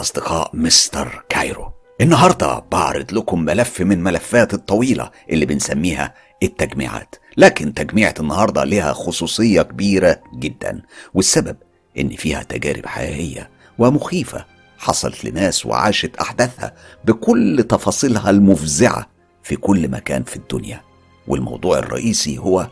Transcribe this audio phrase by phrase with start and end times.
[0.00, 1.72] أصدقاء مستر كايرو.
[2.00, 9.62] النهاردة بعرض لكم ملف من ملفات الطويلة اللي بنسميها التجميعات لكن تجميعة النهاردة لها خصوصية
[9.62, 10.82] كبيرة جدا
[11.14, 11.56] والسبب
[11.98, 14.44] إن فيها تجارب حقيقية ومخيفة
[14.78, 19.06] حصلت لناس وعاشت أحداثها بكل تفاصيلها المفزعة
[19.42, 20.82] في كل مكان في الدنيا.
[21.28, 22.68] والموضوع الرئيسي هو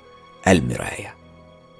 [0.48, 1.14] المراية.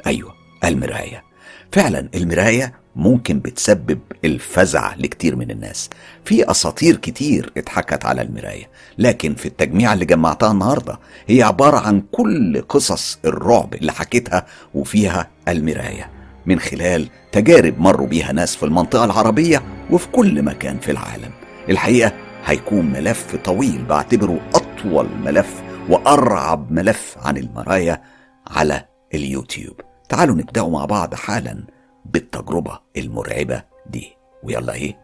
[0.07, 0.35] أيوة
[0.65, 1.25] المراية.
[1.73, 5.91] فعلا المراية ممكن بتسبب الفزع لكتير من الناس.
[6.25, 12.03] في أساطير كتير اتحكت على المراية لكن في التجميع اللي جمعتها النهارده هي عبارة عن
[12.13, 16.11] كل قصص الرعب اللي حكيتها وفيها المراية.
[16.47, 21.31] من خلال تجارب مروا بيها ناس في المنطقة العربية وفي كل مكان في العالم.
[21.69, 22.13] الحقيقة
[22.45, 28.03] هيكون ملف طويل بعتبره أطول ملف وأرعب ملف عن المرايا
[28.47, 28.85] على
[29.15, 29.81] اليوتيوب.
[30.09, 31.76] تعالوا نبداوا مع بعض حالا
[32.13, 34.17] بالتجربة المرعبة دي.
[34.43, 34.99] ويلا إيه؟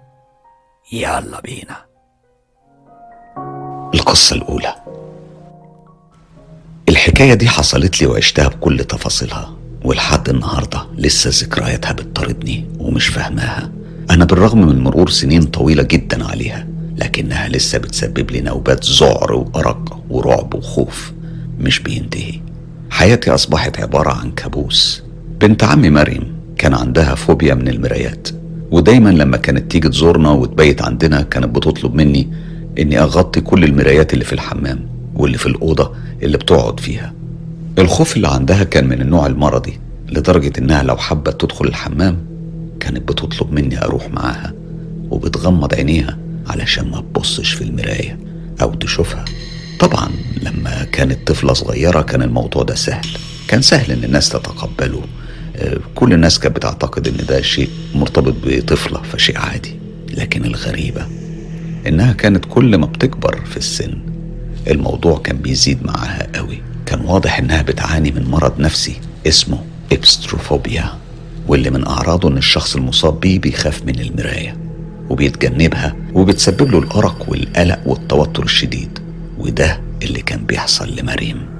[0.92, 1.77] يلا بينا.
[3.95, 4.75] القصة الأولى.
[6.89, 13.73] الحكاية دي حصلت لي وعشتها بكل تفاصيلها ولحد النهاردة لسه ذكرياتها بتطاردني ومش فاهماها.
[14.11, 19.98] أنا بالرغم من مرور سنين طويلة جدا عليها لكنها لسه بتسبب لي نوبات ذعر وأرق
[20.11, 21.12] ورعب وخوف.
[21.58, 22.41] مش بينتهي.
[22.91, 25.03] حياتي أصبحت عبارة عن كابوس.
[25.41, 26.31] بنت عمي مريم
[26.62, 28.28] كان عندها فوبيا من المرايات.
[28.70, 32.28] ودايما لما كانت تيجي تزورنا وتبيت عندنا كانت بتطلب مني
[32.78, 37.12] إني أغطي كل المرايات اللي في الحمام واللي في الأوضة اللي بتقعد فيها.
[37.78, 42.18] الخوف اللي عندها كان من النوع المرضي لدرجة إنها لو حبت تدخل الحمام
[42.80, 44.52] كانت بتطلب مني أروح معاها
[45.10, 48.18] وبتغمض عينيها علشان ما تبصش في المراية
[48.62, 49.24] أو تشوفها.
[49.78, 50.08] طبعا
[50.42, 53.06] لما كانت طفلة صغيرة كان الموضوع ده سهل.
[53.48, 55.02] كان سهل إن الناس تتقبله
[55.94, 59.77] كل الناس كانت بتعتقد إن ده شيء مرتبط بطفلة فشيء عادي.
[60.14, 61.06] لكن الغريبة
[61.86, 63.98] إنها كانت كل ما بتكبر في السن
[64.70, 66.62] الموضوع كان بيزيد معاها قوي.
[66.86, 68.96] كان واضح إنها بتعاني من مرض نفسي
[69.27, 70.84] اسمه إبستروفوبيا
[71.48, 74.56] واللي من أعراضه إن الشخص المصاب بيه بيخاف من المراية
[75.11, 78.98] وبيتجنبها وبتسبب له الأرق والقلق والتوتر الشديد
[79.39, 81.52] وده اللي كان بيحصل لمريم.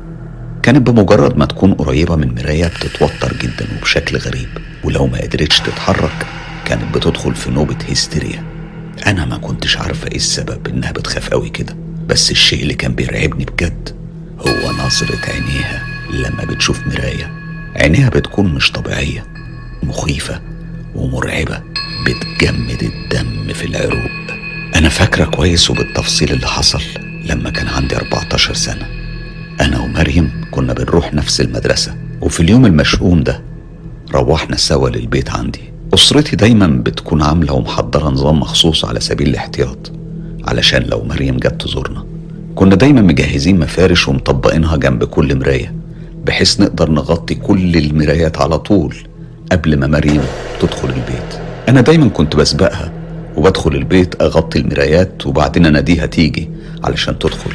[0.62, 4.48] كانت بمجرد ما تكون قريبة من مراية بتتوتر جدا وبشكل غريب
[4.84, 6.26] ولو ما قدرتش تتحرك
[6.64, 8.44] كانت بتدخل في نوبة هستيريا.
[9.06, 13.44] أنا ما كنتش عارفة إيه السبب إنها بتخاف قوي كده بس الشيء اللي كان بيرعبني
[13.44, 13.88] بجد
[14.38, 17.32] هو نظرة عينيها لما بتشوف مراية.
[17.76, 19.26] عينيها بتكون مش طبيعية
[19.82, 20.40] مخيفة
[20.94, 21.60] ومرعبة
[22.06, 24.10] بتجمد الدم في العروق.
[24.76, 26.82] أنا فاكرة كويس وبالتفصيل اللي حصل
[27.24, 29.01] لما كان عندي 14 سنة.
[29.60, 33.42] أنا ومريم كنا بنروح نفس المدرسة وفي اليوم المشؤوم ده
[34.14, 35.60] روحنا سوا للبيت عندي.
[35.94, 39.92] أسرتي دايما بتكون عاملة ومحضرة نظام مخصوص على سبيل الاحتياط
[40.44, 42.04] علشان لو مريم جت تزورنا.
[42.54, 45.74] كنا دايما مجهزين مفارش ومطبقينها جنب كل مراية
[46.26, 48.96] بحيث نقدر نغطي كل المرايات على طول
[49.52, 50.22] قبل ما مريم
[50.60, 51.41] تدخل البيت.
[51.68, 52.92] أنا دايما كنت بسبقها
[53.36, 56.50] وبدخل البيت أغطي المرايات وبعدين أناديها تيجي
[56.84, 57.50] علشان تدخل.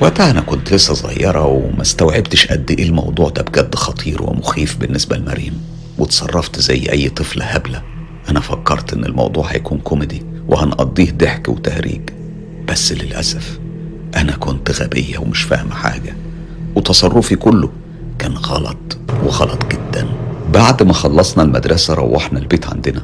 [0.00, 5.16] وقتها أنا كنت لسه صغيرة وما استوعبتش قد إيه الموضوع ده بجد خطير ومخيف بالنسبة
[5.16, 5.60] لمريم.
[5.98, 7.82] وتصرفت زي أي طفلة هبلة.
[8.28, 12.00] أنا فكرت إن الموضوع هيكون كوميدي وهنقضيه ضحك وتهريج.
[12.68, 13.58] بس للأسف
[14.16, 16.16] أنا كنت غبية ومش فاهمة حاجة.
[16.76, 17.70] وتصرفي كله
[18.18, 20.06] كان غلط وغلط جدا.
[20.52, 23.02] بعد ما خلصنا المدرسة روحنا البيت عندنا.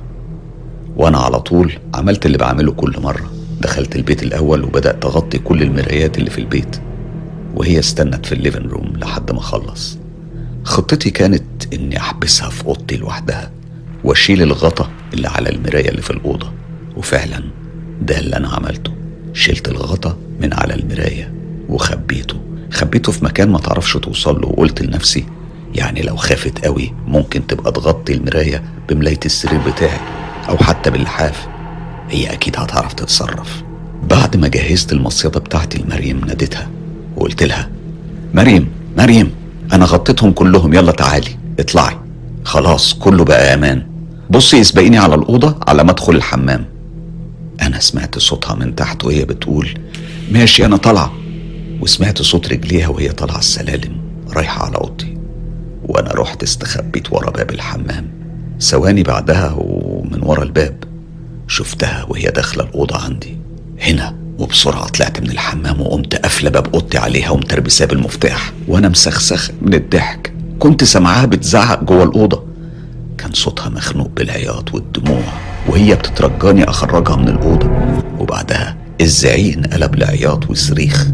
[0.96, 3.30] وأنا على طول عملت اللي بعمله كل مرة.
[3.60, 6.80] دخلت البيت الأول وبدأت أغطي كل المرايات اللي في البيت.
[7.56, 9.98] وهي استنت في ال living room لحد ما خلص.
[10.64, 13.50] خطتي كانت إني أحبسها في أوضتي لوحدها
[14.04, 16.52] وأشيل الغطا اللي على المراية اللي في الأوضة.
[16.96, 17.42] وفعلا
[18.02, 18.92] ده اللي أنا عملته.
[19.32, 21.32] شلت الغطا من على المراية
[21.68, 22.36] وخبيته.
[22.72, 24.48] خبيته في مكان ما تعرفش توصل له.
[24.48, 25.26] وقلت لنفسي
[25.74, 30.00] يعني لو خافت قوي ممكن تبقى تغطي المراية بملاية السرير بتاعي
[30.48, 31.46] أو حتى باللحاف
[32.10, 33.62] هي أكيد هتعرف تتصرف.
[34.10, 36.70] بعد ما جهزت المصيدة بتاعتي لمريم ناديتها.
[37.16, 37.68] وقلت لها
[38.34, 38.68] مريم
[38.98, 39.30] مريم
[39.72, 41.96] أنا غطيتهم كلهم يلا تعالي اطلعي.
[42.44, 43.86] خلاص كله بقى أمان.
[44.30, 46.64] بصي اسبقيني على الأوضة على ما أدخل الحمام.
[47.62, 49.78] أنا سمعت صوتها من تحت وهي بتقول
[50.32, 51.12] ماشي أنا طالعة.
[51.80, 54.00] وسمعت صوت رجليها وهي طالعة السلالم
[54.32, 55.18] رايحة على أوضتي.
[55.82, 58.10] وأنا رحت استخبيت ورا باب الحمام.
[58.60, 60.84] ثواني بعدها ومن ورا الباب
[61.48, 63.36] شفتها وهي داخلة الأوضة عندي
[63.80, 64.25] هنا.
[64.38, 70.32] وبسرعة طلعت من الحمام وقمت قافلة باب أوضتي عليها ومتربساه بالمفتاح وأنا مسخسخ من الضحك.
[70.58, 72.42] كنت سامعاها بتزعق جوه الأوضة.
[73.18, 75.22] كان صوتها مخنوق بالعياط والدموع
[75.68, 77.70] وهي بتترجاني أخرجها من الأوضة.
[78.18, 81.06] وبعدها الزعيق انقلب لعياط وصريخ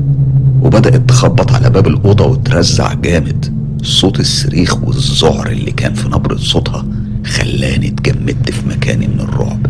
[0.63, 3.63] وبدأت تخبط على باب الأوضة وترزع جامد.
[3.83, 6.87] صوت الصريخ والذعر اللي كان في نبرة صوتها
[7.27, 9.67] خلاني اتجمدت في مكاني من الرعب.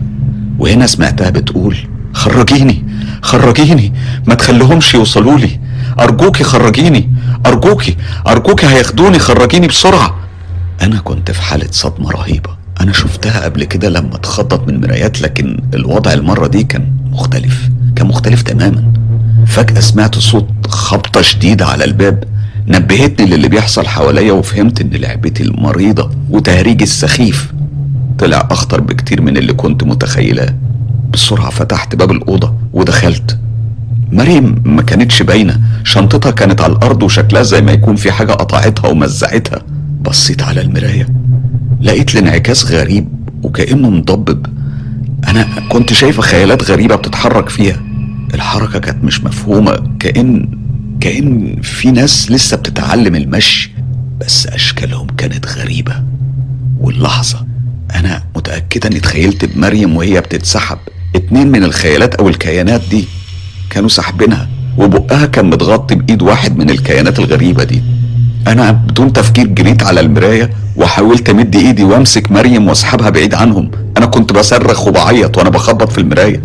[0.58, 1.76] وهنا سمعتها بتقول
[2.12, 2.84] خرجيني
[3.22, 3.92] خرجيني.
[4.26, 5.60] ما تخليهمش يوصلوا لي.
[6.00, 7.10] أرجوكي خرجيني
[7.46, 10.16] أرجوكي أرجوكي هياخدوني خرجيني بسرعة.
[10.82, 12.50] أنا كنت في حالة صدمة رهيبة.
[12.80, 18.06] أنا شفتها قبل كده لما اتخطط من مرايات لكن الوضع المرة دي كان مختلف كان
[18.06, 18.92] مختلف تماما.
[19.46, 22.24] فجأة سمعت صوت خبطة شديدة على الباب.
[22.68, 27.52] نبهتني للي بيحصل حواليا وفهمت إن لعبتي المريضة وتهريجي السخيف
[28.18, 30.54] طلع أخطر بكتير من اللي كنت متخيلاه.
[31.12, 33.38] بسرعة فتحت باب الأوضة ودخلت.
[34.12, 35.60] مريم ما كانتش باينة.
[35.84, 39.62] شنطتها كانت على الأرض وشكلها زي ما يكون في حاجة قطعتها ومزعتها.
[40.00, 41.08] بصيت على المراية.
[41.80, 43.08] لقيت الانعكاس غريب
[43.42, 44.46] وكأنه مضبب.
[45.28, 47.82] أنا كنت شايفة خيالات غريبة بتتحرك فيها.
[48.34, 49.96] الحركة كانت مش مفهومة.
[50.00, 50.58] كأن
[51.00, 53.72] كأن في ناس لسه بتتعلم المشي.
[54.20, 56.02] بس أشكالهم كانت غريبة.
[56.80, 57.46] واللحظة
[57.94, 60.78] أنا متأكدة إني تخيلت بمريم وهي بتتسحب.
[61.16, 63.04] اتنين من الخيالات أو الكيانات دي
[63.70, 64.48] كانوا ساحبينها
[64.78, 67.82] وبقها كان متغطي بإيد واحد من الكيانات الغريبة دي.
[68.48, 73.70] أنا بدون تفكير جريت على المراية وحاولت أمد إيدي وأمسك مريم واسحبها بعيد عنهم.
[73.96, 76.42] أنا كنت بصرخ وبعيط وأنا بخبط في المراية.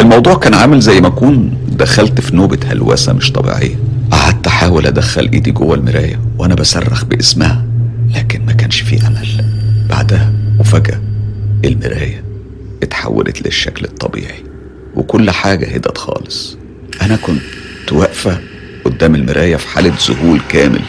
[0.00, 3.74] الموضوع كان عامل زي ما أكون دخلت في نوبة هلوسة مش طبيعية.
[4.10, 7.64] قعدت أحاول أدخل إيدي جوه المراية وأنا بصرخ باسمها
[8.14, 9.44] لكن ما كانش في أمل.
[9.90, 11.00] بعدها وفجأة
[11.64, 12.24] المراية
[12.82, 14.44] اتحولت للشكل الطبيعي
[14.94, 16.56] وكل حاجة هدت خالص.
[17.02, 18.38] أنا كنت واقفة
[18.84, 20.82] قدام المراية في حالة ذهول كامل.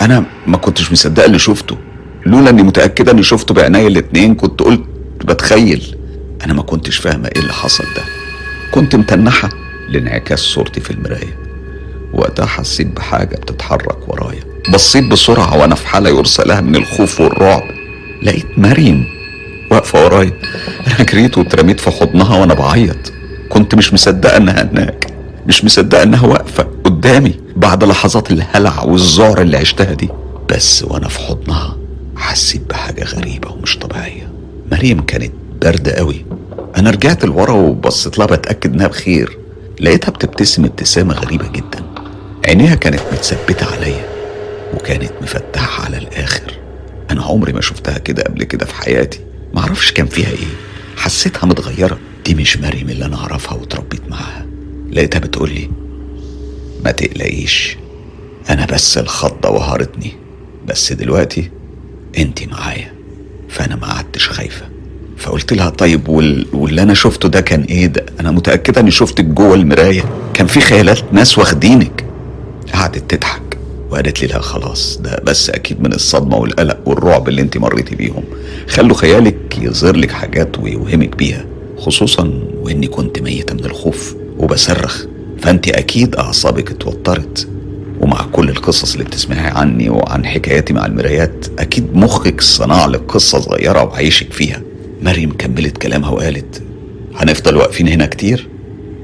[0.00, 1.78] أنا ما كنتش مصدقه اللي شفته
[2.26, 4.82] لولا إني متأكدة إني شفته بعينيا الاتنين كنت قلت
[5.24, 5.96] بتخيل.
[6.44, 8.02] أنا ما كنتش فاهمة إيه اللي حصل ده.
[8.72, 9.48] كنت متنحة
[9.88, 11.38] لانعكاس صورتي في المراية.
[12.12, 14.40] وقتها حسيت بحاجة بتتحرك ورايا.
[14.74, 17.62] بصيت بسرعة وأنا في حالة يرثى لها من الخوف والرعب.
[18.22, 19.15] لقيت مريم.
[19.70, 20.32] واقفة ورايا.
[20.86, 23.12] أنا جريت واترميت في حضنها وأنا بعيط.
[23.48, 25.06] كنت مش مصدقة إنها هناك.
[25.46, 30.08] مش مصدقة إنها واقفة قدامي بعد لحظات الهلع والذعر اللي عشتها دي.
[30.50, 31.76] بس وأنا في حضنها
[32.16, 34.30] حسيت بحاجة غريبة ومش طبيعية.
[34.72, 35.32] مريم كانت
[35.62, 36.24] باردة قوي.
[36.76, 39.38] أنا رجعت لورا وبصيت لها بتأكد إنها بخير.
[39.80, 41.82] لقيتها بتبتسم ابتسامة غريبة جدا.
[42.48, 44.04] عينيها كانت متثبتة عليا
[44.74, 46.52] وكانت مفتحة على الآخر.
[47.10, 49.20] أنا عمري ما شفتها كده قبل كده في حياتي.
[49.56, 50.46] معرفش كان فيها إيه.
[50.96, 51.98] حسيتها متغيرة.
[52.24, 54.46] دي مش مريم اللي أنا أعرفها وتربيت معاها.
[54.92, 55.70] لقيتها بتقولي
[56.84, 57.76] ما تقلقيش
[58.50, 60.12] أنا بس الخضة وهرتني
[60.66, 61.50] بس دلوقتي
[62.18, 62.92] أنتي معايا.
[63.48, 64.66] فأنا ما قعدتش خايفة.
[65.18, 66.46] فقلت لها طيب وال...
[66.52, 70.04] واللي أنا شفته ده كان إيه؟ ده أنا متأكدة إني شفتك جوه المراية.
[70.34, 72.04] كان في خيالات ناس واخدينك.
[72.74, 73.42] قعدت تضحك.
[73.90, 78.24] وقالت لي لا خلاص ده بس أكيد من الصدمة والقلق والرعب اللي انت مريتي بيهم.
[78.68, 81.44] خلوا خيالك يظهر لك حاجات ويوهمك بيها
[81.78, 85.04] خصوصا وإني كنت ميتة من الخوف وبصرخ.
[85.42, 87.48] فانت أكيد أعصابك اتوترت.
[88.00, 93.40] ومع كل القصص اللي بتسمعي عني وعن حكاياتي مع المرايات أكيد مخك صنع لك قصة
[93.40, 94.62] صغيرة وعيشك فيها.
[95.02, 96.62] مريم كملت كلامها وقالت
[97.16, 98.48] هنفضل واقفين هنا كتير؟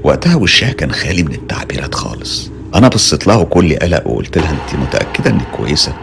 [0.03, 2.49] وقتها وشها كان خالي من التعبيرات خالص.
[2.75, 5.93] أنا بصيت لها وكل قلق وقلت لها انت متأكدة إنك كويسة؟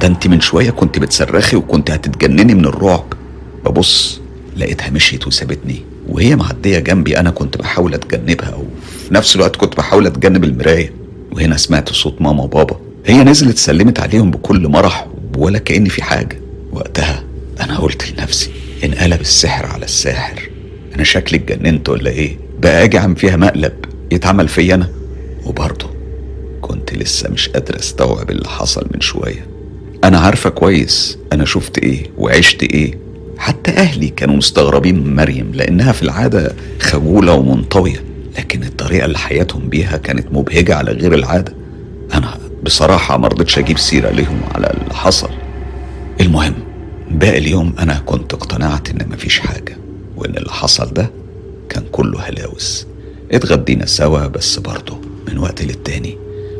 [0.00, 3.12] ده انت من شوية كنت بتصرخي وكنت هتتجنني من الرعب.
[3.64, 4.20] ببص
[4.56, 7.18] لقيتها مشيت وسابتني وهي معدية جنبي.
[7.18, 10.92] أنا كنت بحاول أتجنبها وفي نفس الوقت كنت بحاول أتجنب المراية.
[11.32, 12.76] وهنا سمعت صوت ماما وبابا.
[13.06, 15.06] هي نزلت سلمت عليهم بكل مرح
[15.38, 16.40] ولا كأن في حاجة.
[16.72, 17.24] وقتها
[17.60, 18.50] أنا قلت لنفسي
[18.84, 20.50] انقلب السحر على الساحر.
[20.94, 23.72] أنا شكلي اتجننت ولا إيه؟ بقى أجي عم فيها مقلب
[24.12, 24.88] يتعمل فيا أنا.
[25.46, 25.97] وبرضه
[26.68, 29.46] كنت لسه مش قادر استوعب اللي حصل من شوية.
[30.04, 32.98] أنا عارفة كويس أنا شفت إيه وعشت إيه.
[33.38, 38.04] حتى أهلي كانوا مستغربين من مريم لأنها في العادة خجولة ومنطوية
[38.38, 41.54] لكن الطريقة اللي حياتهم بيها كانت مبهجة على غير العادة.
[42.14, 45.30] أنا بصراحة ما رضيتش أجيب سيرة ليهم على اللي حصل.
[46.20, 46.54] المهم
[47.10, 49.76] باقي اليوم أنا كنت اقتنعت إن مفيش حاجة
[50.16, 51.10] وإن اللي حصل ده
[51.68, 52.86] كان كله هلاوس.
[53.32, 54.98] اتغدينا سوا بس برضه
[55.28, 56.18] من وقت للتاني.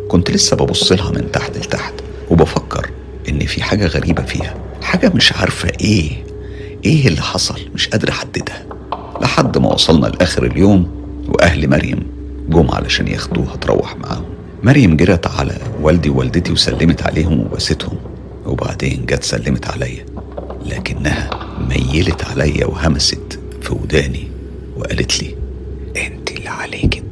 [0.09, 1.95] كنت لسه ببص لها من تحت لتحت
[2.31, 2.91] وبفكر
[3.29, 6.11] إن في حاجة غريبة فيها حاجة مش عارفة إيه
[6.85, 8.67] إيه اللي حصل؟ مش قادر أحددها.
[9.23, 10.91] لحد ما وصلنا لآخر اليوم
[11.29, 12.07] وأهل مريم
[12.49, 14.25] جم علشان ياخدوها تروح معاهم.
[14.63, 17.97] مريم جرت على والدي ووالدتي وسلمت عليهم وباستهم
[18.47, 20.05] وبعدين جت سلمت عليا
[20.67, 21.31] لكنها
[21.69, 24.29] ميلت عليا وهمست في وداني
[24.77, 25.35] وقالت لي
[26.07, 27.08] أنت اللي عليك الدور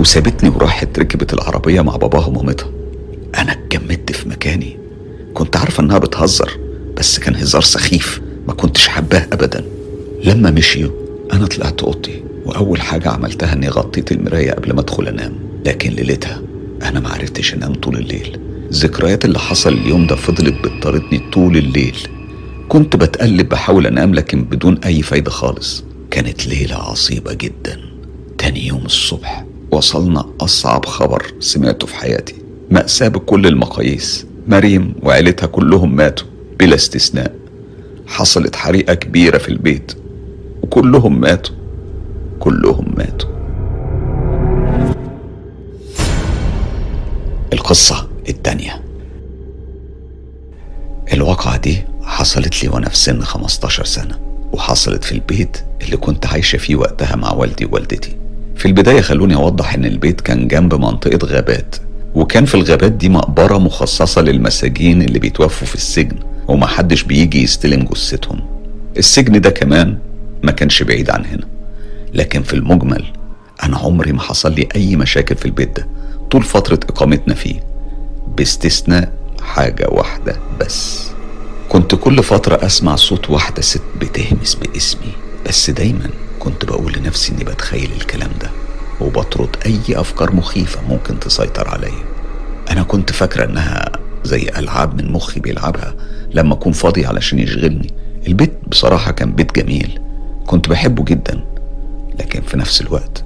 [0.00, 2.70] وسابتني وراحت ركبت العربية مع باباها ومامتها.
[3.38, 4.76] أنا اتجمدت في مكاني.
[5.34, 6.58] كنت عارفة إنها بتهزر
[6.96, 9.64] بس كان هزار سخيف ما كنتش حباه أبدا.
[10.24, 10.90] لما مشيوا
[11.32, 15.32] أنا طلعت أوضتي وأول حاجة عملتها إني غطيت المراية قبل ما أدخل أنام.
[15.66, 16.42] لكن ليلتها
[16.82, 18.38] أنا معرفتش أنام طول الليل.
[18.70, 21.96] الذكريات اللي حصل اليوم ده فضلت بتطاردني طول الليل.
[22.68, 25.84] كنت بتقلب بحاول أنام لكن بدون أي فايدة خالص.
[26.10, 27.80] كانت ليلة عصيبة جدا.
[28.38, 32.34] تاني يوم الصبح وصلنا أصعب خبر سمعته في حياتي.
[32.70, 34.26] مأساة بكل المقاييس.
[34.48, 36.26] مريم وعيلتها كلهم ماتوا
[36.58, 37.34] بلا استثناء.
[38.06, 39.92] حصلت حريقة كبيرة في البيت.
[40.62, 41.54] وكلهم ماتوا.
[42.40, 43.30] كلهم ماتوا.
[47.52, 48.82] القصة التانية.
[51.12, 54.18] الواقعة دي حصلت لي وأنا في سن 15 سنة.
[54.52, 58.16] وحصلت في البيت اللي كنت عايشة فيه وقتها مع والدي ووالدتي.
[58.56, 61.76] في البداية خلوني أوضح إن البيت كان جنب منطقة غابات
[62.14, 66.16] وكان في الغابات دي مقبرة مخصصة للمساجين اللي بيتوفوا في السجن
[66.48, 68.40] ومحدش بيجي يستلم جثتهم.
[68.96, 69.98] السجن ده كمان
[70.42, 71.46] ما كانش بعيد عن هنا
[72.14, 73.04] لكن في المجمل
[73.62, 75.86] أنا عمري ما حصل لي أي مشاكل في البيت ده
[76.30, 77.60] طول فترة إقامتنا فيه
[78.36, 81.06] باستثناء حاجة واحدة بس.
[81.68, 85.12] كنت كل فترة أسمع صوت واحدة ست بتهمس باسمي
[85.48, 88.50] بس دايما كنت بقول لنفسي إني بتخيل الكلام ده
[89.00, 92.04] وبطرد أي أفكار مخيفة ممكن تسيطر عليا.
[92.70, 93.92] أنا كنت فاكرة إنها
[94.24, 95.94] زي ألعاب من مخي بيلعبها
[96.34, 97.90] لما أكون فاضي علشان يشغلني.
[98.26, 100.00] البيت بصراحة كان بيت جميل
[100.46, 101.44] كنت بحبه جدا
[102.20, 103.24] لكن في نفس الوقت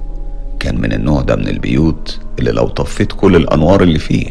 [0.59, 4.25] كان من النوع ده من البيوت اللي لو طفيت كل الأنوار اللي فيه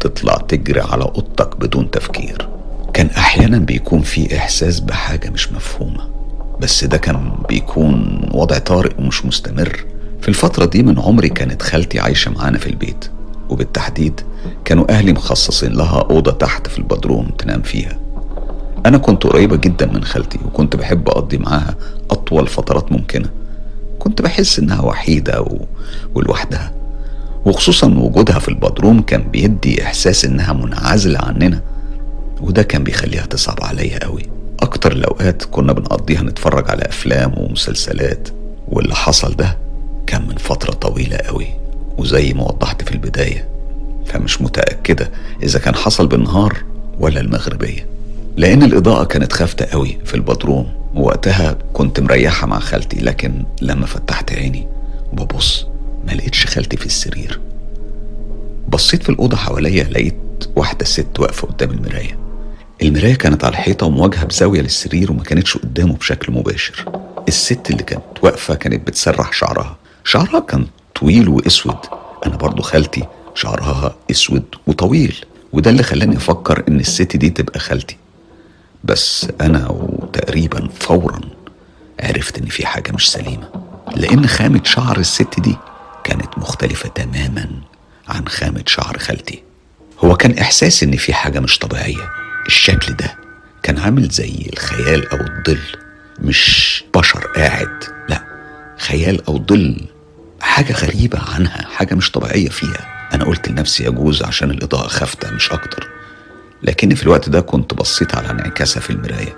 [0.00, 2.48] تطلع تجري على أوضتك بدون تفكير.
[2.94, 6.11] كان أحيانا بيكون في إحساس بحاجة مش مفهومة.
[6.62, 9.84] بس ده كان بيكون وضع طارئ ومش مستمر.
[10.20, 13.10] في الفترة دي من عمري كانت خالتي عايشة معانا في البيت
[13.48, 14.20] وبالتحديد
[14.64, 17.98] كانوا أهلي مخصصين لها أوضة تحت في البدروم تنام فيها.
[18.86, 21.74] أنا كنت قريبة جدا من خالتي وكنت بحب أقضي معاها
[22.10, 23.28] أطول فترات ممكنة.
[23.98, 25.58] كنت بحس إنها وحيدة و...
[26.14, 26.72] ولوحدها.
[27.44, 31.60] وخصوصا وجودها في البدروم كان بيدي إحساس إنها منعزلة عننا
[32.40, 34.41] وده كان بيخليها تصعب عليا قوي.
[34.62, 38.28] أكتر الأوقات كنا بنقضيها نتفرج على أفلام ومسلسلات
[38.68, 39.58] واللي حصل ده
[40.06, 41.46] كان من فترة طويلة قوي
[41.98, 43.48] وزي ما وضحت في البداية.
[44.06, 45.10] فمش متأكدة
[45.42, 46.62] إذا كان حصل بالنهار
[47.00, 47.86] ولا المغربية.
[48.36, 54.32] لأن الإضاءة كانت خافتة قوي في البدروم ووقتها كنت مريحة مع خالتي لكن لما فتحت
[54.32, 54.66] عيني
[55.12, 55.66] وببص
[56.06, 57.40] ما لقيتش خالتي في السرير.
[58.68, 60.14] بصيت في الأوضة حواليا لقيت
[60.56, 62.18] واحدة ست واقفة قدام المراية.
[62.82, 66.84] المراية كانت على الحيطة ومواجهة بزاوية للسرير وما كانتش قدامه بشكل مباشر.
[67.28, 69.76] الست اللي كانت واقفة كانت بتسرح شعرها.
[70.04, 70.66] شعرها كان
[71.00, 71.76] طويل وأسود.
[72.26, 75.24] أنا برضو خالتي شعرها أسود وطويل.
[75.52, 77.96] وده اللي خلاني أفكر إن الست دي تبقى خالتي.
[78.84, 81.20] بس أنا وتقريبا فورا
[82.00, 83.48] عرفت إن في حاجة مش سليمة.
[83.96, 85.56] لأن خامة شعر الست دي
[86.04, 87.50] كانت مختلفة تماما
[88.08, 89.42] عن خامة شعر خالتي.
[90.04, 92.21] هو كان إحساس إن في حاجة مش طبيعية.
[92.46, 93.14] الشكل ده
[93.62, 95.60] كان عامل زي الخيال أو الظل
[96.18, 98.22] مش بشر قاعد لا
[98.78, 99.86] خيال أو ظل
[100.40, 103.08] حاجة غريبة عنها حاجة مش طبيعية فيها.
[103.14, 105.88] أنا قلت لنفسي يجوز عشان الإضاءة خافتة مش أكتر.
[106.62, 109.36] لكني في الوقت ده كنت بصيت على انعكاسها في المراية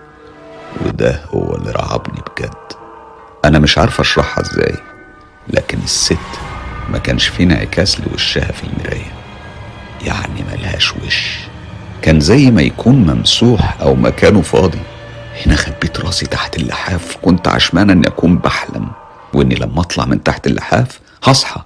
[0.85, 2.55] وده هو اللي رعبني بجد.
[3.45, 4.75] أنا مش عارف أشرحها إزاي
[5.49, 6.19] لكن الست
[6.91, 9.13] ما كانش في انعكاس لوشها في المراية.
[10.03, 11.37] يعني ملهاش وش.
[12.05, 14.79] كان زي ما يكون ممسوح أو مكانه فاضي.
[15.47, 18.89] هنا خبيت راسي تحت اللحاف كنت عشمان أني أكون بحلم
[19.35, 21.61] وإني لما أطلع من تحت اللحاف هصحى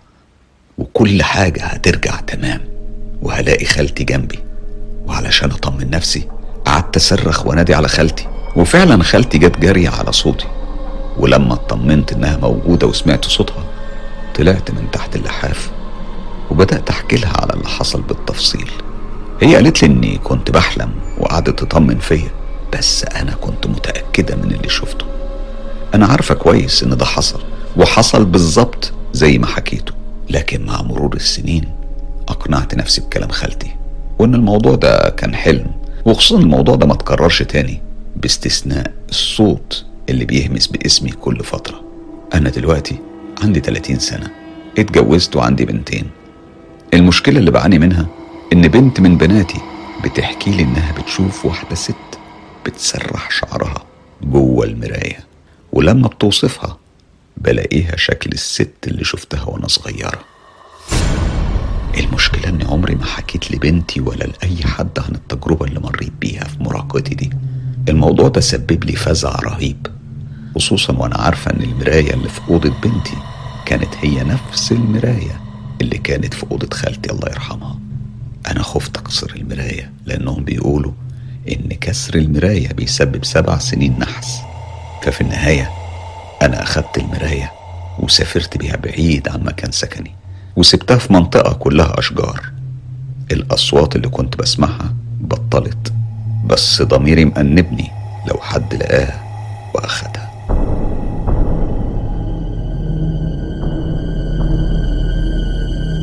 [0.78, 2.60] وكل حاجة هترجع تمام
[3.22, 4.38] وهلاقي خالتي جنبي.
[5.06, 6.28] وعلشان أطمن نفسي
[6.64, 8.28] قعدت أصرخ وأنادي على خالتي.
[8.56, 10.46] وفعلا خالتي جت جارية على صوتي.
[11.16, 13.64] ولما اطمنت إنها موجودة وسمعت صوتها
[14.34, 15.70] طلعت من تحت اللحاف
[16.50, 18.70] وبدأت أحكي لها على اللي حصل بالتفصيل.
[19.40, 22.30] هي قالت لي إني كنت بحلم وقعدت تطمن فيا
[22.72, 25.06] بس أنا كنت متأكدة من اللي شفته.
[25.94, 27.40] أنا عارفة كويس إن ده حصل
[27.76, 29.92] وحصل بالظبط زي ما حكيته
[30.30, 31.64] لكن مع مرور السنين
[32.28, 33.70] أقنعت نفسي بكلام خالتي
[34.18, 35.66] وإن الموضوع ده كان حلم
[36.04, 37.82] وخصوصا الموضوع ده ما تكررش تاني
[38.16, 41.80] باستثناء الصوت اللي بيهمس باسمي كل فترة.
[42.34, 42.96] أنا دلوقتي
[43.42, 44.30] عندي 30 سنة
[44.78, 46.04] اتجوزت وعندي بنتين.
[46.94, 48.06] المشكلة اللي بعاني منها
[48.52, 49.60] إن بنت من بناتي
[50.04, 51.94] بتحكي لي إنها بتشوف واحدة ست
[52.66, 53.84] بتسرح شعرها
[54.22, 55.18] جوه المراية
[55.72, 56.76] ولما بتوصفها
[57.36, 60.18] بلاقيها شكل الست اللي شفتها وأنا صغيرة.
[61.98, 66.62] المشكلة إني عمري ما حكيت لبنتي ولا لأي حد عن التجربة اللي مريت بيها في
[66.62, 67.30] مراهقتي دي.
[67.88, 69.86] الموضوع ده سبب لي فزع رهيب
[70.54, 73.16] خصوصا وأنا عارفة إن المراية اللي في أوضة بنتي
[73.66, 75.40] كانت هي نفس المراية
[75.80, 77.78] اللي كانت في أوضة خالتي الله يرحمها.
[78.46, 80.92] أنا خفت أكسر المراية لأنهم بيقولوا
[81.48, 84.38] إن كسر المراية بيسبب سبع سنين نحس.
[85.02, 85.70] ففي النهاية
[86.42, 87.52] أنا أخدت المراية
[87.98, 90.14] وسافرت بيها بعيد عن مكان سكني
[90.56, 92.52] وسبتها في منطقة كلها أشجار.
[93.32, 95.92] الأصوات اللي كنت بسمعها بطلت
[96.46, 97.90] بس ضميري مأنبني
[98.28, 99.24] لو حد لقاها
[99.74, 100.28] وأخدها.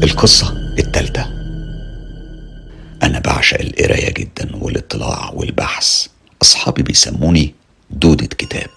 [0.04, 1.26] القصة التالتة
[3.04, 6.08] أنا بعشق القراية جدا والاطلاع والبحث.
[6.42, 7.54] أصحابي بيسموني
[7.90, 8.70] دودة كتاب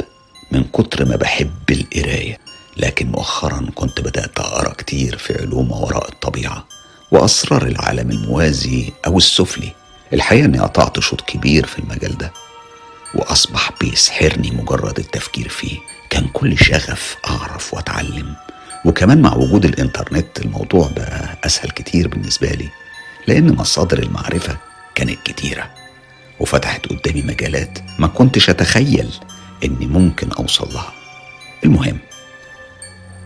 [0.52, 2.38] من كتر ما بحب القراية
[2.76, 6.64] لكن مؤخرا كنت بدأت أقرأ كتير في علوم وراء الطبيعة
[7.12, 9.72] وأسرار العالم الموازي أو السفلي.
[10.12, 12.32] الحقيقة أني قطعت شوط كبير في المجال ده
[13.14, 15.78] وأصبح بيسحرني مجرد التفكير فيه.
[16.10, 18.34] كان كل شغف أعرف وأتعلم
[18.84, 22.68] وكمان مع وجود الإنترنت الموضوع بقى أسهل كتير بالنسبة لي.
[23.28, 24.56] لأن مصادر المعرفة
[24.94, 25.70] كانت كتيرة
[26.40, 29.11] وفتحت قدامي مجالات ما كنتش أتخيل
[29.64, 30.92] إني ممكن أوصل لها.
[31.64, 31.99] المهم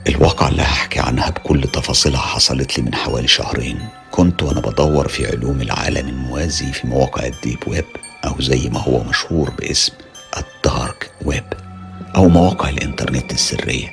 [0.09, 3.89] الواقعة اللي هحكي عنها بكل تفاصيلها حصلت لي من حوالي شهرين.
[4.11, 7.85] كنت وأنا بدور في علوم العالم الموازي في مواقع ال deep web
[8.25, 9.93] أو زي ما هو مشهور باسم
[10.37, 11.45] ال dark web
[12.17, 13.89] أو مواقع الإنترنت السرية.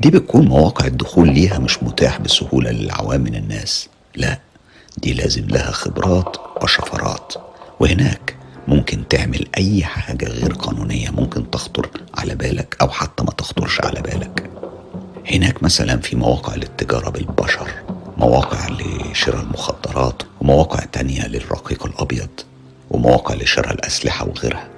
[0.00, 4.45] دي بتكون مواقع الدخول ليها مش متاح بسهولة للعوام من الناس لا.
[4.96, 7.34] دي لازم لها خبرات وشفرات.
[7.80, 8.36] وهناك
[8.68, 14.00] ممكن تعمل أي حاجة غير قانونية ممكن تخطر على بالك أو حتى ما تخطرش على
[14.02, 14.50] بالك.
[15.32, 17.70] هناك مثلا في مواقع للتجارة بالبشر
[18.16, 22.28] مواقع لشراء المخدرات ومواقع تانية للرقيق الأبيض
[22.90, 24.68] ومواقع لشراء الأسلحة وغيرها.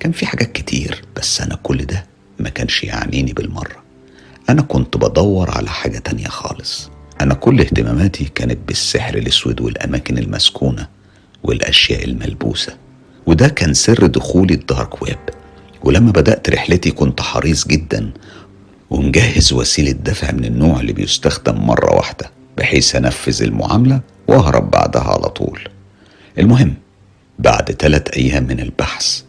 [0.00, 2.06] كان في حاجات كتير بس أنا كل ده
[2.38, 3.82] ما كانش يعنيني بالمرة.
[4.48, 6.90] أنا كنت بدور على حاجة تانية خالص.
[7.22, 10.88] أنا كل اهتماماتي كانت بالسحر الأسود والأماكن المسكونة
[11.42, 12.76] والأشياء الملبوسة
[13.26, 15.18] وده كان سر دخولي الدارك ويب.
[15.84, 18.10] ولما بدأت رحلتي كنت حريص جدا
[18.90, 25.28] ومجهز وسيلة دفع من النوع اللي بيستخدم مرة واحدة بحيث أنفذ المعاملة وأهرب بعدها على
[25.28, 25.60] طول.
[26.38, 26.74] المهم
[27.38, 29.22] بعد تلات أيام من البحث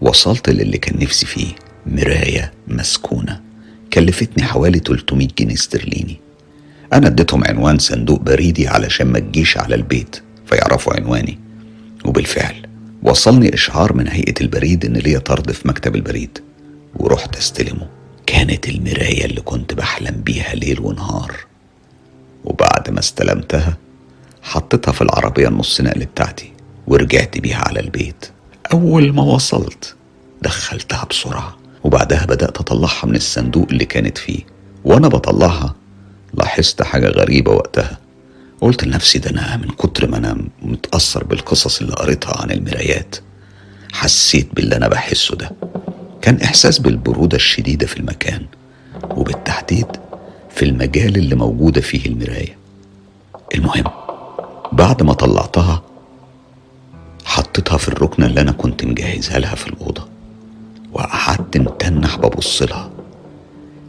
[0.00, 1.48] وصلت للي كان نفسي فيه
[1.86, 3.40] مراية مسكونة
[3.92, 6.25] كلفتني حوالي 300 جنيه استرليني.
[6.92, 11.38] أنا اديتهم عنوان صندوق بريدي علشان ما تجيش على البيت فيعرفوا عنواني.
[12.04, 12.66] وبالفعل
[13.02, 16.38] وصلني إشعار من هيئة البريد إن ليا طرد في مكتب البريد.
[16.96, 17.88] ورحت استلمه.
[18.26, 21.36] كانت المراية اللي كنت بحلم بيها ليل ونهار.
[22.44, 23.76] وبعد ما استلمتها
[24.42, 26.52] حطيتها في العربية النص نقل بتاعتي
[26.86, 28.26] ورجعت بيها على البيت.
[28.72, 29.96] أول ما وصلت
[30.42, 31.56] دخلتها بسرعة.
[31.84, 34.40] وبعدها بدأت أطلعها من الصندوق اللي كانت فيه.
[34.84, 35.74] وأنا بطلعها
[36.36, 37.98] لاحظت حاجة غريبة وقتها.
[38.60, 43.16] قلت لنفسي ده أنا من كتر ما أنا متأثر بالقصص اللي قريتها عن المرايات
[43.92, 45.50] حسيت باللي أنا بحسه ده.
[46.22, 48.46] كان إحساس بالبرودة الشديدة في المكان
[49.10, 49.86] وبالتحديد
[50.50, 52.56] في المجال اللي موجودة فيه المراية.
[53.54, 53.84] المهم
[54.72, 55.82] بعد ما طلعتها
[57.24, 60.08] حطيتها في الركنة اللي أنا كنت مجهزها لها في الأوضة
[60.92, 62.90] وقعدت متنح ببص لها.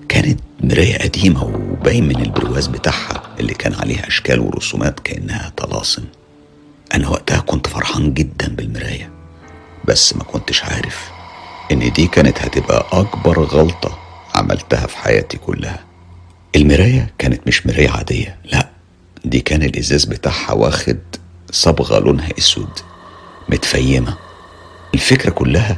[0.09, 6.03] كانت مراية قديمة وباين من البرواز بتاعها اللي كان عليها أشكال ورسومات كأنها طلاسم.
[6.93, 9.09] أنا وقتها كنت فرحان جدا بالمراية
[9.85, 11.09] بس ما كنتش عارف
[11.71, 13.97] إن دي كانت هتبقى أكبر غلطة
[14.35, 15.79] عملتها في حياتي كلها.
[16.55, 18.69] المراية كانت مش مراية عادية لا
[19.25, 20.97] دي كان الإزاز بتاعها واخد
[21.51, 22.69] صبغة لونها أسود
[23.49, 24.17] متفيمة.
[24.93, 25.77] الفكرة كلها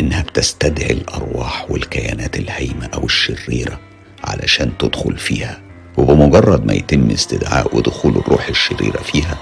[0.00, 3.80] إنها بتستدعي الأرواح والكيانات الهايمة أو الشريرة
[4.24, 5.60] علشان تدخل فيها.
[5.96, 9.38] وبمجرد ما يتم استدعاء ودخول الروح الشريرة فيها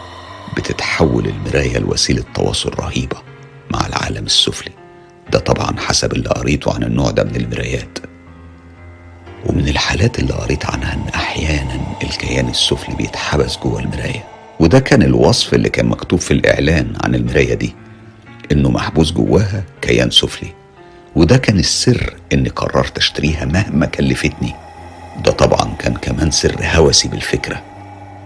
[0.56, 3.16] بتتحول المراية لوسيلة تواصل رهيبة
[3.70, 4.72] مع العالم السفلي.
[5.32, 7.98] ده طبعا حسب اللي قريته عن النوع ده من المرايات.
[9.46, 14.24] ومن الحالات اللي قريت عنها إن أحيانا الكيان السفلي بيتحبس جوه المراية.
[14.60, 17.74] وده كان الوصف اللي كان مكتوب في الإعلان عن المراية دي.
[18.52, 20.48] إنه محبوس جواها كيان سفلي.
[21.16, 24.54] وده كان السر إني قررت أشتريها مهما كلفتني.
[25.24, 27.62] ده طبعا كان كمان سر هوسي بالفكرة.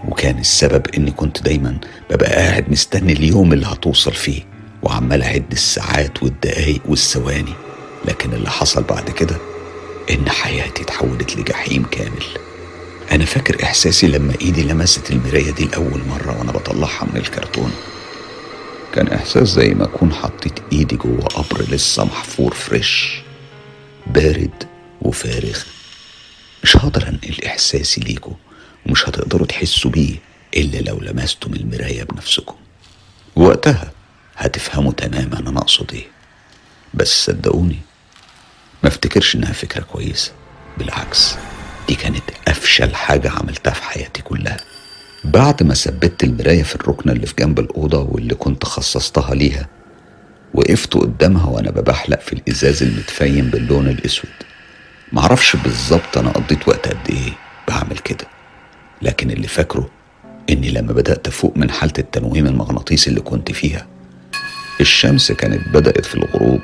[0.07, 1.77] وكان السبب إني كنت دايما
[2.09, 4.41] ببقى قاعد مستني اليوم اللي هتوصل فيه
[4.83, 7.53] وعمال أعد الساعات والدقايق والثواني.
[8.05, 9.35] لكن اللي حصل بعد كده
[10.11, 12.23] إن حياتي اتحولت لجحيم كامل.
[13.11, 17.71] أنا فاكر إحساسي لما إيدي لمست المراية دي لأول مرة وأنا بطلعها من الكرتون.
[18.93, 23.21] كان إحساس زي ما أكون حطيت إيدي جوه قبر لسه محفور فريش
[24.07, 24.63] بارد
[25.01, 25.59] وفارغ.
[26.63, 28.33] مش هقدر أنقل إحساسي ليكوا
[28.85, 30.15] ومش هتقدروا تحسوا بيه
[30.57, 32.55] إلا لو لمستم المراية بنفسكم
[33.35, 33.91] وقتها
[34.37, 36.07] هتفهموا تماما أنا أقصد إيه.
[36.93, 37.79] بس صدقوني
[38.83, 40.31] ما افتكرش إنها فكرة كويسة
[40.77, 41.35] بالعكس
[41.87, 44.57] دي كانت أفشل حاجة عملتها في حياتي كلها.
[45.23, 49.67] بعد ما ثبت المراية في الركنة اللي في جنب الأوضة واللي كنت خصصتها ليها
[50.53, 54.29] وقفت قدامها وأنا ببحلق في الإزاز المتفيم باللون الأسود.
[55.11, 57.33] معرفش بالظبط أنا قضيت وقت قد إيه
[57.67, 58.25] بعمل كده
[59.01, 59.89] لكن اللي فاكره
[60.49, 63.87] إني لما بدأت أفوق من حالة التنويم المغناطيسي اللي كنت فيها
[64.81, 66.61] الشمس كانت بدأت في الغروب.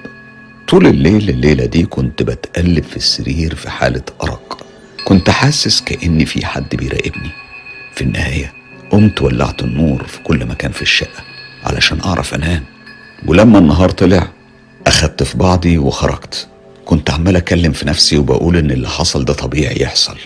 [0.68, 4.66] طول الليل الليلة دي كنت بتقلب في السرير في حالة أرق.
[5.06, 7.30] كنت حاسس كأن في حد بيراقبني.
[8.00, 8.54] في النهاية
[8.92, 11.24] قمت ولعت النور في كل مكان في الشقة
[11.64, 12.64] علشان أعرف أنام.
[13.26, 14.28] ولما النهار طلع
[14.88, 16.48] أخدت في بعضي وخرجت.
[16.86, 20.18] كنت عمال أكلم في نفسي وبقول إن اللي حصل ده طبيعي يحصل.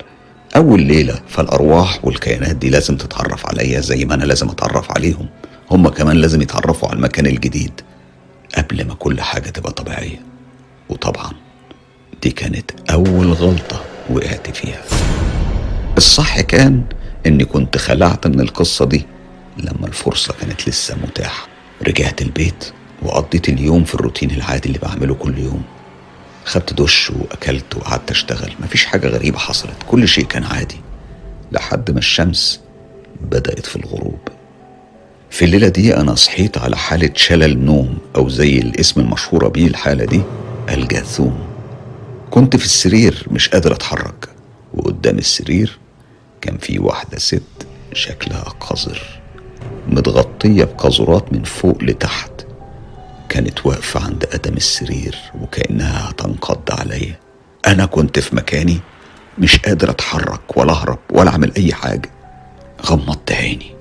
[0.56, 5.30] أول ليلة فالأرواح والكيانات دي لازم تتعرف عليا زي ما أنا لازم أتعرف عليهم.
[5.72, 7.82] هما كمان لازم يتعرفوا على المكان الجديد
[8.58, 10.22] قبل ما كل حاجة تبقى طبيعية.
[10.90, 11.32] وطبعا
[12.24, 14.82] دي كانت أول غلطة وقعت فيها.
[15.98, 16.84] الصح كان
[17.26, 19.06] إني كنت خلعت من القصة دي
[19.58, 21.48] لما الفرصة كانت لسه متاحة.
[21.88, 25.64] رجعت البيت وقضيت اليوم في الروتين العادي اللي بعمله كل يوم.
[26.46, 28.54] خدت دش وأكلت وقعدت أشتغل.
[28.60, 29.76] مفيش حاجة غريبة حصلت.
[29.88, 30.82] كل شيء كان عادي.
[31.52, 32.60] لحد ما الشمس
[33.22, 34.20] بدأت في الغروب.
[35.30, 40.06] في الليلة دي أنا صحيت على حالة شلل نوم أو زي الاسم المشهورة بيه الحالة
[40.06, 40.22] دي
[40.70, 41.40] الجاثوم.
[42.32, 44.30] كنت في السرير مش قادر أتحرك.
[44.74, 45.78] وقدام السرير
[46.44, 49.02] كان في واحدة ست شكلها قذر
[49.88, 52.32] متغطية بقاذورات من فوق لتحت.
[53.30, 57.20] كانت واقفة عند قدم السرير وكأنها هتنقض عليا.
[57.68, 58.80] أنا كنت في مكاني
[59.40, 62.10] مش قادر أتحرك ولا أهرب ولا أعمل أي حاجة.
[62.86, 63.76] غمضت عيني.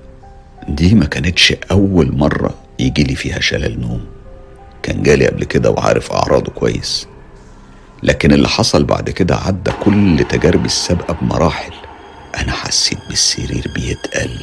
[0.67, 4.05] دي ما كانتش أول مرة يجي لي فيها شلل نوم.
[4.83, 7.07] كان جالي قبل كده وعارف أعراضه كويس.
[8.03, 11.73] لكن اللي حصل بعد كده عدى كل تجاربي السابقة بمراحل.
[12.37, 14.37] أنا حسيت بالسرير بيتقل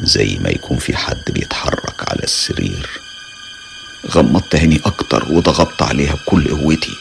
[0.00, 2.88] زي ما يكون في حد بيتحرك على السرير.
[4.10, 6.92] غمضت عيني أكتر وضغطت عليها بكل قوتي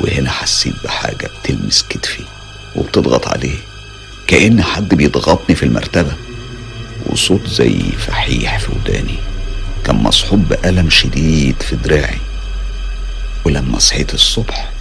[0.00, 2.24] وهنا حسيت بحاجة بتلمس كتفي
[2.76, 3.56] وبتضغط عليه
[4.26, 6.12] كأن حد بيضغطني في المرتبة.
[7.06, 9.18] وصوت زي فحيح في وداني
[9.84, 12.18] كان مصحوب بألم شديد في دراعي.
[13.44, 14.72] ولما صحيت الصبح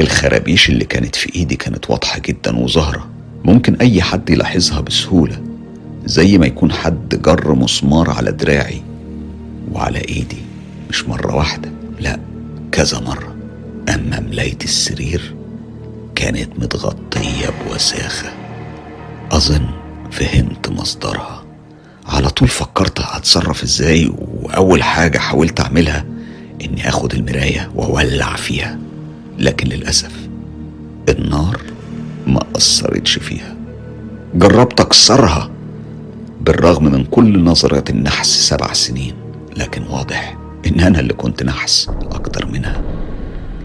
[0.00, 3.09] الخرابيش اللي كانت في إيدي كانت واضحة جدا وظاهرة.
[3.44, 5.42] ممكن أي حد يلاحظها بسهولة
[6.04, 8.82] زي ما يكون حد جر مسمار على دراعي
[9.72, 10.38] وعلى إيدي
[10.90, 12.20] مش مرة واحدة لا
[12.72, 13.34] كذا مرة.
[13.94, 15.34] أما ملاية السرير
[16.14, 18.28] كانت متغطية بوساخة.
[19.32, 19.66] أظن
[20.10, 21.44] فهمت مصدرها.
[22.06, 26.04] على طول فكرت هتصرف إزاي وأول حاجة حاولت أعملها
[26.64, 28.78] إني أخد المراية وأولع فيها
[29.38, 30.12] لكن للأسف
[31.08, 31.60] النار
[32.26, 33.56] ما أثرتش فيها.
[34.34, 35.50] جربت أكسرها
[36.40, 39.14] بالرغم من كل نظرات النحس سبع سنين
[39.56, 42.82] لكن واضح إن أنا اللي كنت نحس أكتر منها.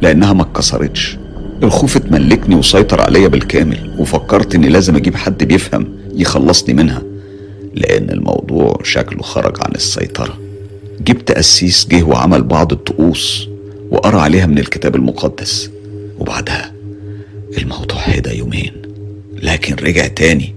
[0.02, 1.18] لأنها ما اتكسرتش.
[1.64, 7.02] الخوف اتملكني وسيطر عليا بالكامل وفكرت إني لازم أجيب حد بيفهم يخلصني منها
[7.74, 10.38] لأن الموضوع شكله خرج عن السيطرة.
[11.02, 13.48] جبت قسيس جه وعمل بعض الطقوس
[13.92, 15.70] وقرأ عليها من الكتاب المقدس
[16.20, 16.75] وبعدها
[17.58, 18.82] الموضوع هدى يومين
[19.34, 20.56] لكن رجع تاني.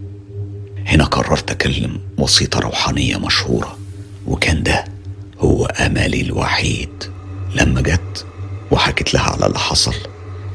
[0.86, 3.78] هنا قررت أكلم وسيطة روحانية مشهورة
[4.26, 4.84] وكان ده
[5.38, 6.88] هو أملي الوحيد.
[7.54, 8.26] لما جت
[8.70, 9.94] وحكت لها على اللي حصل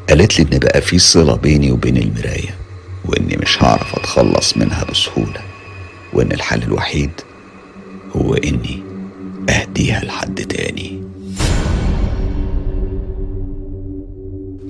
[0.10, 2.56] قالت لي إن بقى في صلة بيني وبين المراية
[3.06, 5.41] وإني مش هعرف أتخلص منها بسهولة
[6.13, 7.12] وإن الحل الوحيد
[8.15, 8.84] هو إني
[9.49, 11.03] أهديها لحد تاني.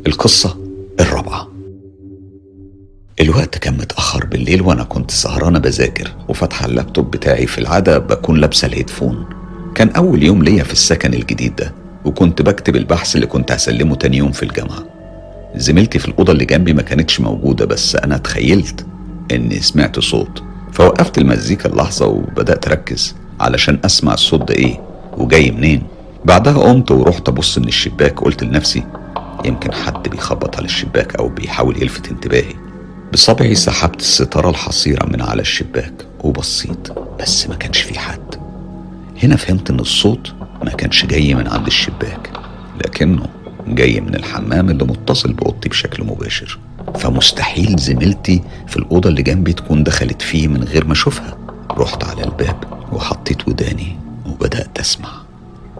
[0.08, 0.63] الرابعة
[3.34, 8.66] الوقت كان متأخر بالليل وأنا كنت سهرانة بذاكر وفاتحة اللابتوب بتاعي في العادة بكون لابسة
[8.66, 9.26] الهيدفون.
[9.76, 11.74] كان أول يوم ليا في السكن الجديد ده
[12.06, 14.84] وكنت بكتب البحث اللي كنت هسلمه تاني يوم في الجامعة.
[15.56, 18.86] زميلتي في الأوضة اللي جنبي ما كانتش موجودة بس أنا تخيلت
[19.32, 20.44] إني سمعت صوت.
[20.72, 24.80] فوقفت المزيكا اللحظة وبدأت أركز علشان أسمع الصوت ده إيه
[25.18, 25.84] وجاي منين.
[26.26, 28.84] بعدها قمت ورحت أبص من الشباك قلت لنفسي
[29.46, 32.54] يمكن حد بيخبط على الشباك أو بيحاول يلفت انتباهي.
[33.14, 36.88] بصبعي سحبت الستارة الحصيرة من على الشباك وبصيت
[37.20, 38.36] بس ما كانش في حد.
[39.24, 42.32] هنا فهمت إن الصوت ما كانش جاي من عند الشباك
[42.86, 43.26] لكنه
[43.68, 46.60] جاي من الحمام اللي متصل بأوضتي بشكل مباشر.
[46.96, 51.38] فمستحيل زميلتي في الأوضة اللي جنبي تكون دخلت فيه من غير ما أشوفها.
[51.72, 55.10] رحت على الباب وحطيت وداني وبدأت أسمع.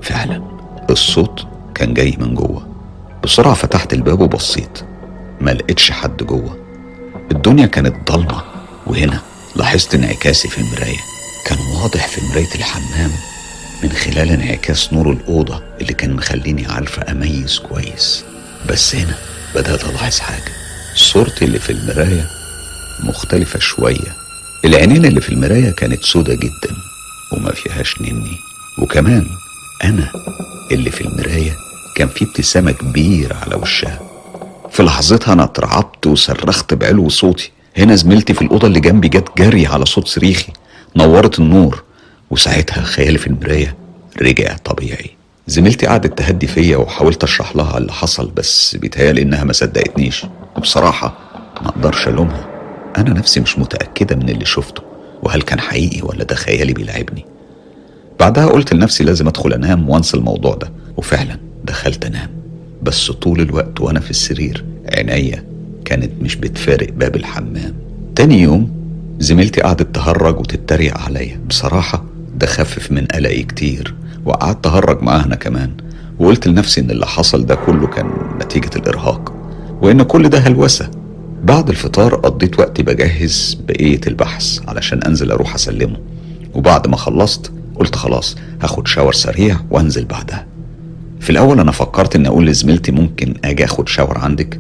[0.02, 0.44] فعلا
[0.90, 2.68] الصوت كان جاي من جوه.
[3.24, 4.82] بسرعة فتحت الباب وبصيت.
[5.42, 6.63] ما لقيتش حد جوه.
[7.36, 8.44] الدنيا كانت ضلمة
[8.88, 9.22] وهنا
[9.56, 11.00] لاحظت انعكاسي في المراية.
[11.46, 13.12] كان واضح في مراية الحمام
[13.84, 18.24] من خلال انعكاس نور الأوضة اللي كان مخليني عارفة أميز كويس.
[18.70, 19.16] بس هنا
[19.56, 20.52] بدأت ألاحظ حاجة.
[20.96, 22.30] صورتي اللي في المراية
[23.04, 24.14] مختلفة شوية.
[24.66, 26.76] العينين اللي في المراية كانت سودة جدا
[27.32, 28.38] وما فيهاش نني.
[28.78, 29.28] وكمان
[29.84, 30.12] أنا
[30.72, 31.58] اللي في المراية
[31.96, 34.00] كان في ابتسامة كبيرة على وشها.
[34.74, 37.52] في لحظتها أنا اترعبت وصرخت بعلو صوتي.
[37.78, 40.54] هنا زميلتي في الأوضة اللي جنبي جت جري على صوت صريخي.
[40.96, 41.84] نورت النور
[42.32, 43.76] وساعتها خيالي في المراية
[44.22, 45.10] رجع طبيعي.
[45.48, 50.26] زميلتي قعدت تهدي فيا وحاولت أشرح لها اللي حصل بس بيتهيألي إنها ما صدقتنيش.
[50.58, 51.18] وبصراحة
[51.62, 52.46] ما أقدرش ألومها.
[52.98, 54.82] أنا نفسي مش متأكدة من اللي شفته
[55.24, 57.26] وهل كان حقيقي ولا ده خيالي بيلعبني.
[58.20, 60.72] بعدها قلت لنفسي لازم أدخل أنام وأنسى الموضوع ده.
[60.98, 62.43] وفعلا دخلت أنام.
[62.84, 65.44] بس طول الوقت وأنا في السرير عينيا
[65.86, 67.74] كانت مش بتفارق باب الحمام.
[68.16, 68.72] تاني يوم
[69.20, 71.40] زميلتي قعدت تهرج وتتريق عليا.
[71.50, 75.72] بصراحة ده خفف من قلقي كتير وقعدت أهرج معاها أنا كمان.
[76.20, 79.34] وقلت لنفسي إن اللي حصل ده كله كان نتيجة الإرهاق
[79.82, 80.92] وإن كل ده هلوسة.
[81.44, 85.98] بعد الفطار قضيت وقتي بجهز بقية البحث علشان أنزل أروح أسلمه.
[86.54, 90.46] وبعد ما خلصت قلت خلاص هاخد شاور سريع وأنزل بعدها.
[91.24, 94.60] في الأول أنا فكرت اني أقول لزميلتي ممكن آجي آخد شاور عندك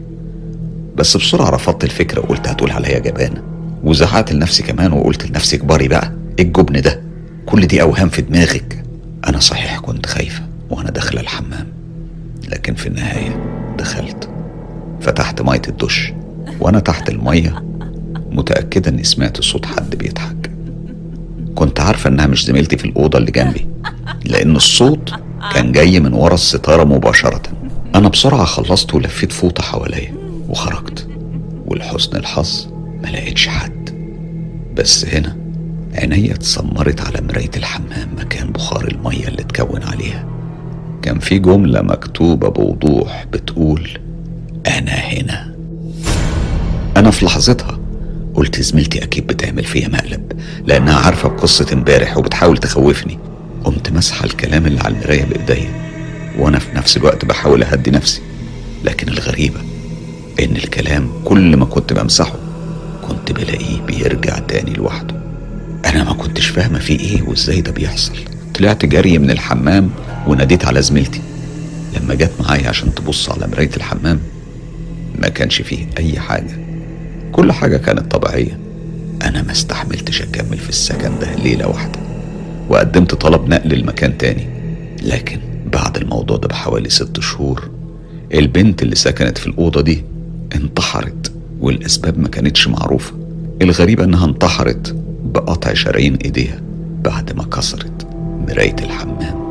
[0.95, 3.41] بس بسرعة رفضت الفكرة وقلت هتقول عليا جبانة.
[3.83, 7.01] وزعقت لنفسي كمان وقلت لنفسي كباري بقى إيه الجبن ده؟
[7.45, 8.83] كل دي أوهام في دماغك.
[9.27, 11.67] أنا صحيح كنت خايفة وأنا داخلة الحمام
[12.49, 13.39] لكن في النهاية
[13.77, 14.29] دخلت.
[15.01, 16.13] فتحت مية الدش
[16.59, 17.63] وأنا تحت المية
[18.31, 20.51] متأكدة إني سمعت صوت حد بيضحك.
[21.55, 23.67] كنت عارفة إنها مش زميلتي في الأوضة اللي جنبي
[24.25, 25.13] لأن الصوت
[25.51, 27.41] كان جاي من ورا الستارة مباشرة.
[27.95, 30.13] أنا بسرعة خلصت ولفيت فوطة حواليا
[30.49, 31.07] وخرجت.
[31.65, 32.67] ولحسن الحظ
[33.03, 33.89] ما لقيتش حد.
[34.75, 35.37] بس هنا
[35.95, 40.25] عينيا اتسمرت على مراية الحمام مكان بخار المية اللي اتكون عليها.
[41.01, 43.89] كان في جملة مكتوبة بوضوح بتقول
[44.67, 45.55] أنا هنا.
[46.97, 47.79] أنا في لحظتها
[48.33, 50.31] قلت زميلتي أكيد بتعمل فيا مقلب
[50.67, 53.19] لأنها عارفة بقصة امبارح وبتحاول تخوفني.
[53.63, 55.71] قمت مسحة الكلام اللي على المراية بإيديا
[56.37, 58.21] وأنا في نفس الوقت بحاول أهدي نفسي.
[58.83, 59.59] لكن الغريبة
[60.39, 62.35] إن الكلام كل ما كنت بمسحه
[63.07, 65.15] كنت بلاقيه بيرجع تاني لوحده.
[65.85, 68.13] أنا ما كنتش فاهمة فيه إيه وإزاي ده بيحصل.
[68.55, 69.89] طلعت جري من الحمام
[70.27, 71.21] وناديت على زميلتي.
[71.99, 74.19] لما جت معايا عشان تبص على مراية الحمام
[75.19, 76.59] ما كانش فيه أي حاجة.
[77.31, 78.59] كل حاجة كانت طبيعية.
[79.21, 81.99] أنا ما استحملتش أكمل في السكن ده ليلة واحدة.
[82.69, 84.47] وقدمت طلب نقل المكان تاني.
[85.03, 85.39] لكن
[85.73, 87.69] بعد الموضوع ده بحوالي ست شهور
[88.33, 90.03] البنت اللي سكنت في الأوضة دي
[90.55, 93.13] انتحرت والأسباب ما كانتش معروفة.
[93.61, 96.61] الغريبة إنها انتحرت بقطع شرايين إيديها
[97.03, 98.07] بعد ما كسرت
[98.47, 99.43] مراية الحمام.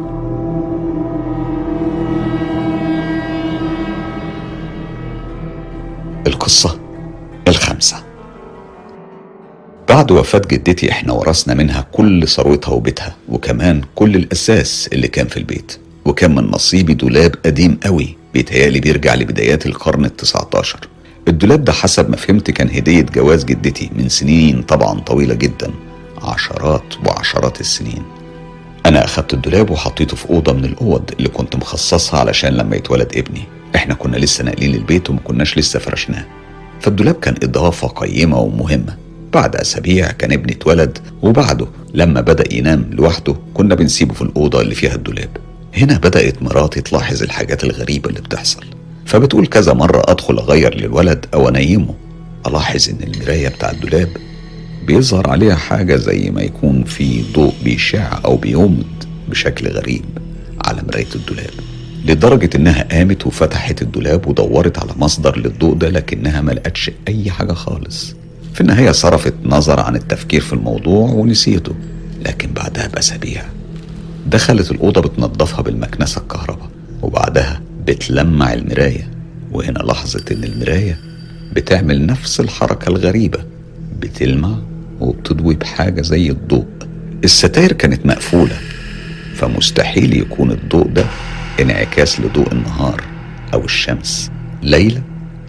[6.27, 6.79] القصة
[7.49, 8.12] الخامسة.
[10.03, 15.37] بعد وفاة جدتي إحنا ورثنا منها كل ثروتها وبيتها وكمان كل الأساس اللي كان في
[15.37, 20.89] البيت وكان من نصيبي دولاب قديم قوي بيتهيألي بيرجع لبدايات القرن التسعة عشر
[21.29, 25.71] الدولاب ده حسب ما فهمت كان هدية جواز جدتي من سنين طبعا طويلة جدا
[26.23, 28.03] عشرات وعشرات السنين.
[28.87, 33.43] أنا أخدت الدولاب وحطيته في أوضة من الأوض اللي كنت مخصصها علشان لما يتولد ابني.
[33.75, 36.27] إحنا كنا لسه ناقلين البيت وما كناش لسه فرشناه.
[36.81, 39.02] فالدولاب كان إضافة قيمة ومهمة.
[39.35, 44.75] بعد أسابيع كان ابني اتولد وبعده لما بدأ ينام لوحده كنا بنسيبه في الأوضة اللي
[44.75, 45.29] فيها الدولاب.
[45.75, 48.65] هنا بدأت مراتي تلاحظ الحاجات الغريبة اللي بتحصل.
[49.07, 51.95] فبتقول كذا مرة أدخل أغير للولد أو أنيمه.
[52.47, 54.09] ألاحظ إن المراية بتاع الدولاب
[54.87, 58.85] بيظهر عليها حاجة زي ما يكون في ضوء بيشع أو بيومض
[59.29, 60.05] بشكل غريب
[60.65, 61.51] على مراية الدولاب.
[62.07, 67.53] لدرجة إنها قامت وفتحت الدولاب ودورت على مصدر للضوء ده لكنها ما لقتش أي حاجة
[67.53, 68.15] خالص.
[68.55, 71.75] في النهاية صرفت نظر عن التفكير في الموضوع ونسيته
[72.27, 73.43] لكن بعدها بأسابيع
[74.27, 76.69] دخلت الأوضة بتنظفها بالمكنسة الكهرباء
[77.03, 79.09] وبعدها بتلمع المراية.
[79.53, 80.99] وهنا لاحظت إن المراية
[81.53, 83.45] بتعمل نفس الحركة الغريبة
[84.01, 84.59] بتلمع
[85.01, 86.67] وبتضوي بحاجة زي الضوء.
[87.25, 88.57] الستاير كانت مقفولة
[89.35, 91.05] فمستحيل يكون الضوء ده
[91.61, 93.03] انعكاس لضوء النهار
[93.55, 94.31] أو الشمس.
[94.63, 95.03] ليلى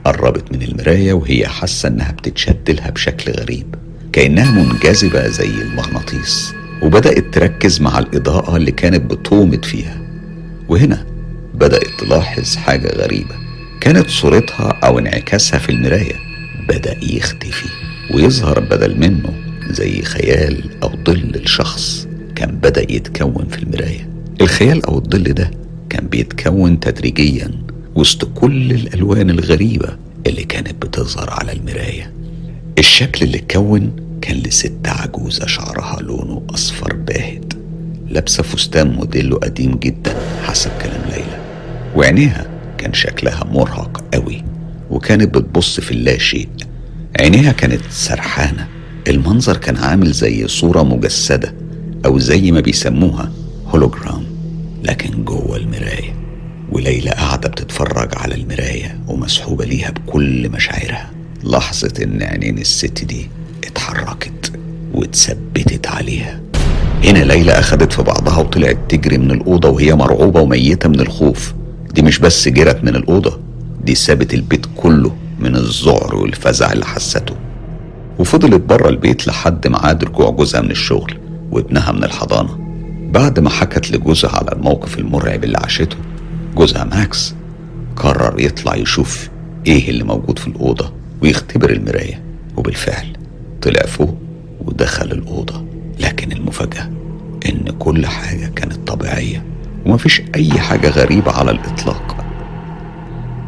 [0.06, 3.76] قربت من المراية وهي حاسة إنها بتتشد لها بشكل غريب
[4.14, 9.98] كأنها منجذبة زي المغناطيس وبدأت تركز مع الإضاءة اللي كانت بتومض فيها.
[10.70, 11.06] وهنا
[11.54, 13.36] بدأت تلاحظ حاجة غريبة
[13.82, 16.16] كانت صورتها أو انعكاسها في المراية
[16.70, 17.70] بدأ يختفي
[18.14, 19.34] ويظهر بدل منه
[19.70, 24.10] زي خيال أو ظل الشخص كان بدأ يتكون في المراية
[24.42, 25.52] الخيال أو الظل ده
[25.90, 27.52] كان بيتكون تدريجيا
[27.96, 32.14] وسط كل الألوان الغريبة اللي كانت بتظهر على المراية.
[32.80, 37.54] الشكل اللي اتكون كان لست عجوزة شعرها لونه أصفر باهت
[38.08, 41.42] لابسة فستان موديله قديم جدا حسب كلام ليلى.
[41.96, 44.44] وعينيها كان شكلها مرهق قوي
[44.90, 46.48] وكانت بتبص في اللاشيء
[47.20, 48.68] عينيها كانت سرحانة.
[49.08, 51.54] المنظر كان عامل زي صورة مجسدة
[52.06, 53.32] أو زي ما بيسموها
[53.68, 54.24] هولوجرام
[54.84, 56.23] لكن جوه المراية.
[56.74, 61.10] وليلى قاعدة بتتفرج على المراية ومسحوبة ليها بكل مشاعرها.
[61.44, 63.30] لاحظت إن عينين الست دي
[63.64, 64.52] اتحركت
[64.94, 66.40] واتثبتت عليها.
[67.04, 71.54] هنا ليلى أخدت في بعضها وطلعت تجري من الأوضة وهي مرعوبة وميتة من الخوف.
[71.94, 73.40] دي مش بس جرت من الأوضة
[73.84, 77.36] دي سابت البيت كله من الذعر والفزع اللي حسته.
[78.20, 81.18] وفضلت بره البيت لحد ميعاد رجوع جوزها من الشغل
[81.52, 82.58] وابنها من الحضانة.
[83.12, 85.98] بعد ما حكت لجوزها على الموقف المرعب اللي عاشته
[86.56, 87.34] جوزها ماكس
[87.96, 89.30] قرر يطلع يشوف
[89.68, 92.22] إيه اللي موجود في الأوضة ويختبر المراية
[92.58, 93.18] وبالفعل
[93.62, 94.18] طلع فوق
[94.66, 95.64] ودخل الأوضة.
[96.00, 96.92] لكن المفاجأة
[97.46, 99.44] إن كل حاجة كانت طبيعية
[99.86, 102.26] ومفيش أي حاجة غريبة على الإطلاق.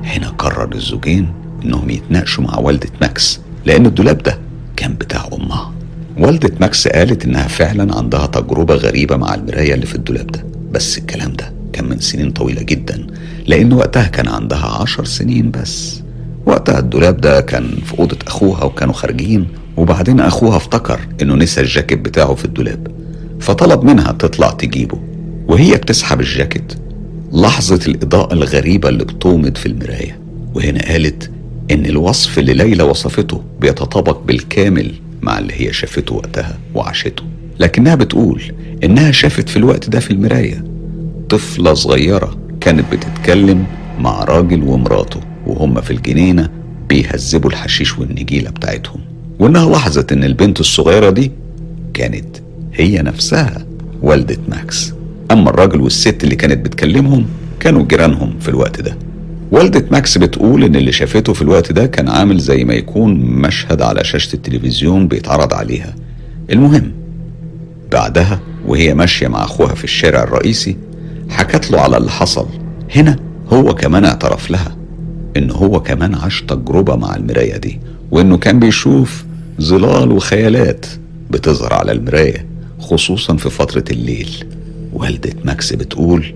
[0.03, 1.33] هنا قرر الزوجين
[1.65, 4.39] إنهم يتناقشوا مع والدة ماكس لأن الدولاب ده
[4.75, 5.71] كان بتاع أمها.
[6.17, 10.97] والدة ماكس قالت إنها فعلا عندها تجربة غريبة مع المراية اللي في الدولاب ده بس
[10.97, 13.07] الكلام ده كان من سنين طويلة جدا
[13.47, 16.01] لأن وقتها كان عندها عشر سنين بس.
[16.45, 21.99] وقتها الدولاب ده كان في أوضة أخوها وكانوا خارجين وبعدين أخوها افتكر إنه نسى الجاكيت
[21.99, 22.87] بتاعه في الدولاب
[23.39, 24.99] فطلب منها تطلع تجيبه
[25.47, 26.73] وهي بتسحب الجاكيت.
[27.31, 30.19] لاحظت الإضاءة الغريبة اللي بتومض في المراية
[30.53, 31.31] وهنا قالت
[31.71, 37.23] إن الوصف اللي ليلى وصفته بيتطابق بالكامل مع اللي هي شافته وقتها وعاشته
[37.59, 38.41] لكنها بتقول
[38.83, 40.63] إنها شافت في الوقت ده في المراية.
[41.29, 43.65] طفلة صغيرة كانت بتتكلم
[43.99, 46.49] مع راجل ومراته وهم في الجنينة
[46.89, 48.99] بيهذبوا الحشيش والنجيلة بتاعتهم.
[49.39, 51.31] وإنها لاحظت إن البنت الصغيرة دي
[51.93, 52.25] كانت
[52.73, 53.65] هي نفسها
[54.01, 54.93] والدة ماكس.
[55.31, 57.25] أما الراجل والست اللي كانت بتكلمهم
[57.59, 58.97] كانوا جيرانهم في الوقت ده.
[59.51, 63.81] والدة ماكس بتقول إن اللي شافته في الوقت ده كان عامل زي ما يكون مشهد
[63.81, 65.95] على شاشة التلفزيون بيتعرض عليها.
[66.51, 66.91] المهم
[67.91, 70.77] بعدها وهي ماشية مع أخوها في الشارع الرئيسي
[71.29, 72.45] حكت له على اللي حصل.
[72.95, 73.15] هنا
[73.49, 74.75] هو كمان اعترف لها
[75.37, 77.79] إن هو كمان عاش تجربة مع المراية دي
[78.11, 79.25] وإنه كان بيشوف
[79.61, 80.85] ظلال وخيالات
[81.31, 82.45] بتظهر على المراية
[82.79, 84.45] خصوصا في فترة الليل.
[84.93, 86.33] والدة ماكس بتقول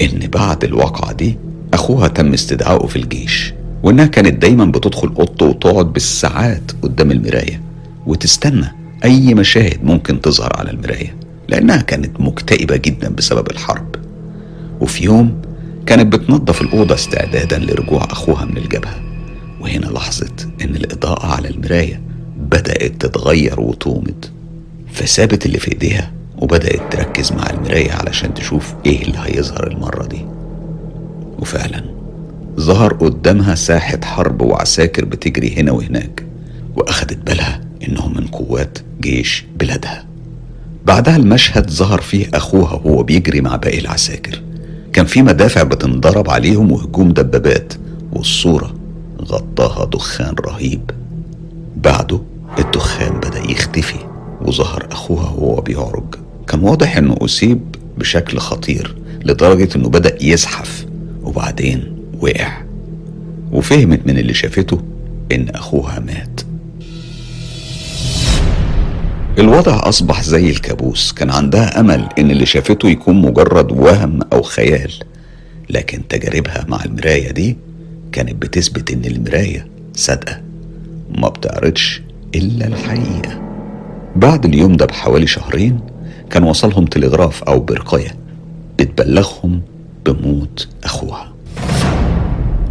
[0.00, 1.38] إن بعد الواقعة دي
[1.74, 7.60] أخوها تم استدعائه في الجيش وإنها كانت دايما بتدخل أوضته وتقعد بالساعات قدام المراية
[8.06, 8.72] وتستنى
[9.04, 11.14] أي مشاهد ممكن تظهر على المراية.
[11.48, 13.96] لأنها كانت مكتئبة جدا بسبب الحرب.
[14.80, 15.42] وفي يوم
[15.86, 19.02] كانت بتنظف الأوضة استعدادا لرجوع أخوها من الجبهة.
[19.60, 22.00] وهنا لاحظت إن الإضاءة على المراية
[22.36, 24.24] بدأت تتغير وتومض
[24.92, 30.26] فسابت اللي في إيديها وبدأت تركز مع المراية علشان تشوف إيه اللي هيظهر المرة دي.
[31.38, 31.84] وفعلا
[32.60, 36.22] ظهر قدامها ساحة حرب وعساكر بتجري هنا وهناك
[36.76, 40.04] وأخدت بالها إنهم من قوات جيش بلادها.
[40.86, 44.42] بعدها المشهد ظهر فيه أخوها وهو بيجري مع باقي العساكر.
[44.92, 47.72] كان في مدافع بتنضرب عليهم وهجوم دبابات
[48.12, 48.74] والصورة
[49.22, 50.90] غطاها دخان رهيب.
[51.76, 52.20] بعده
[52.58, 53.98] الدخان بدأ يختفي
[54.40, 56.14] وظهر أخوها وهو بيعرج.
[56.46, 57.60] كان واضح إنه أصيب
[57.98, 60.86] بشكل خطير لدرجة إنه بدأ يزحف
[61.22, 62.62] وبعدين وقع.
[63.52, 64.80] وفهمت من اللي شافته
[65.32, 66.40] إن أخوها مات.
[69.38, 71.12] الوضع أصبح زي الكابوس.
[71.12, 74.92] كان عندها أمل إن اللي شافته يكون مجرد وهم أو خيال.
[75.70, 77.56] لكن تجاربها مع المراية دي
[78.12, 80.40] كانت بتثبت إن المراية صادقة.
[81.18, 82.02] ما بتعرضش
[82.34, 83.42] إلا الحقيقة.
[84.16, 85.80] بعد اليوم ده بحوالي شهرين
[86.30, 88.16] كان وصلهم تلغراف أو برقية.
[88.78, 89.60] بتبلغهم
[90.06, 91.32] بموت أخوها.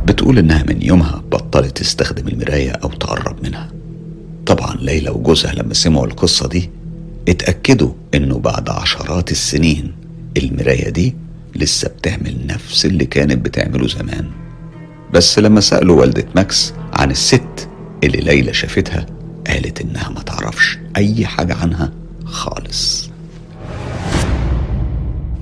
[0.05, 3.80] بتقول إنها من يومها بطلت تستخدم المراية أو تقرب منها.
[4.45, 6.69] طبعا ليلى وجوزها لما سمعوا القصة دي
[7.29, 9.93] اتأكدوا إنه بعد عشرات السنين
[10.37, 11.15] المراية دي
[11.55, 14.29] لسه بتعمل نفس اللي كانت بتعمله زمان.
[15.13, 17.69] بس لما سألوا والدة ماكس عن الست
[18.03, 19.05] اللي ليلى شافتها
[19.47, 21.91] قالت إنها ما تعرفش أي حاجة عنها
[22.25, 23.09] خالص.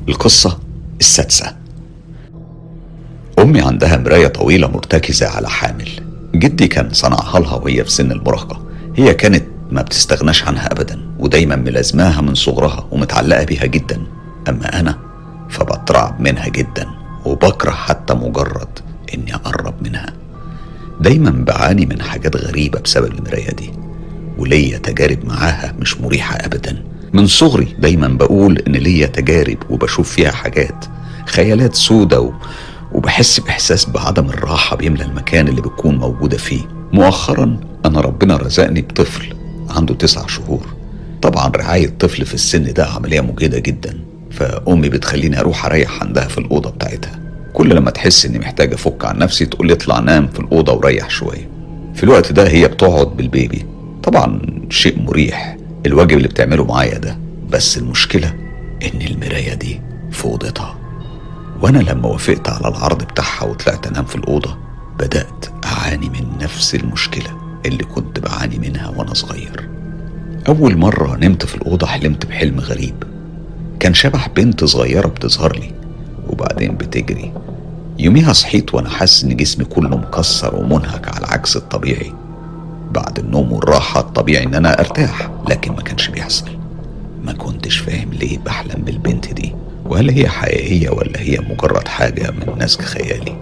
[0.10, 0.60] القصة
[1.00, 1.56] السادسة.
[3.40, 5.90] أمي عندها مراية طويلة مرتكزة على حامل.
[6.36, 8.69] جدي كان صنعها لها وهي في سن المراهقة.
[9.00, 14.02] هي كانت ما بتستغناش عنها أبدا ودايما ملازماها من صغرها ومتعلقة بيها جدا.
[14.50, 14.98] أما أنا
[15.50, 16.88] فبترعب منها جدا
[17.26, 18.80] وبكره حتى مجرد
[19.14, 20.14] إني أقرب منها.
[21.02, 23.72] دايما بعاني من حاجات غريبة بسبب المراية دي
[24.38, 26.84] وليا تجارب معاها مش مريحة أبدا.
[27.14, 30.86] من صغري دايما بقول إن ليا تجارب وبشوف فيها حاجات
[31.26, 32.32] خيالات سودة.
[32.92, 36.79] وبحس بإحساس بعدم الراحة بيملى المكان اللي بتكون موجودة فيه.
[36.94, 39.34] مؤخرا أنا ربنا رزقني بطفل
[39.70, 40.68] عنده تسع شهور.
[41.22, 44.00] طبعا رعاية طفل في السن ده عملية مجهدة جدا
[44.32, 47.20] فأمي بتخليني أروح أريح عندها في الأوضة بتاعتها.
[47.54, 51.10] كل لما تحس إني محتاج أفك عن نفسي تقول لي اطلع نام في الأوضة وريح
[51.10, 51.50] شوية.
[51.96, 53.66] في الوقت ده هي بتقعد بالبيبي.
[54.04, 57.18] طبعا شيء مريح الواجب اللي بتعمله معايا ده
[57.50, 58.28] بس المشكلة
[58.84, 59.82] إن المراية دي
[60.12, 60.76] في أوضتها
[61.62, 64.58] وأنا لما وافقت على العرض بتاعها وطلعت أنام في الأوضة
[65.00, 69.70] بدأت أعاني من نفس المشكلة اللي كنت بعاني منها وأنا صغير.
[70.48, 73.04] أول مرة نمت في الأوضة حلمت بحلم غريب.
[73.80, 75.72] كان شبح بنت صغيرة بتظهر لي
[76.28, 77.34] وبعدين بتجري.
[78.00, 82.14] يوميها صحيت وأنا حاسس إن جسمي كله مكسر ومنهك على عكس الطبيعي.
[82.92, 86.50] بعد النوم والراحة الطبيعي إن أنا أرتاح لكن ما كانش بيحصل.
[87.24, 89.56] ما كنتش فاهم ليه بحلم بالبنت دي.
[89.86, 93.36] وهل هي حقيقية ولا هي مجرد حاجة من نسج خيالي؟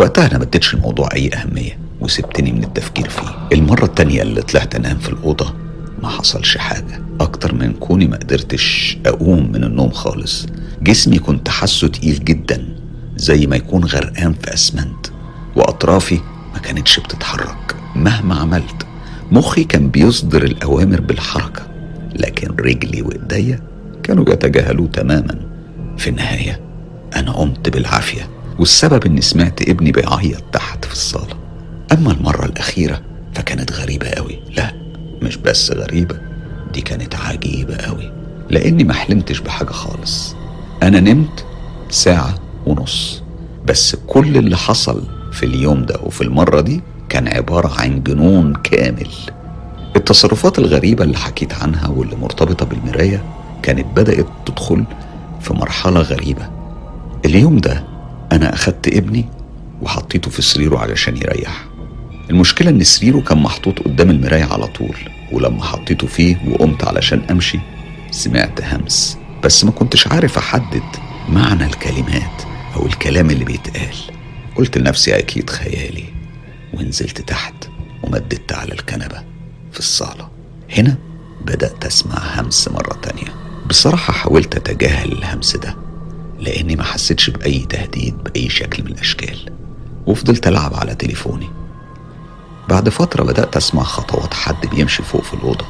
[0.00, 3.48] وقتها أنا ما اديتش الموضوع أي أهمية وسبتني من التفكير فيه.
[3.52, 5.54] المرة التانية اللي طلعت أنام في الأوضة
[6.02, 7.02] ما حصلش حاجة.
[7.20, 10.46] أكتر من كوني ما قدرتش أقوم من النوم خالص.
[10.82, 12.68] جسمي كنت حاسه تقيل جدا
[13.16, 15.06] زي ما يكون غرقان في أسمنت
[15.56, 16.20] وأطرافي
[16.54, 17.76] ما كانتش بتتحرك.
[17.96, 18.86] مهما عملت
[19.32, 21.62] مخي كان بيصدر الأوامر بالحركة
[22.16, 23.60] لكن رجلي وإيديا
[24.02, 25.40] كانوا يتجاهلوه تماما.
[25.98, 26.60] في النهاية
[27.16, 28.39] أنا قمت بالعافية.
[28.60, 31.36] والسبب إني سمعت ابني بيعيط تحت في الصالة.
[31.92, 33.00] أما المرة الأخيرة
[33.34, 34.40] فكانت غريبة أوي.
[34.56, 34.72] لا
[35.22, 36.20] مش بس غريبة
[36.72, 38.12] دي كانت عجيبة أوي.
[38.50, 40.34] لأني ما حلمتش بحاجة خالص.
[40.82, 41.44] أنا نمت
[41.90, 42.34] ساعة
[42.66, 43.22] ونص.
[43.66, 45.02] بس كل اللي حصل
[45.32, 49.08] في اليوم ده وفي المرة دي كان عبارة عن جنون كامل.
[49.96, 53.24] التصرفات الغريبة اللي حكيت عنها واللي مرتبطة بالمراية
[53.62, 54.84] كانت بدأت تدخل
[55.40, 56.48] في مرحلة غريبة.
[57.24, 57.89] اليوم ده
[58.32, 59.24] أنا أخدت ابني
[59.82, 61.64] وحطيته في سريره علشان يريح.
[62.30, 64.96] المشكلة إن سريره كان محطوط قدام المراية على طول
[65.32, 67.60] ولما حطيته فيه وقمت علشان أمشي
[68.10, 69.18] سمعت همس.
[69.44, 70.82] بس ما كنتش عارف أحدد
[71.28, 72.42] معنى الكلمات
[72.76, 73.96] أو الكلام اللي بيتقال.
[74.56, 76.04] قلت لنفسي أكيد خيالي
[76.74, 77.54] ونزلت تحت
[78.02, 79.22] ومددت على الكنبة
[79.72, 80.28] في الصالة.
[80.78, 80.96] هنا
[81.46, 83.34] بدأت أسمع همس مرة تانية.
[83.66, 85.89] بصراحة حاولت أتجاهل الهمس ده.
[86.40, 89.38] لأني ما حسيتش بأي تهديد بأي شكل من الأشكال.
[90.06, 91.48] وفضلت ألعب على تليفوني.
[92.68, 95.64] بعد فترة بدأت أسمع خطوات حد بيمشي فوق في الأوضة.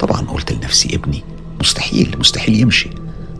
[0.00, 1.24] طبعا قلت لنفسي ابني
[1.60, 2.90] مستحيل مستحيل يمشي.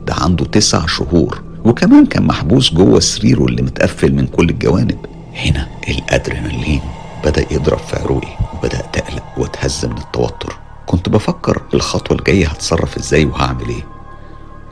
[0.06, 5.06] ده عنده تسع شهور وكمان كان محبوس جوه سريره اللي متقفل من كل الجوانب.
[5.34, 6.80] هنا الأدرينالين
[7.24, 10.56] بدأ يضرب في عروقي وبدأت أقلق وأتهز من التوتر.
[10.86, 13.86] كنت بفكر الخطوة الجاية هتصرف إزاي وهعمل إيه.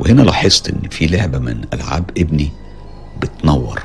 [0.01, 2.51] وهنا لاحظت إن في لعبة من ألعاب ابني
[3.23, 3.83] بتنور.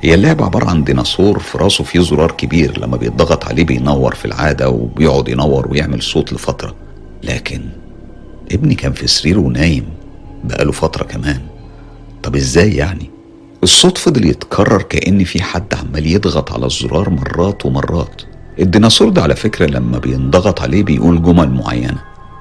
[0.00, 2.80] هي اللعبة عبارة عن ديناصور في راسه فيه زرار كبير.
[2.80, 6.74] لما بيتضغط عليه بينور في العادة وبيقعد ينور ويعمل صوت لفترة.
[7.22, 7.60] لكن
[8.52, 9.84] ابني كان في سريره نايم
[10.44, 11.40] بقاله فترة كمان.
[12.22, 13.10] طب إزاي يعني؟
[13.62, 18.22] الصوت فضل يتكرر كأن في حد عمال يضغط على الزرار مرات ومرات.
[18.60, 21.98] الديناصور ده على فكرة لما بينضغط عليه بيقول جمل معينة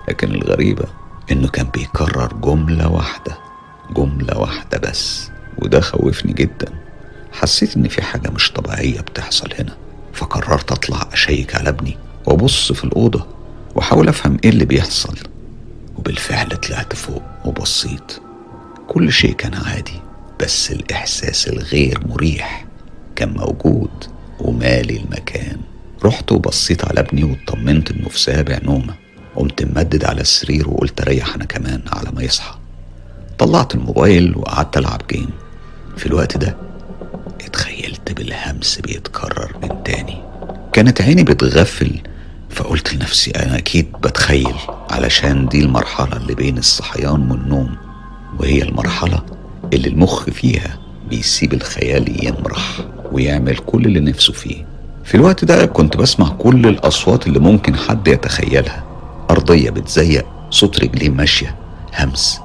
[0.10, 0.84] لكن الغريبة
[1.32, 3.38] إنه كان بيكرر جملة واحدة
[3.95, 6.73] جملة واحدة بس وده خوفني جدا.
[7.32, 9.75] حسيت إن في حاجة مش طبيعية بتحصل هنا
[10.13, 13.28] فقررت أطلع أشيك على ابني وأبص في الأوضة
[13.75, 15.15] وأحاول أفهم إيه اللي بيحصل.
[15.97, 18.19] وبالفعل طلعت فوق وبصيت.
[18.88, 19.99] كل شيء كان عادي
[20.39, 22.65] بس الإحساس الغير مريح
[23.15, 23.89] كان موجود.
[24.39, 25.57] ومالي المكان.
[26.05, 28.93] رحت وبصيت على ابني واطمنت إنه في سابع نومة.
[29.38, 32.55] قمت ممدد على السرير وقلت أريح أنا كمان على ما يصحى.
[33.38, 35.29] طلعت الموبايل وقعدت ألعب جيم.
[35.97, 36.55] في الوقت ده
[37.45, 40.17] اتخيلت بالهمس بيتكرر من تاني.
[40.73, 41.91] كانت عيني بتغفل
[42.49, 44.55] فقلت لنفسي أنا أكيد بتخيل
[44.89, 47.75] علشان دي المرحلة اللي بين الصحيان والنوم
[48.39, 49.21] وهي المرحلة
[49.73, 50.77] اللي المخ فيها
[51.09, 52.79] بيسيب الخيال يمرح
[53.11, 54.65] ويعمل كل اللي نفسه فيه.
[55.03, 58.83] في الوقت ده كنت بسمع كل الأصوات اللي ممكن حد يتخيلها.
[59.38, 61.55] أرضية بتزيق صوت رجلين ماشية
[61.99, 62.41] همس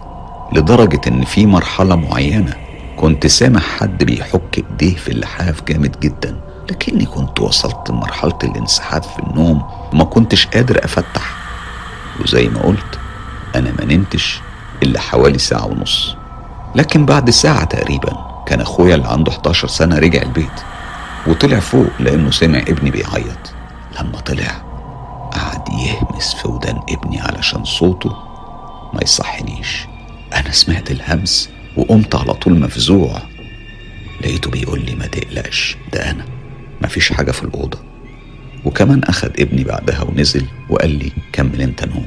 [0.52, 2.54] لدرجة إن في مرحلة معينة
[2.96, 6.40] كنت سامع حد بيحك إيديه في اللحاف جامد جدا
[6.70, 9.62] لكني كنت وصلت لمرحلة الانسحاب في النوم
[9.92, 11.34] وما كنتش قادر أفتح.
[12.20, 12.98] وزي ما قلت
[13.54, 14.40] أنا ما نمتش
[14.82, 16.16] إلا حوالي ساعة ونص.
[16.74, 20.60] لكن بعد ساعة تقريبا كان أخويا اللي عنده 11 سنة رجع البيت
[21.26, 23.52] وطلع فوق لأنه سمع ابني بيعيط.
[24.00, 24.71] لما طلع
[25.32, 28.10] قعد يهمس في ودان ابني علشان صوته
[28.94, 29.86] ما يصحنيش.
[30.34, 33.22] أنا سمعت الهمس وقمت على طول مفزوع.
[34.20, 36.24] لقيته بيقول لي ما تقلقش ده أنا.
[36.82, 37.78] مفيش حاجة في الأوضة.
[38.64, 42.06] وكمان أخد ابني بعدها ونزل وقال لي كمل أنت نوم.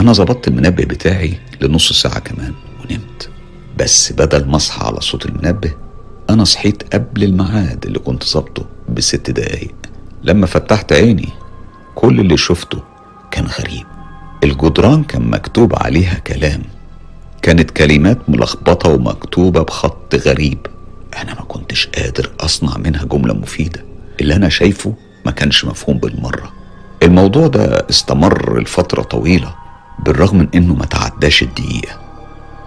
[0.00, 3.30] أنا ظبطت المنبه بتاعي لنص ساعة كمان ونمت.
[3.78, 5.72] بس بدل ما أصحى على صوت المنبه
[6.30, 9.74] أنا صحيت قبل الميعاد اللي كنت ظابطه بست دقايق.
[10.22, 11.28] لما فتحت عيني
[11.98, 12.78] كل اللي شفته
[13.30, 13.86] كان غريب.
[14.44, 16.62] الجدران كان مكتوب عليها كلام.
[17.42, 20.58] كانت كلمات ملخبطة ومكتوبة بخط غريب.
[21.16, 23.84] أنا ما كنتش قادر أصنع منها جملة مفيدة.
[24.20, 24.94] اللي أنا شايفه
[25.26, 26.52] ما كانش مفهوم بالمرة.
[27.02, 29.54] الموضوع ده استمر لفترة طويلة
[30.04, 32.00] بالرغم من إنه ما تعداش الدقيقة.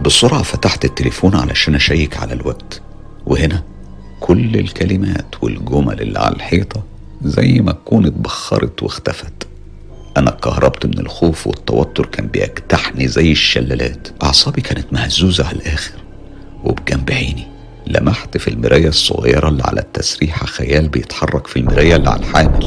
[0.01, 2.81] بسرعة فتحت التليفون علشان أشيك على الوقت.
[3.25, 3.63] وهنا
[4.19, 6.83] كل الكلمات والجمل اللي على الحيطة
[7.23, 9.33] زي ما تكون اتبخرت واختفت.
[10.17, 14.07] أنا اتكهربت من الخوف والتوتر كان بيجتاحني زي الشلالات.
[14.23, 15.93] أعصابي كانت مهزوزة على الآخر
[16.63, 17.47] وبجنب عيني
[17.87, 22.65] لمحت في المراية الصغيرة اللي على التسريحة خيال بيتحرك في المراية اللي على الحامل.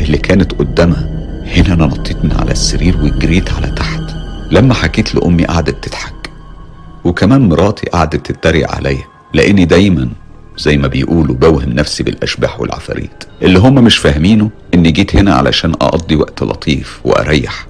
[0.00, 1.10] اللي كانت قدامها
[1.46, 4.00] هنا أنا نطيت من على السرير وجريت على تحت.
[4.50, 6.30] لما حكيت لأمي قعدت تضحك
[7.04, 10.08] وكمان مراتي قعدت تتريق عليا لأني دايما
[10.58, 13.24] زي ما بيقولوا بوهم نفسي بالأشباح والعفاريت.
[13.42, 17.66] اللي هم مش فاهمينه إني جيت هنا علشان أقضي وقت لطيف وأريح.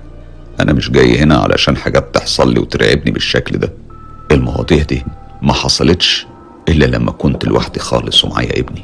[0.61, 3.72] أنا مش جاي هنا علشان حاجات تحصل لي وترعبني بالشكل ده.
[4.32, 5.05] المواضيع دي
[5.43, 6.26] ما حصلتش
[6.68, 8.82] إلا لما كنت لوحدي خالص ومعايا ابني.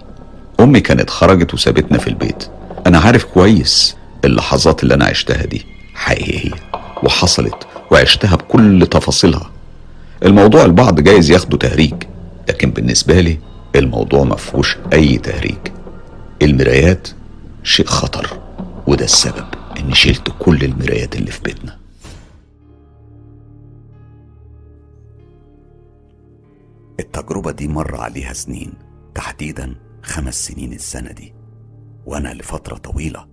[0.61, 2.47] أمي كانت خرجت وسابتنا في البيت.
[2.87, 6.51] أنا عارف كويس اللحظات اللي أنا عشتها دي حقيقية
[7.03, 9.51] وحصلت وعشتها بكل تفاصيلها.
[10.25, 11.95] الموضوع البعض جايز ياخده تهريج
[12.49, 13.39] لكن بالنسبة لي
[13.77, 15.59] الموضوع مفهوش أي تهريج.
[16.43, 17.09] المرايات
[17.63, 18.41] شيء خطر
[18.87, 19.47] وده السبب
[19.79, 21.79] إني شلت كل المرايات اللي في بيتنا.
[27.01, 28.73] التجربة دي مر عليها سنين
[29.15, 31.35] تحديدا خمس سنين السنة دي.
[32.07, 33.27] وأنا لفترة طويلة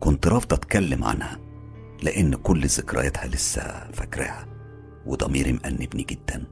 [0.00, 1.38] كنت رافض أتكلم عنها
[2.02, 4.46] لأن كل ذكرياتها لسه فاكراها
[5.06, 6.44] وضميري مأنبني جدا.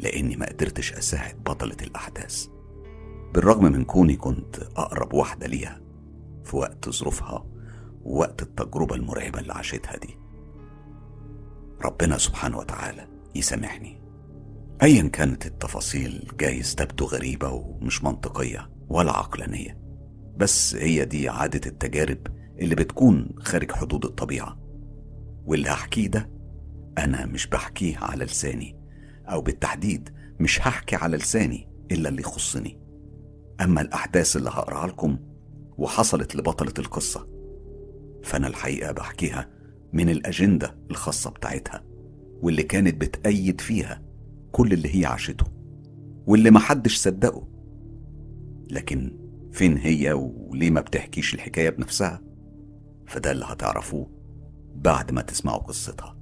[0.00, 2.46] لأني ما قدرتش أساعد بطلة الأحداث.
[3.34, 5.80] بالرغم من كوني كنت أقرب واحدة ليها
[6.44, 7.46] في وقت ظروفها
[8.02, 10.18] ووقت التجربة المرعبة اللي عاشتها دي.
[11.84, 14.00] ربنا سبحانه وتعالى يسامحني.
[14.82, 19.80] أيا كانت التفاصيل جايز تبدو غريبة ومش منطقية ولا عقلانية
[20.36, 22.26] بس هي دي عادة التجارب
[22.60, 24.58] اللي بتكون خارج حدود الطبيعة.
[25.44, 26.30] واللي هحكيه ده
[26.98, 28.79] أنا مش بحكيه على لساني.
[29.30, 30.08] أو بالتحديد
[30.40, 32.80] مش هحكي على لساني إلا اللي يخصني.
[33.60, 35.18] أما الأحداث اللي هقراها لكم
[35.78, 37.28] وحصلت لبطلة القصة
[38.24, 39.48] فأنا الحقيقة بحكيها
[39.92, 41.84] من الأجندة الخاصة بتاعتها
[42.42, 44.02] واللي كانت بتأيد فيها
[44.52, 45.44] كل اللي هي عاشته
[46.26, 47.48] واللي محدش صدقه.
[48.70, 49.16] لكن
[49.52, 52.22] فين هي وليه ما بتحكيش الحكاية بنفسها؟
[53.06, 54.10] فده اللي هتعرفوه
[54.74, 56.16] بعد ما تسمعوا قصتها.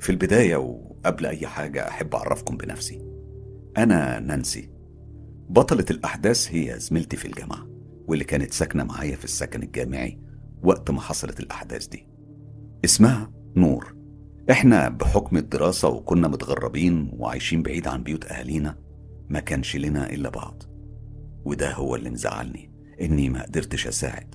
[0.00, 3.02] في البداية وقبل أي حاجة أحب أعرفكم بنفسي.
[3.76, 4.70] أنا نانسي.
[5.48, 7.66] بطلة الأحداث هي زميلتي في الجامعة
[8.06, 10.18] واللي كانت ساكنة معايا في السكن الجامعي
[10.62, 12.06] وقت ما حصلت الأحداث دي.
[12.84, 13.96] اسمها نور.
[14.50, 18.78] إحنا بحكم الدراسة وكنا متغربين وعايشين بعيد عن بيوت أهالينا
[19.28, 20.62] ما كانش لنا إلا بعض.
[21.44, 24.34] وده هو اللي مزعلني إني ما قدرتش أساعد.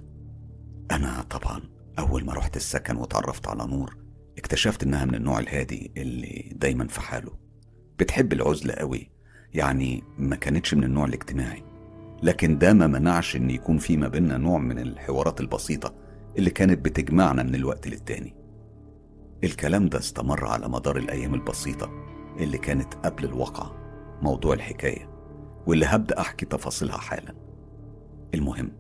[0.92, 1.62] أنا طبعا
[2.00, 4.05] أول ما رحت السكن وتعرفت على نور
[4.46, 7.32] اكتشفت إنها من النوع الهادي اللي دايما في حاله.
[8.00, 9.10] بتحب العزلة قوي
[9.54, 11.64] يعني ما كانتش من النوع الاجتماعي.
[12.24, 15.96] لكن ده ما منعش إن يكون في ما بيننا نوع من الحوارات البسيطة
[16.38, 18.36] اللي كانت بتجمعنا من الوقت للتاني.
[19.44, 21.92] الكلام ده استمر على مدار الأيام البسيطة
[22.40, 23.76] اللي كانت قبل الواقعة
[24.22, 25.10] موضوع الحكاية
[25.68, 27.36] واللي هبدأ أحكي تفاصيلها حالا.
[28.34, 28.72] المهم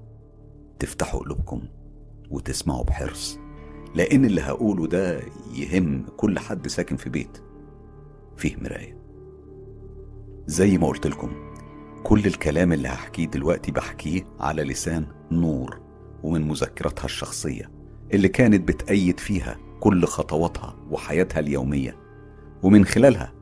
[0.79, 1.61] تفتحوا قلوبكم
[2.31, 3.39] وتسمعوا بحرص.
[3.95, 5.21] لأن اللي هقوله ده
[5.53, 7.37] يهم كل حد ساكن في بيت.
[8.37, 8.97] فيه مراية.
[10.47, 11.31] زي ما قلت لكم
[12.03, 15.79] كل الكلام اللي هحكيه دلوقتي بحكيه على لسان نور
[16.23, 17.71] ومن مذكراتها الشخصية
[18.13, 21.97] اللي كانت بتأيد فيها كل خطواتها وحياتها اليومية.
[22.63, 23.33] ومن خلالها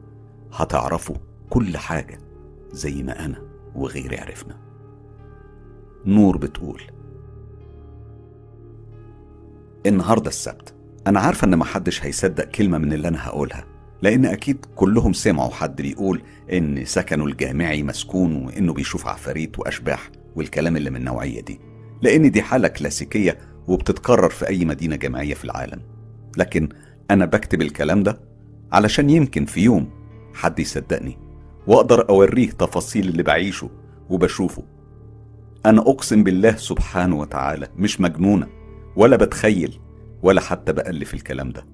[0.51, 1.15] هتعرفوا
[1.49, 2.17] كل حاجة
[2.71, 3.41] زي ما أنا
[3.75, 4.57] وغيري عرفنا.
[6.05, 6.81] نور بتقول
[9.85, 10.73] النهاردة السبت.
[11.07, 13.65] أنا عارفة إن محدش هيصدق كلمة من اللي أنا هقولها
[14.01, 16.21] لأن أكيد كلهم سمعوا حد بيقول
[16.53, 21.59] إن سكنه الجامعي مسكون وإنه بيشوف عفاريت وأشباح والكلام اللي من النوعية دي.
[22.01, 25.81] لأن دي حالة كلاسيكية وبتتكرر في أي مدينة جامعية في العالم.
[26.37, 26.69] لكن
[27.11, 28.19] أنا بكتب الكلام ده
[28.71, 29.89] علشان يمكن في يوم
[30.33, 31.17] حد يصدقني
[31.67, 33.69] وأقدر أوريه تفاصيل اللي بعيشه
[34.09, 34.63] وبشوفه.
[35.65, 38.47] أنا أقسم بالله سبحانه وتعالى مش مجنونة.
[38.95, 39.79] ولا بتخيل
[40.23, 41.65] ولا حتى بألف الكلام ده.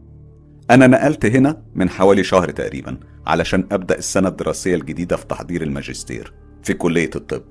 [0.71, 2.97] أنا نقلت هنا من حوالي شهر تقريبا
[3.27, 7.43] علشان أبدأ السنة الدراسية الجديدة في تحضير الماجستير في كلية الطب.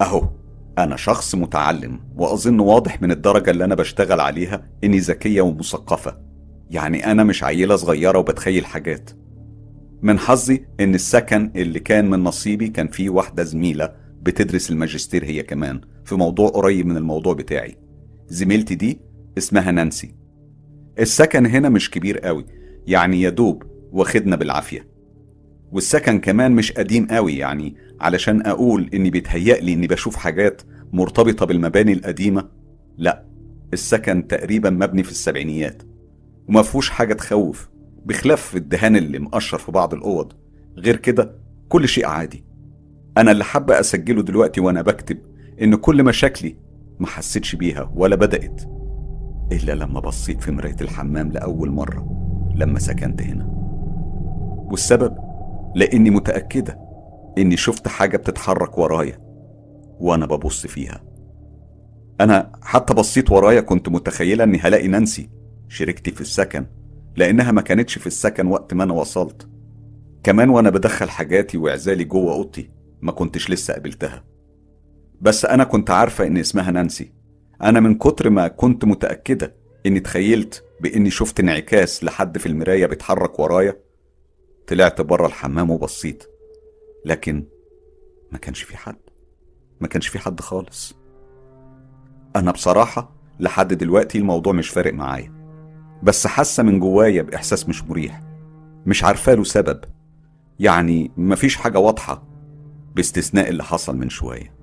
[0.00, 0.28] أهو
[0.78, 6.18] أنا شخص متعلم وأظن واضح من الدرجة اللي أنا بشتغل عليها إني ذكية ومثقفة.
[6.70, 9.10] يعني أنا مش عيلة صغيرة وبتخيل حاجات.
[10.02, 15.42] من حظي إن السكن اللي كان من نصيبي كان فيه واحدة زميلة بتدرس الماجستير هي
[15.42, 17.87] كمان في موضوع قريب من الموضوع بتاعي.
[18.28, 19.00] زميلتي دي
[19.38, 20.14] اسمها نانسي.
[20.98, 22.46] السكن هنا مش كبير قوي
[22.86, 23.62] يعني يا دوب
[23.92, 24.88] واخدنا بالعافية.
[25.72, 30.62] والسكن كمان مش قديم قوي يعني علشان أقول إني بيتهيألي إني بشوف حاجات
[30.92, 32.48] مرتبطة بالمباني القديمة.
[32.96, 33.24] لا
[33.72, 35.82] السكن تقريبا مبني في السبعينيات
[36.48, 37.68] وما فيهوش حاجة تخوف
[38.04, 40.32] بخلاف الدهان اللي مقشر في بعض الأوض.
[40.76, 41.34] غير كده
[41.68, 42.44] كل شيء عادي.
[43.18, 45.18] أنا اللي حابة أسجله دلوقتي وأنا بكتب
[45.62, 46.56] إن كل مشاكلي
[47.00, 48.62] ما حسيتش بيها ولا بدأت
[49.52, 52.06] إلا لما بصيت في مراية الحمام لأول مرة
[52.54, 53.46] لما سكنت هنا.
[54.70, 55.18] والسبب؟
[55.74, 56.78] لأني متأكدة
[57.38, 59.18] إني شفت حاجة بتتحرك ورايا
[60.00, 61.04] وأنا ببص فيها.
[62.20, 65.30] أنا حتى بصيت ورايا كنت متخيلة إني هلاقي نانسي
[65.68, 66.66] شريكتي في السكن
[67.16, 69.48] لأنها ما كانتش في السكن وقت ما أنا وصلت.
[70.22, 72.70] كمان وأنا بدخل حاجاتي وعزالي جوه أوضتي
[73.02, 74.24] ما كنتش لسه قابلتها.
[75.20, 77.12] بس أنا كنت عارفة إن اسمها نانسي.
[77.62, 79.54] أنا من كتر ما كنت متأكدة
[79.86, 83.76] إني تخيلت بإني شفت انعكاس لحد في المراية بيتحرك ورايا
[84.66, 86.24] طلعت بره الحمام وبصيت.
[87.04, 87.46] لكن
[88.32, 88.96] ما كانش في حد.
[89.80, 90.96] ما كانش في حد خالص.
[92.36, 95.32] أنا بصراحة لحد دلوقتي الموضوع مش فارق معايا.
[96.02, 98.22] بس حاسة من جوايا بإحساس مش مريح.
[98.86, 99.80] مش عارفة له سبب.
[100.60, 102.28] يعني مفيش حاجة واضحة
[102.94, 104.57] باستثناء اللي حصل من شوية.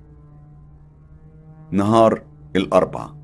[1.70, 2.22] نهار
[2.56, 3.16] الأربعة.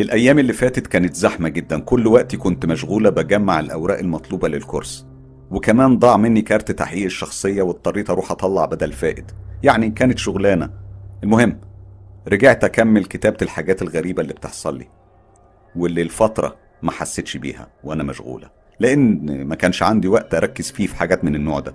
[0.00, 1.80] الأيام اللي فاتت كانت زحمة جدا.
[1.80, 5.06] كل وقتي كنت مشغولة بجمع الأوراق المطلوبة للكورس.
[5.50, 9.30] وكمان ضاع مني كارت تحقيق الشخصية واضطريت أروح أطلع بدل فائد.
[9.62, 10.70] يعني كانت شغلانة.
[11.24, 11.60] المهم
[12.28, 14.88] رجعت أكمل كتابة الحاجات الغريبة اللي بتحصل لي
[15.76, 18.50] واللي الفترة ما حسيتش بيها وأنا مشغولة.
[18.80, 21.74] لأن ما كانش عندي وقت أركز فيه في حاجات من النوع ده.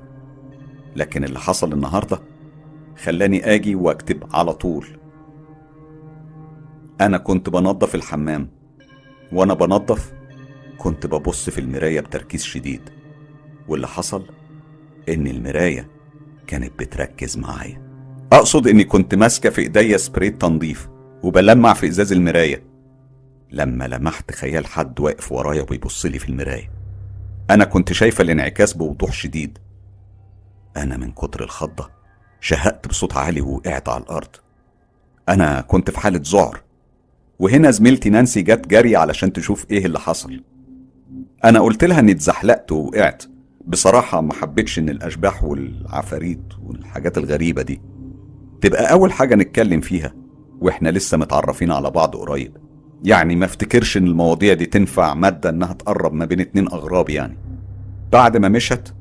[0.96, 2.20] لكن اللي حصل النهاردة
[3.04, 5.03] خلاني آجي وأكتب على طول.
[7.02, 8.50] أنا كنت بنظف الحمام
[9.32, 10.14] وأنا بنظف
[10.78, 12.90] كنت ببص في المراية بتركيز شديد
[13.68, 14.28] واللي حصل
[15.10, 15.90] إن المراية
[16.48, 17.82] كانت بتركز معايا.
[18.32, 20.90] أقصد إني كنت ماسكة في إيديا سبراي تنظيف
[21.24, 22.64] وبلمع في إزاز المراية.
[23.52, 26.72] لما لمحت خيال حد واقف ورايا وبيبص لي في المراية
[27.50, 29.58] أنا كنت شايفة الانعكاس بوضوح شديد.
[30.78, 31.90] أنا من كتر الخضة
[32.42, 34.36] شهقت بصوت عالي ووقعت على الأرض.
[35.30, 36.62] أنا كنت في حالة ذعر.
[37.40, 40.44] وهنا زميلتي نانسي جت جري علشان تشوف إيه اللي حصل.
[41.46, 43.24] أنا قلت لها إني اتزحلقت ووقعت.
[43.68, 47.82] بصراحة ما حبيتش إن الأشباح والعفاريت والحاجات الغريبة دي.
[48.62, 50.14] تبقى أول حاجة نتكلم فيها
[50.62, 52.58] وإحنا لسه متعرفين على بعض قريب.
[53.04, 57.38] يعني ما افتكرش إن المواضيع دي تنفع مادة إنها تقرب ما بين اتنين أغراب يعني.
[58.12, 58.94] بعد ما مشت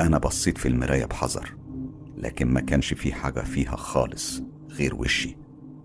[0.00, 1.54] أنا بصيت في المراية بحذر
[2.18, 5.36] لكن ما كانش في حاجة فيها خالص غير وشي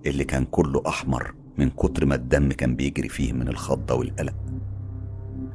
[0.06, 4.34] اللي كان كله أحمر من كتر ما الدم كان بيجري فيه من الخضة والقلق.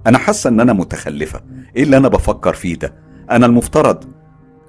[0.07, 1.41] أنا حاسة إن أنا متخلفة.
[1.77, 2.95] إيه اللي أنا بفكر فيه ده؟
[3.31, 4.05] أنا المفترض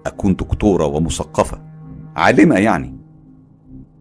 [0.05, 1.61] أكون دكتورة ومثقفة.
[2.15, 2.97] عالمة يعني.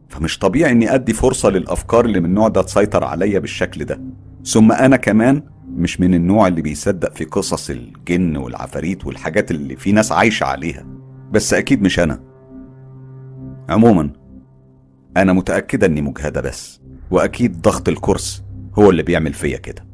[0.08, 4.00] فمش طبيعي إني أدي فرصة للأفكار اللي من النوع ده تسيطر عليا بالشكل ده.
[4.44, 9.92] ثم أنا كمان مش من النوع اللي بيصدق في قصص الجن والعفاريت والحاجات اللي في
[9.92, 10.86] ناس عايشة عليها.
[11.32, 12.20] بس أكيد مش أنا.
[13.68, 14.10] عموما
[15.16, 16.80] أنا متأكدة إني مجهدة بس.
[17.10, 18.42] وأكيد ضغط الكرس
[18.78, 19.86] هو اللي بيعمل فيا كده.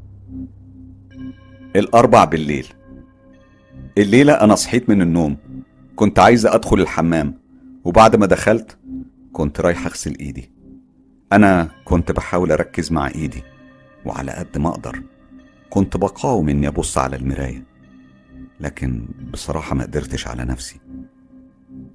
[1.77, 2.67] الأربع بالليل.
[3.99, 5.37] الليلة أنا صحيت من النوم
[5.97, 7.35] كنت عايزة أدخل الحمام
[7.85, 8.79] وبعد ما دخلت
[9.33, 10.53] كنت رايح أغسل إيدي.
[11.33, 13.43] أنا كنت بحاول أركز مع إيدي
[14.05, 15.03] وعلى قد ما أقدر
[15.71, 17.65] كنت بقاوم إني أبص على المراية.
[18.61, 20.81] لكن بصراحة ما قدرتش على نفسي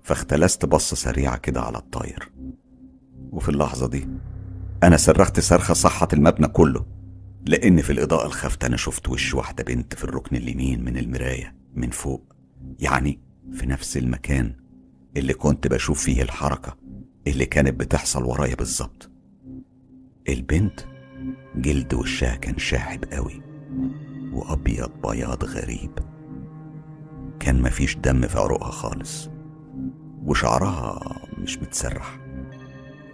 [0.03, 2.32] فاختلست بصة سريعة كده على الطاير.
[3.32, 4.07] وفي اللحظة دي
[4.84, 6.86] أنا صرخت صرخة صحت المبنى كله
[7.45, 11.89] لأن في الإضاءة الخافتة أنا شفت وش واحدة بنت في الركن اليمين من المراية من
[11.89, 12.34] فوق
[12.80, 13.19] يعني
[13.53, 14.53] في نفس المكان
[15.17, 16.78] اللي كنت بشوف فيه الحركة
[17.28, 19.11] اللي كانت بتحصل ورايا بالظبط.
[20.30, 20.80] البنت
[21.55, 23.41] جلد وشها كان شاحب قوي
[24.34, 25.91] وأبيض بياض غريب.
[27.39, 29.30] كان مفيش دم في عروقها خالص
[30.23, 30.99] وشعرها
[31.38, 32.19] مش متسرح.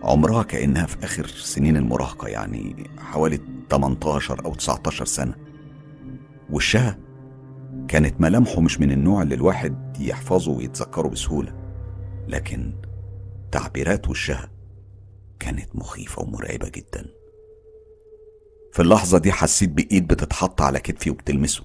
[0.03, 3.39] عمرها كأنها في آخر سنين المراهقة يعني حوالي
[3.69, 5.35] 18 أو 19 سنة.
[6.49, 6.99] وشها
[7.87, 11.53] كانت ملامحه مش من النوع اللي الواحد يحفظه ويتذكره بسهولة
[12.27, 12.73] لكن
[13.51, 14.49] تعبيرات وشها
[15.39, 17.05] كانت مخيفة ومرعبة جدا.
[18.71, 21.63] في اللحظة دي حسيت بإيد بتتحط على كتفي وبتلمسه.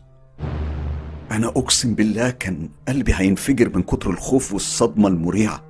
[1.30, 5.67] أنا أقسم بالله كان قلبي هينفجر من كتر الخوف والصدمة المريعة.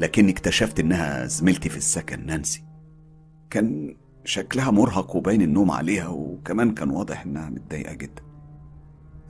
[0.00, 2.64] لكني اكتشفت إنها زميلتي في السكن نانسي
[3.50, 8.22] كان شكلها مرهق وباين النوم عليها وكمان كان واضح إنها متضايقة جدا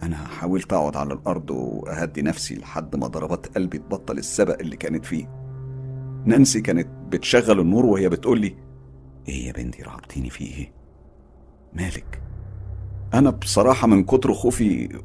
[0.03, 5.05] أنا حاولت أقعد على الأرض وأهدي نفسي لحد ما ضربات قلبي تبطل السبق اللي كانت
[5.05, 5.29] فيه
[6.25, 8.57] نانسي كانت بتشغل النور وهي بتقول لي
[9.29, 10.73] إيه يا بنتي رعبتيني في إيه؟
[11.73, 12.23] مالك؟
[13.15, 15.01] أنا بصراحة من كتر خوفي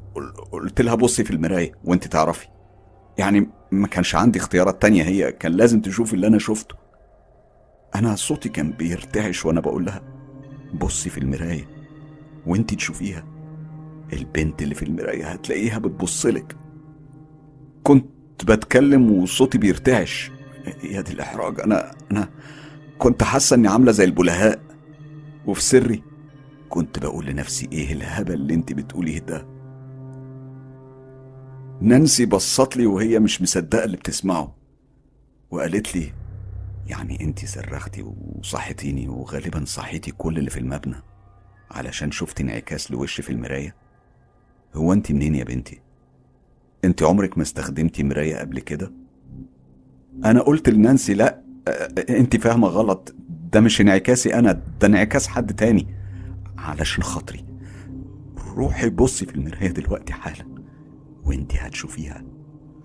[0.52, 2.48] قلت لها بصي في المراية وأنت تعرفي
[3.18, 6.76] يعني ما كانش عندي اختيارات تانية هي كان لازم تشوفي اللي أنا شفته.
[7.96, 10.02] أنا صوتي كان بيرتعش وأنا بقول لها
[10.74, 11.68] بصي في المراية
[12.46, 13.24] وأنت تشوفيها.
[14.14, 16.56] البنت اللي في المراية هتلاقيها بتبصلك
[17.84, 18.06] كنت
[18.46, 20.32] بتكلم وصوتي بيرتعش.
[20.84, 22.30] يا دي الإحراج أنا أنا
[22.98, 24.60] كنت حاسة إني عاملة زي البلهاء.
[25.46, 26.04] وفي سري
[26.70, 29.55] كنت بقول لنفسي إيه الهبل اللي أنت بتقوليه ده؟
[31.82, 34.56] نانسي بصت لي وهي مش مصدقة اللي بتسمعه.
[35.52, 36.14] وقالت لي
[36.88, 40.96] يعني انت صرختي وصحتيني وغالبا صحيتي كل اللي في المبنى
[41.72, 43.76] علشان شفت انعكاس لوشي في المراية؟
[44.76, 45.82] هو انت منين يا بنتي؟
[46.86, 48.92] انت عمرك ما استخدمتي مراية قبل كده؟
[50.26, 51.42] أنا قلت لنانسي لا
[52.10, 53.16] انت فاهمة غلط
[53.54, 54.52] ده مش انعكاسي أنا
[54.82, 55.88] ده انعكاس حد تاني
[56.58, 57.46] علشان خاطري.
[58.38, 60.55] روحي بصي في المراية دلوقتي حالا.
[61.26, 62.24] وانت هتشوفيها.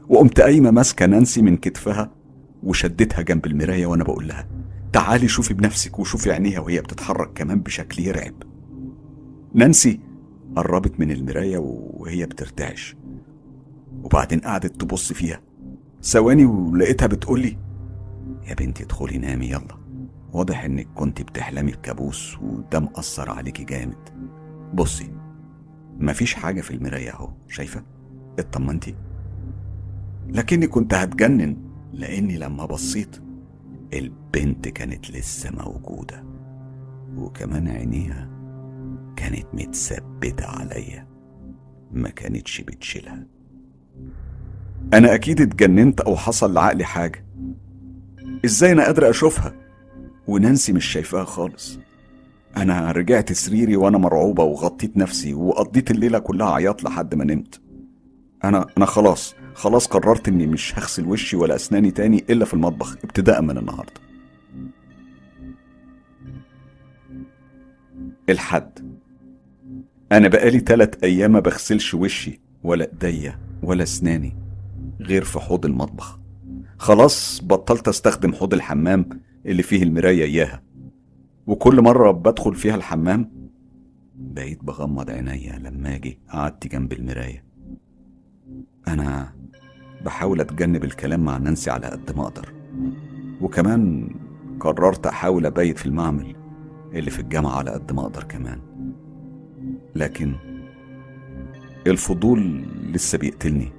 [0.09, 2.11] وقمت قايمة ماسكة نانسي من كتفها
[2.63, 4.49] وشدتها جنب المراية وأنا بقول لها
[4.93, 8.35] تعالي شوفي بنفسك وشوفي عينيها وهي بتتحرك كمان بشكل يرعب.
[9.55, 10.01] نانسي
[10.57, 12.97] قربت من المراية وهي بترتعش.
[14.03, 15.41] وبعدين قعدت تبص فيها.
[16.03, 17.57] ثواني ولقيتها بتقولي
[18.49, 19.81] يا بنتي ادخلي نامي يلا.
[20.33, 24.09] واضح إنك كنت بتحلمي بكابوس وده مأثر عليكي جامد.
[24.75, 25.11] بصي
[25.99, 27.83] مفيش حاجة في المراية أهو شايفة؟
[28.41, 28.95] اطمنتي.
[30.29, 31.57] لكني كنت هتجنن
[31.93, 33.17] لأني لما بصيت
[33.93, 36.25] البنت كانت لسه موجودة
[37.17, 38.31] وكمان عينيها
[39.17, 41.07] كانت متثبتة عليا
[41.93, 43.27] ما كانتش بتشيلها.
[44.93, 47.25] أنا أكيد اتجننت أو حصل لعقلي حاجة.
[48.45, 49.55] إزاي أنا قادر أشوفها؟
[50.27, 51.79] ونانسي مش شايفاها خالص.
[52.57, 57.61] أنا رجعت سريري وأنا مرعوبة وغطيت نفسي وقضيت الليلة كلها عياط لحد ما نمت.
[58.45, 62.97] أنا أنا خلاص خلاص قررت إني مش هغسل وشي ولا أسناني تاني إلا في المطبخ
[63.05, 63.93] ابتداء من النهاردة.
[68.29, 68.79] الحد.
[70.13, 74.37] أنا بقالي تلات أيام ما بغسلش وشي ولا إيديا ولا أسناني
[75.01, 76.19] غير في حوض المطبخ.
[76.79, 79.09] خلاص بطلت أستخدم حوض الحمام
[79.47, 80.63] اللي فيه المراية إياها.
[81.47, 83.33] وكل مرة بدخل فيها الحمام
[84.15, 87.50] بقيت بغمض عينيا لما أجي قعدت جنب المراية.
[88.89, 89.33] أنا
[90.05, 92.53] بحاول أتجنب الكلام مع نانسي على قد ما أقدر.
[93.41, 94.11] وكمان
[94.61, 96.37] قررت أحاول أبيت في المعمل
[96.93, 98.61] اللي في الجامعة على قد ما أقدر كمان.
[99.95, 100.35] لكن
[101.87, 103.73] الفضول لسه بيقتلني.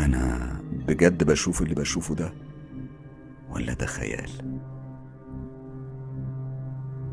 [0.00, 0.52] أنا
[0.88, 2.32] بجد بشوف اللي بشوفه ده
[3.50, 4.30] ولا ده خيال؟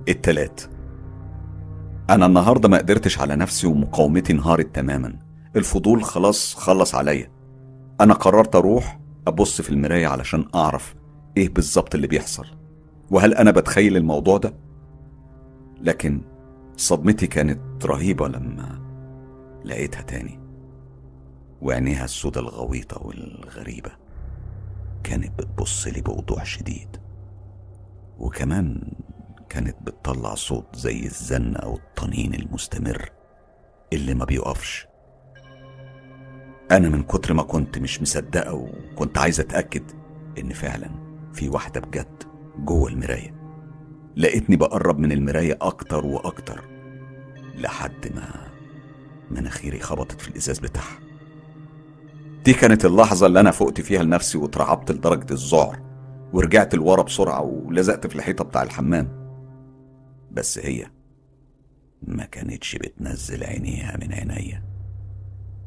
[0.09, 0.61] التلات
[2.09, 5.30] أنا النهاردة ما قدرتش على نفسي ومقاومتي انهارت تماما.
[5.55, 7.31] الفضول خلاص خلص عليا.
[8.01, 10.95] أنا قررت أروح أبص في المراية علشان أعرف
[11.37, 12.45] إيه بالظبط اللي بيحصل.
[13.11, 14.53] وهل أنا بتخيل الموضوع ده؟
[15.81, 16.21] لكن
[16.77, 18.81] صدمتي كانت رهيبة لما
[19.65, 20.39] لقيتها تاني.
[21.61, 23.91] وعينيها السودة الغويطة والغريبة
[25.03, 26.97] كانت بتبص لي بوضوح شديد.
[28.19, 28.91] وكمان
[29.49, 33.09] كانت بتطلع صوت زي الزن أو الطنين المستمر
[33.93, 34.90] اللي ما بيقفش.
[36.71, 39.83] أنا من كتر ما كنت مش مصدقة وكنت عايز أتأكد
[40.39, 40.89] إن فعلا
[41.33, 42.23] في واحدة بجد
[42.59, 43.35] جوه المراية.
[44.17, 46.63] لقيتني بقرب من المراية أكتر وأكتر
[47.55, 48.47] لحد ما
[49.31, 50.99] مناخيري خبطت في الإزاز بتاعها.
[52.45, 55.79] دي كانت اللحظة اللي أنا فقت فيها لنفسي واترعبت لدرجة الذعر
[56.33, 59.07] ورجعت لورا بسرعة ولزقت في الحيطة بتاع الحمام.
[60.31, 60.85] بس هي
[62.01, 64.70] ما كانتش بتنزل عينيها من عينيا.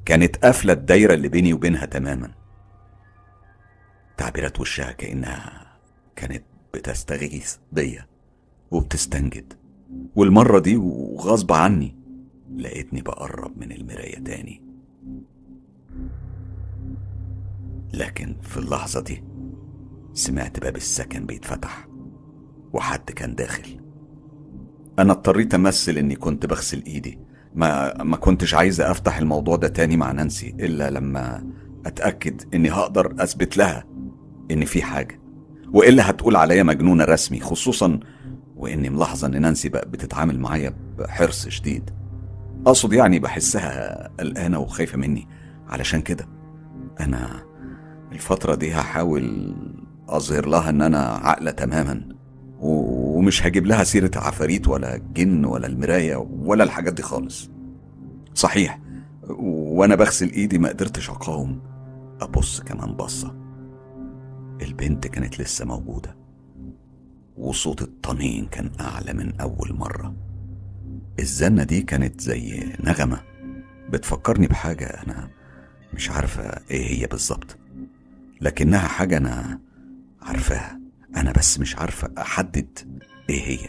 [0.05, 2.35] كانت قافلة الدايرة اللي بيني وبينها تماما.
[4.17, 5.67] تعبيرات وشها كأنها
[6.17, 6.45] كانت
[6.75, 8.07] بتستغيث بيا
[8.71, 9.53] وبتستنجد.
[10.17, 11.97] والمرة دي وغصب عني
[12.57, 14.63] لقيتني بقرب من المراية تاني.
[17.93, 19.25] لكن في اللحظة دي
[20.15, 21.89] سمعت باب السكن بيتفتح
[22.73, 23.81] وحد كان داخل.
[24.99, 27.19] أنا اضطريت أمثل إني كنت بغسل إيدي.
[27.55, 31.45] ما ما كنتش عايز أفتح الموضوع ده تاني مع نانسي إلا لما
[31.87, 33.85] أتأكد إني هقدر أثبت لها
[34.51, 35.21] إن في حاجة.
[35.73, 38.01] وإلا هتقول عليا مجنونة رسمي خصوصا
[38.57, 41.91] وإني ملاحظة إن نانسي بقى بتتعامل معايا بحرص شديد.
[42.67, 45.29] أقصد يعني بحسها قلقانة وخايفة مني.
[45.69, 46.29] علشان كده
[47.01, 47.43] أنا
[48.13, 49.57] الفترة دي هحاول
[50.09, 52.09] أظهر لها إن أنا عاقلة تماما
[53.15, 57.51] ومش هجيب لها سيرة عفاريت ولا جن ولا المراية ولا الحاجات دي خالص.
[58.35, 58.81] صحيح.
[59.39, 61.61] وأنا بغسل إيدي ما قدرتش أقاوم.
[62.21, 63.37] أبص كمان بصة.
[64.63, 66.17] البنت كانت لسه موجودة.
[67.37, 70.15] وصوت الطنين كان أعلى من أول مرة.
[71.19, 73.21] الزنة دي كانت زي نغمة.
[73.89, 75.31] بتفكرني بحاجة أنا
[75.95, 77.57] مش عارفة إيه هي بالظبط.
[78.41, 79.61] لكنها حاجة أنا
[80.23, 80.84] عارفاها.
[81.17, 82.79] أنا بس مش عارفة أحدد
[83.31, 83.69] إيه هي.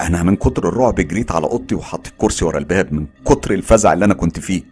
[0.00, 4.04] أنا من كتر الرعب جريت على أوضتي وحطيت كرسي ورا الباب من كتر الفزع اللي
[4.04, 4.62] أنا كنت فيه.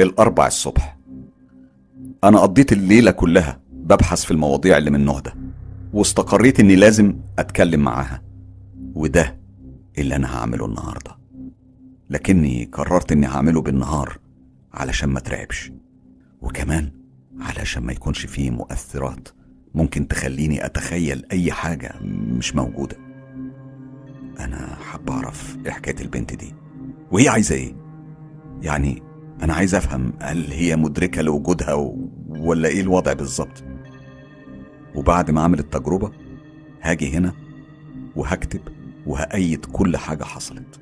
[0.00, 0.98] الأربع الصبح.
[2.24, 5.34] أنا قضيت الليلة كلها ببحث في المواضيع اللي من النوع ده
[5.92, 8.22] واستقريت إني لازم أتكلم معاها.
[8.94, 9.38] وده
[9.98, 11.18] اللي أنا هعمله النهاردة.
[12.10, 14.18] لكني قررت إني هعمله بالنهار
[14.72, 15.72] علشان ما ترعبش.
[16.40, 16.90] وكمان
[17.42, 19.28] علشان ما يكونش فيه مؤثرات.
[19.74, 21.94] ممكن تخليني أتخيل أي حاجة
[22.38, 22.96] مش موجودة.
[24.40, 26.54] أنا حاب أعرف إيه حكاية البنت دي.
[27.12, 27.74] وهي عايزة إيه؟
[28.62, 29.02] يعني
[29.42, 31.92] أنا عايز أفهم هل هي مدركة لوجودها
[32.28, 33.64] ولا إيه الوضع بالظبط.
[34.94, 36.12] وبعد ما أعمل التجربة
[36.82, 37.32] هاجي هنا
[38.16, 38.60] وهكتب
[39.06, 40.80] وهأيد كل حاجة حصلت.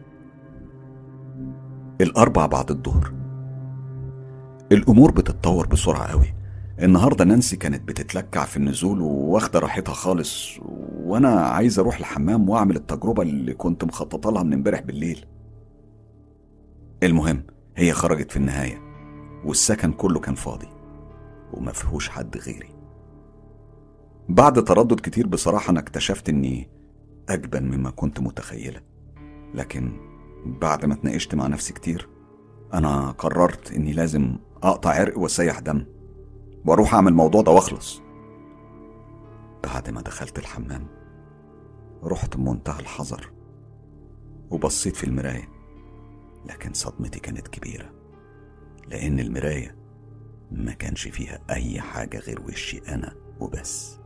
[2.00, 3.12] الأربع بعد الظهر.
[4.72, 6.39] الأمور بتتطور بسرعة قوي.
[6.82, 10.58] النهاردة نانسي كانت بتتلكع في النزول واخدة راحتها خالص
[11.04, 15.26] وأنا عايز أروح الحمام وأعمل التجربة اللي كنت مخططة لها من امبارح بالليل.
[17.02, 17.42] المهم
[17.76, 18.82] هي خرجت في النهاية
[19.44, 20.68] والسكن كله كان فاضي
[21.52, 22.74] وما فيهوش حد غيري.
[24.28, 26.70] بعد تردد كتير بصراحة أنا اكتشفت إني
[27.28, 28.80] أجبن مما كنت متخيلة.
[29.54, 29.92] لكن
[30.46, 32.08] بعد ما اتناقشت مع نفسي كتير
[32.74, 35.99] أنا قررت إني لازم أقطع عرق وأسيح دم.
[36.64, 38.02] وأروح أعمل الموضوع ده وأخلص.
[39.64, 40.86] بعد ما دخلت الحمام
[42.04, 43.32] رحت بمنتهى الحذر
[44.50, 45.48] وبصيت في المراية
[46.46, 47.90] لكن صدمتي كانت كبيرة
[48.88, 49.76] لأن المراية
[50.50, 53.98] ما كانش فيها أي حاجة غير وشي أنا وبس.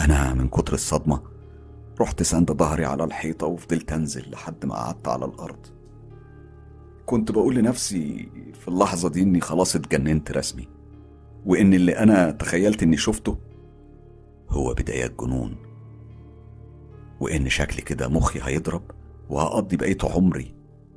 [0.00, 1.22] أنا من كتر الصدمة
[2.00, 5.79] رحت سند ظهري على الحيطة وفضلت أنزل لحد ما قعدت على الأرض.
[7.10, 8.28] كنت بقول لنفسي
[8.60, 10.68] في اللحظة دي إني خلاص اتجننت رسمي
[11.46, 13.38] وإن اللي أنا تخيلت إني شفته
[14.48, 15.56] هو بدايات جنون
[17.20, 18.82] وإن شكلي كده مخي هيضرب
[19.30, 20.54] وهقضي بقية عمري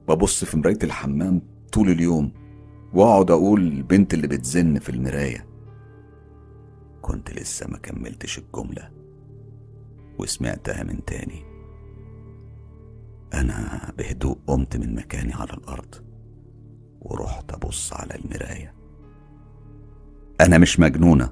[0.07, 1.41] ببص في مراية الحمام
[1.72, 2.32] طول اليوم
[2.93, 5.45] وأقعد أقول البنت اللي بتزن في المراية.
[7.01, 8.91] كنت لسه ما كملتش الجملة
[10.20, 11.45] وسمعتها من تاني.
[13.34, 16.03] أنا بهدوء قمت من مكاني على الأرض.
[17.04, 18.74] ورحت أبص على المراية.
[20.41, 21.30] أنا مش مجنونة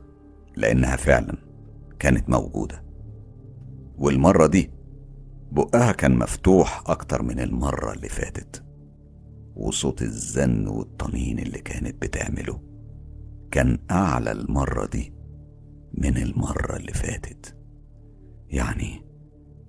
[0.55, 1.37] لأنها فعلا
[1.99, 2.83] كانت موجودة.
[3.97, 4.71] والمرة دي
[5.51, 8.63] بقها كان مفتوح أكتر من المرة اللي فاتت.
[9.55, 12.61] وصوت الزن والطنين اللي كانت بتعمله
[13.51, 15.13] كان أعلى المرة دي
[15.93, 17.57] من المرة اللي فاتت.
[18.49, 19.05] يعني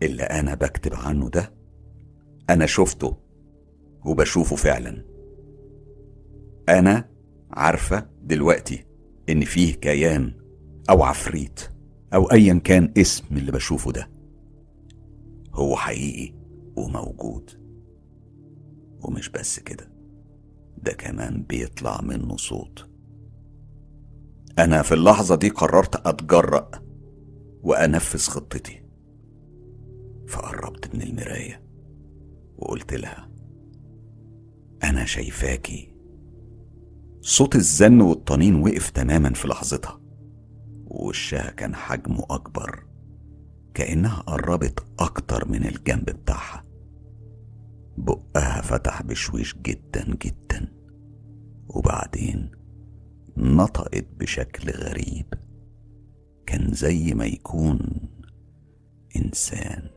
[0.03, 1.53] اللي أنا بكتب عنه ده
[2.51, 3.17] أنا شفته
[4.05, 5.12] وبشوفه فعلا.
[6.73, 7.09] أنا
[7.51, 8.85] عارفة دلوقتي
[9.29, 10.35] إن فيه كيان
[10.91, 11.61] أو عفريت
[12.15, 14.11] أو أيا كان اسم اللي بشوفه ده.
[15.53, 16.35] هو حقيقي
[16.77, 17.51] وموجود.
[19.01, 19.93] ومش بس كده
[20.79, 22.89] ده كمان بيطلع منه صوت.
[24.59, 26.71] أنا في اللحظة دي قررت أتجرأ
[27.63, 28.83] وأنفذ خطتي.
[30.29, 31.63] فقربت من المراية
[32.59, 33.29] وقلت لها
[34.85, 35.92] أنا شايفاكي
[37.25, 40.01] صوت الزن والطنين وقف تماما في لحظتها
[40.87, 42.87] ووشها كان حجمه أكبر
[43.75, 46.65] كأنها قربت أكتر من الجنب بتاعها.
[47.99, 50.73] بقها فتح بشويش جدا جدا
[51.69, 52.51] وبعدين
[53.37, 55.27] نطقت بشكل غريب.
[56.47, 58.09] كان زي ما يكون
[59.17, 59.91] إنسان.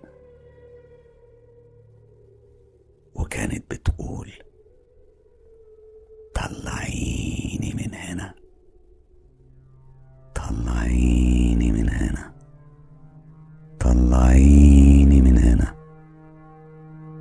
[3.15, 4.32] وكانت بتقول
[6.36, 8.33] طلعيني من هنا.
[10.36, 12.33] طلعيني من هنا.
[13.79, 15.75] طلعيني من هنا.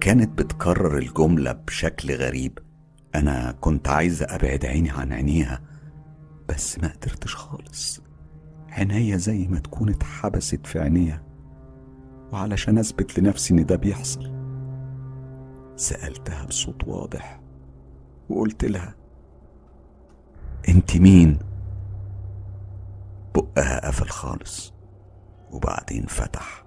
[0.00, 2.58] كانت بتكرر الجملة بشكل غريب.
[3.14, 5.60] أنا كنت عايزة أبعد عيني عن عينيها
[6.48, 8.00] بس ما قدرتش خالص.
[8.68, 11.22] عينيا زي ما تكون اتحبست في عينيها
[12.32, 14.34] وعلشان أثبت لنفسي إن ده بيحصل
[15.76, 17.40] سألتها بصوت واضح
[18.28, 18.94] وقلت لها
[20.68, 21.38] انت مين؟
[23.34, 24.74] بقها قفل خالص
[25.50, 26.64] وبعدين فتح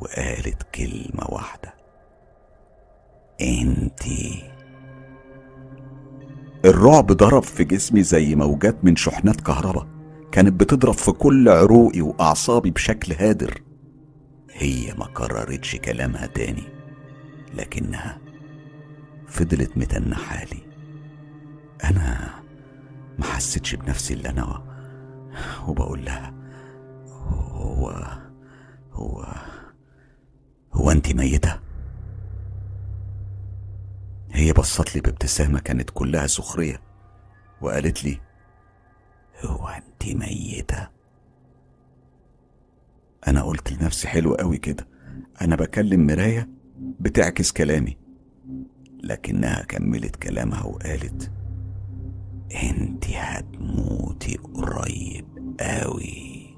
[0.00, 1.74] وقالت كلمة واحدة.
[3.40, 4.50] انتي
[6.64, 9.86] الرعب ضرب في جسمي زي موجات من شحنات كهرباء
[10.32, 13.62] كانت بتضرب في كل عروقي وأعصابي بشكل هادر.
[14.52, 16.62] هي ما كررتش كلامها تاني
[17.54, 18.18] لكنها
[19.28, 20.62] فضلت متنحالي
[21.84, 22.30] أنا
[23.20, 24.62] ما حسيتش بنفسي إلا أنا
[25.68, 26.34] وبقول لها
[27.52, 27.90] هو
[28.92, 29.26] هو
[30.72, 31.60] هو أنت ميتة؟
[34.30, 36.80] هي بصت لي بابتسامة كانت كلها سخرية
[37.60, 38.20] وقالت لي
[39.44, 40.88] هو أنت ميتة؟
[43.28, 44.88] أنا قلت لنفسي حلو قوي كده
[45.42, 46.48] أنا بكلم مراية
[47.00, 47.96] بتعكس كلامي
[49.02, 51.32] لكنها كملت كلامها وقالت
[52.54, 55.24] انت هتموتي قريب
[55.60, 56.56] قوي.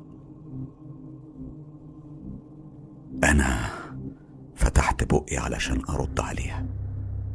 [3.25, 3.69] أنا
[4.55, 6.67] فتحت بقي علشان أرد عليها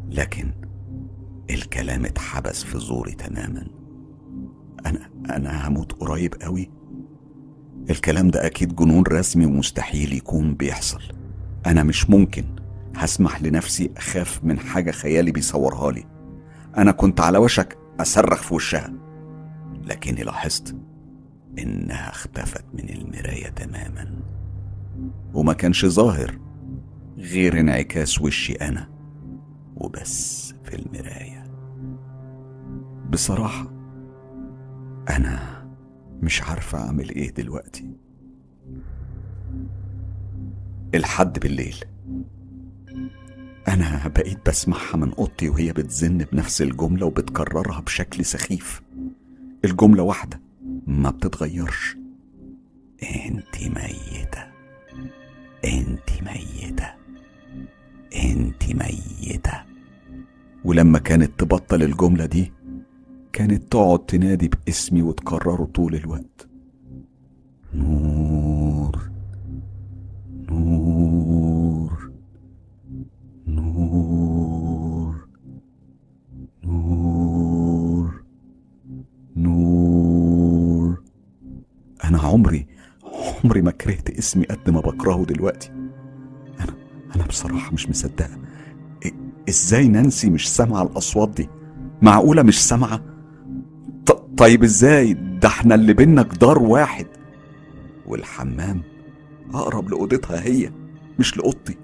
[0.09, 0.51] لكن
[1.49, 3.67] الكلام اتحبس في زوري تماما.
[4.85, 6.71] أنا أنا هموت قريب قوي؟
[7.89, 11.01] الكلام ده أكيد جنون رسمي ومستحيل يكون بيحصل.
[11.65, 12.45] أنا مش ممكن
[12.95, 16.05] هسمح لنفسي أخاف من حاجة خيالي بيصورها لي.
[16.77, 18.93] أنا كنت على وشك أصرخ في وشها.
[19.83, 20.75] لكني لاحظت
[21.59, 24.19] إنها اختفت من المراية تماما
[25.33, 26.39] وما كانش ظاهر
[27.17, 28.89] غير انعكاس وشي أنا
[29.75, 31.43] وبس في المراية.
[33.09, 33.71] بصراحة
[35.09, 35.65] أنا
[36.21, 37.91] مش عارفة أعمل إيه دلوقتي.
[40.95, 41.75] الحد بالليل
[43.67, 48.81] أنا بقيت بسمعها من أوضتي وهي بتزن بنفس الجملة وبتكررها بشكل سخيف.
[49.65, 50.41] الجملة واحدة
[50.87, 51.97] ما بتتغيرش.
[53.03, 54.47] أنت ميتة.
[55.65, 56.93] أنت ميتة.
[58.15, 59.63] أنت ميتة.
[60.65, 62.51] ولما كانت تبطل الجملة دي
[63.33, 66.47] كانت تقعد تنادي باسمي وتكرره طول الوقت.
[67.73, 68.56] نور
[82.07, 82.67] أنا عمري
[83.43, 85.69] عمري ما كرهت اسمي قد ما بكرهه دلوقتي.
[86.59, 86.73] أنا
[87.15, 88.29] أنا بصراحة مش مصدقة.
[89.05, 89.13] إ-
[89.49, 91.49] إزاي نانسي مش سامعة الأصوات دي؟
[92.01, 93.01] معقولة مش سامعة؟
[94.05, 97.07] ط- طيب إزاي؟ ده إحنا اللي بينا جدار واحد.
[98.07, 98.81] والحمام
[99.53, 100.71] أقرب لأوضتها هي
[101.19, 101.77] مش لأوضتي.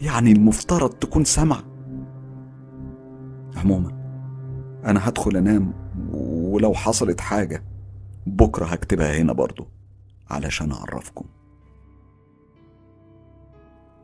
[0.00, 1.62] يعني المفترض تكون سامعة.
[3.56, 3.98] عموما
[4.84, 5.72] أنا هدخل أنام
[6.12, 7.64] ولو حصلت حاجة
[8.36, 9.68] بكرة هكتبها هنا برضو
[10.30, 11.24] علشان أعرفكم.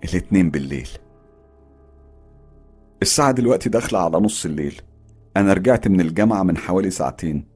[0.05, 0.89] الاتنين بالليل.
[3.03, 4.83] الساعة دلوقتي داخلة على نص الليل.
[5.37, 7.49] أنا رجعت من الجامعة من حوالي ساعتين.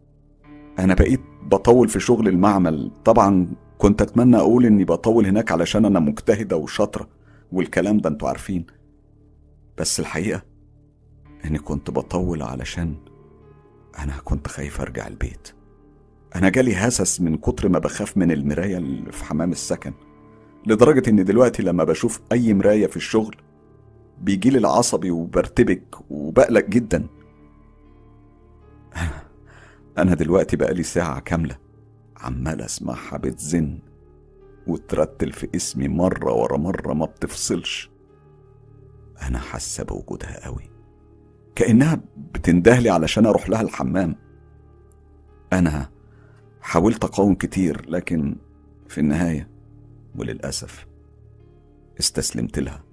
[0.78, 2.90] أنا بقيت بطول في شغل المعمل.
[3.04, 3.48] طبعا
[3.78, 7.08] كنت أتمنى أقول إني بطول هناك علشان أنا مجتهدة وشاطرة
[7.52, 8.66] والكلام ده أنتوا عارفين.
[9.78, 10.42] بس الحقيقة
[11.44, 12.94] إني كنت بطول علشان
[13.98, 15.57] أنا كنت خايف أرجع البيت.
[16.36, 19.92] أنا جالي هسس من كتر ما بخاف من المراية اللي في حمام السكن
[20.66, 23.36] لدرجة إن دلوقتي لما بشوف أي مراية في الشغل
[24.20, 27.06] بيجيلي العصبي وبرتبك وبقلق جدا.
[29.98, 31.56] أنا دلوقتي بقالي ساعة كاملة
[32.16, 33.78] عمال أسمعها بتزن
[34.66, 37.90] وترتل في اسمي مرة ورا مرة ما بتفصلش.
[39.22, 40.70] أنا حاسة بوجودها قوي
[41.54, 44.16] كأنها بتندهلي علشان أروح لها الحمام.
[45.52, 45.90] أنا
[46.60, 48.36] حاولت أقاوم كتير لكن
[48.88, 49.48] في النهاية
[50.16, 50.86] وللأسف
[52.00, 52.84] استسلمت لها.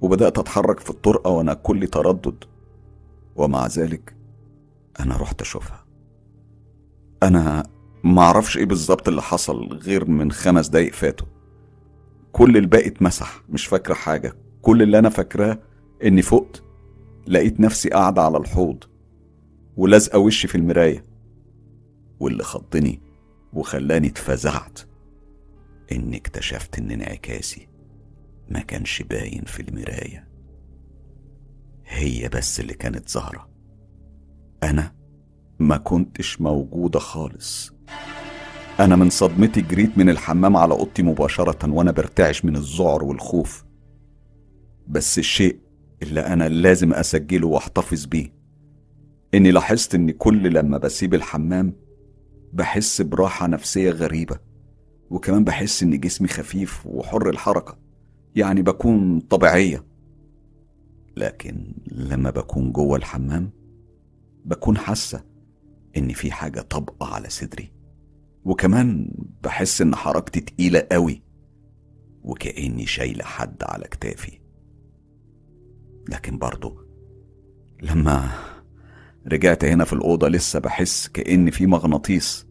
[0.00, 2.44] وبدأت أتحرك في الطرقة وأنا كل تردد.
[3.36, 4.14] ومع ذلك
[5.00, 5.84] أنا رحت أشوفها.
[7.22, 7.62] أنا
[8.04, 11.26] معرفش إيه بالظبط اللي حصل غير من خمس دقايق فاتوا.
[12.32, 14.32] كل الباقي اتمسح مش فاكرة حاجة.
[14.62, 15.58] كل اللي أنا فاكراه
[16.04, 16.62] إني فقت
[17.26, 18.84] لقيت نفسي قاعدة على الحوض
[19.76, 21.04] ولازقة وشي في المراية.
[22.22, 23.00] واللي خضني
[23.52, 24.78] وخلاني اتفزعت.
[25.92, 27.68] إني اكتشفت إن انعكاسي
[28.48, 30.28] ما كانش باين في المراية.
[31.86, 33.48] هي بس اللي كانت ظاهرة.
[34.62, 34.94] أنا
[35.58, 37.72] ما كنتش موجودة خالص.
[38.80, 43.64] أنا من صدمتي جريت من الحمام على أوضتي مباشرة وأنا برتعش من الذعر والخوف.
[44.88, 45.58] بس الشيء
[46.02, 48.32] اللي أنا لازم أسجله وأحتفظ بيه
[49.34, 51.81] إني لاحظت إن كل لما بسيب الحمام
[52.52, 54.38] بحس براحة نفسية غريبة
[55.10, 57.78] وكمان بحس إن جسمي خفيف وحر الحركة
[58.36, 59.86] يعني بكون طبيعية.
[61.16, 63.50] لكن لما بكون جوه الحمام
[64.44, 65.24] بكون حاسة
[65.96, 67.72] إن في حاجة طبقة على صدري
[68.44, 71.22] وكمان بحس إن حركتي تقيلة قوي
[72.22, 74.40] وكأني شايلة حد على كتافي.
[76.08, 76.86] لكن برضه
[77.82, 78.30] لما
[79.26, 82.46] رجعت هنا في الأوضة لسه بحس كأن في مغناطيس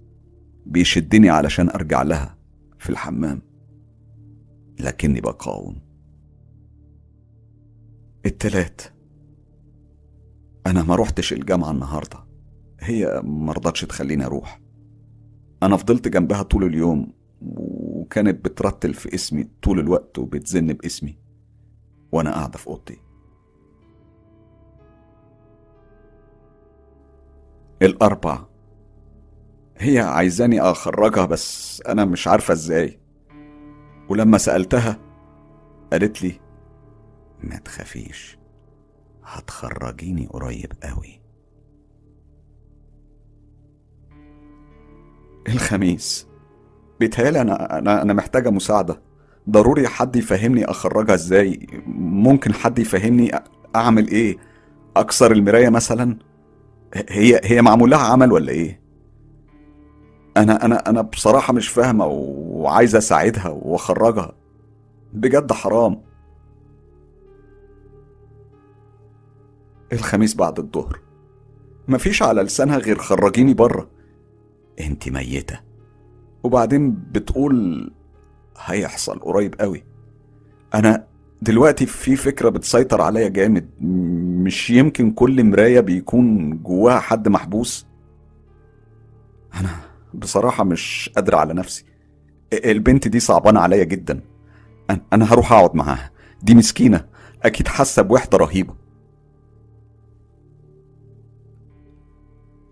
[0.65, 2.37] بيشدني علشان أرجع لها
[2.77, 3.41] في الحمام.
[4.79, 5.81] لكني بقاوم.
[8.25, 8.81] التلات.
[10.67, 12.19] أنا ما روحتش الجامعة النهاردة.
[12.79, 14.61] هي مرضتش تخليني أروح.
[15.63, 21.17] أنا فضلت جنبها طول اليوم وكانت بترتل في اسمي طول الوقت وبتزن باسمي.
[22.11, 22.97] وأنا قاعدة في أوضتي.
[27.81, 28.39] الأربع
[29.77, 32.99] هي عايزاني أخرجها بس أنا مش عارفة إزاي.
[34.09, 34.99] ولما سألتها
[35.91, 36.39] قالت لي
[37.43, 38.37] ما تخافيش
[39.23, 41.21] هتخرجيني قريب قوي.
[45.47, 46.27] الخميس.
[46.99, 49.01] بيتهيألي أنا أنا أنا محتاجة مساعدة.
[49.49, 51.67] ضروري حد يفهمني أخرجها إزاي؟
[51.97, 53.31] ممكن حد يفهمني
[53.75, 54.37] أعمل إيه؟
[54.97, 56.17] أكسر المراية مثلا؟
[56.95, 58.81] هي هي معمول لها عمل ولا إيه؟
[60.37, 64.33] أنا أنا أنا بصراحة مش فاهمة وعايز أساعدها وأخرجها.
[65.13, 66.01] بجد حرام.
[69.93, 70.99] الخميس بعد الظهر.
[71.87, 73.89] مفيش على لسانها غير خرجيني بره.
[74.79, 75.59] انت ميتة.
[76.43, 77.91] وبعدين بتقول
[78.57, 79.83] هيحصل قريب قوي.
[80.73, 81.07] أنا
[81.41, 83.69] دلوقتي في فكرة بتسيطر عليا جامد.
[84.43, 87.87] مش يمكن كل مراية بيكون جواها حد محبوس؟
[89.53, 89.69] أنا
[90.13, 91.85] بصراحة مش قادر على نفسي.
[92.53, 94.21] البنت دي صعبانة عليا جدا.
[95.13, 96.11] أنا هروح أقعد معاها.
[96.43, 97.05] دي مسكينة.
[97.43, 98.75] أكيد حاسة بوحدة رهيبة.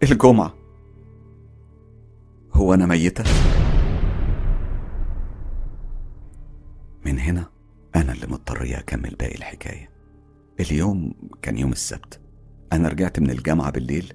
[0.04, 0.54] الجمعة.
[2.54, 3.24] هو أنا ميتة؟
[7.06, 7.59] من هنا؟
[7.96, 9.90] أنا اللي مضطرية أكمل باقي الحكاية.
[10.60, 12.22] اليوم كان يوم السبت.
[12.74, 14.14] أنا رجعت من الجامعة بالليل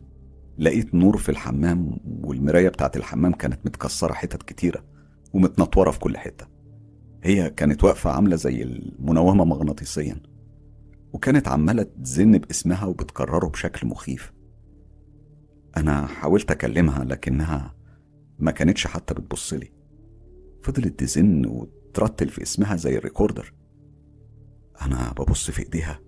[0.58, 4.84] لقيت نور في الحمام والمراية بتاعت الحمام كانت متكسرة حتت كتيرة
[5.32, 6.46] ومتنطورة في كل حتة.
[7.22, 10.16] هي كانت واقفة عاملة زي المنومة مغناطيسيا
[11.12, 14.32] وكانت عمالة تزن باسمها وبتكرره بشكل مخيف.
[15.76, 17.74] أنا حاولت أكلمها لكنها
[18.38, 19.72] ما كانتش حتى بتبصلي
[20.62, 23.54] فضلت تزن وترتل في اسمها زي الريكوردر.
[24.82, 26.00] أنا ببص في إيديها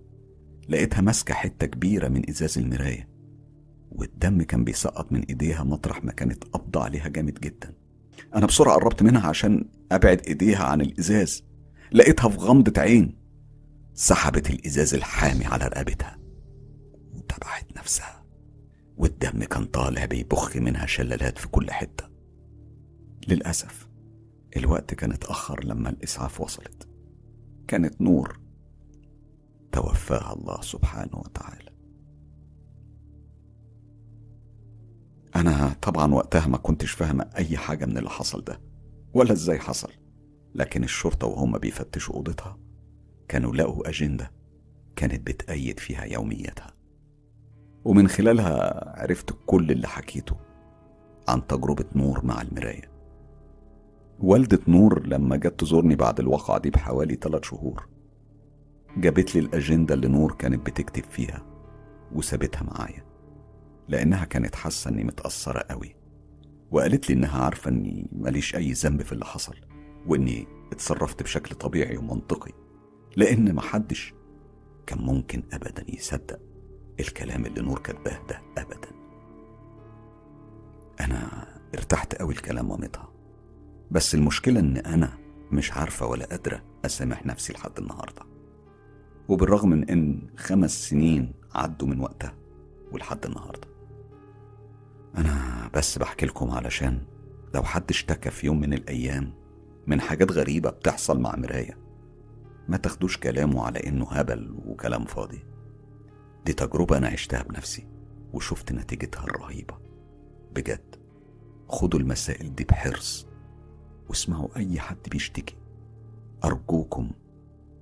[0.69, 3.09] لقيتها ماسكة حتة كبيرة من إزاز المراية
[3.91, 7.73] والدم كان بيسقط من إيديها مطرح ما كانت قبضة عليها جامد جدا.
[8.35, 11.43] أنا بسرعة قربت منها عشان أبعد إيديها عن الإزاز
[11.91, 13.15] لقيتها في غمضة عين
[13.93, 16.17] سحبت الإزاز الحامي على رقبتها
[17.13, 18.25] وتبعت نفسها
[18.97, 22.09] والدم كان طالع بيبخ منها شلالات في كل حتة.
[23.27, 23.87] للأسف
[24.57, 26.87] الوقت كان اتأخر لما الإسعاف وصلت.
[27.67, 28.39] كانت نور
[29.71, 31.71] توفاها الله سبحانه وتعالى.
[35.35, 38.61] أنا طبعا وقتها ما كنتش فاهمة أي حاجة من اللي حصل ده
[39.13, 39.91] ولا إزاي حصل.
[40.55, 42.57] لكن الشرطة وهم بيفتشوا أوضتها
[43.27, 44.31] كانوا لقوا أجندة
[44.95, 46.73] كانت بتأيد فيها يومياتها
[47.85, 50.35] ومن خلالها عرفت كل اللي حكيته
[51.27, 52.91] عن تجربة نور مع المراية.
[54.19, 57.87] والدة نور لما جت تزورني بعد الواقعة دي بحوالي ثلاث شهور
[58.97, 61.45] جابت لي الأجندة اللي نور كانت بتكتب فيها
[62.11, 63.05] وسابتها معايا
[63.87, 65.95] لأنها كانت حاسة إني متأثرة قوي
[66.71, 69.55] وقالت لي إنها عارفة إني ماليش أي ذنب في اللي حصل
[70.07, 72.51] وإني اتصرفت بشكل طبيعي ومنطقي
[73.15, 74.13] لأن محدش
[74.87, 76.39] كان ممكن أبدا يصدق
[76.99, 78.89] الكلام اللي نور كاتباه ده أبدا.
[80.99, 83.09] أنا ارتحت قوي لكلام مامتها
[83.91, 85.17] بس المشكلة إن أنا
[85.51, 88.36] مش عارفة ولا قادرة أسامح نفسي لحد النهاردة.
[89.27, 92.33] وبالرغم من إن خمس سنين عدوا من وقتها
[92.91, 93.67] ولحد النهاردة.
[95.17, 97.01] أنا بس بحكي لكم علشان
[97.55, 99.33] لو حد اشتكى في يوم من الأيام
[99.87, 101.77] من حاجات غريبة بتحصل مع مراية
[102.67, 105.45] ما تاخدوش كلامه على إنه هبل وكلام فاضي.
[106.45, 107.87] دي تجربة أنا عشتها بنفسي
[108.33, 109.77] وشفت نتيجتها الرهيبة.
[110.55, 110.95] بجد
[111.69, 113.27] خدوا المسائل دي بحرص
[114.09, 115.55] واسمعوا أي حد بيشتكي.
[116.45, 117.11] أرجوكم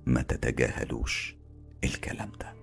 [0.06, 1.35] ما تتجاهلوش.
[1.84, 2.56] الكلام ده.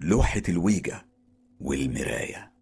[0.00, 1.02] لوحة الويجا
[1.60, 2.52] والمراية.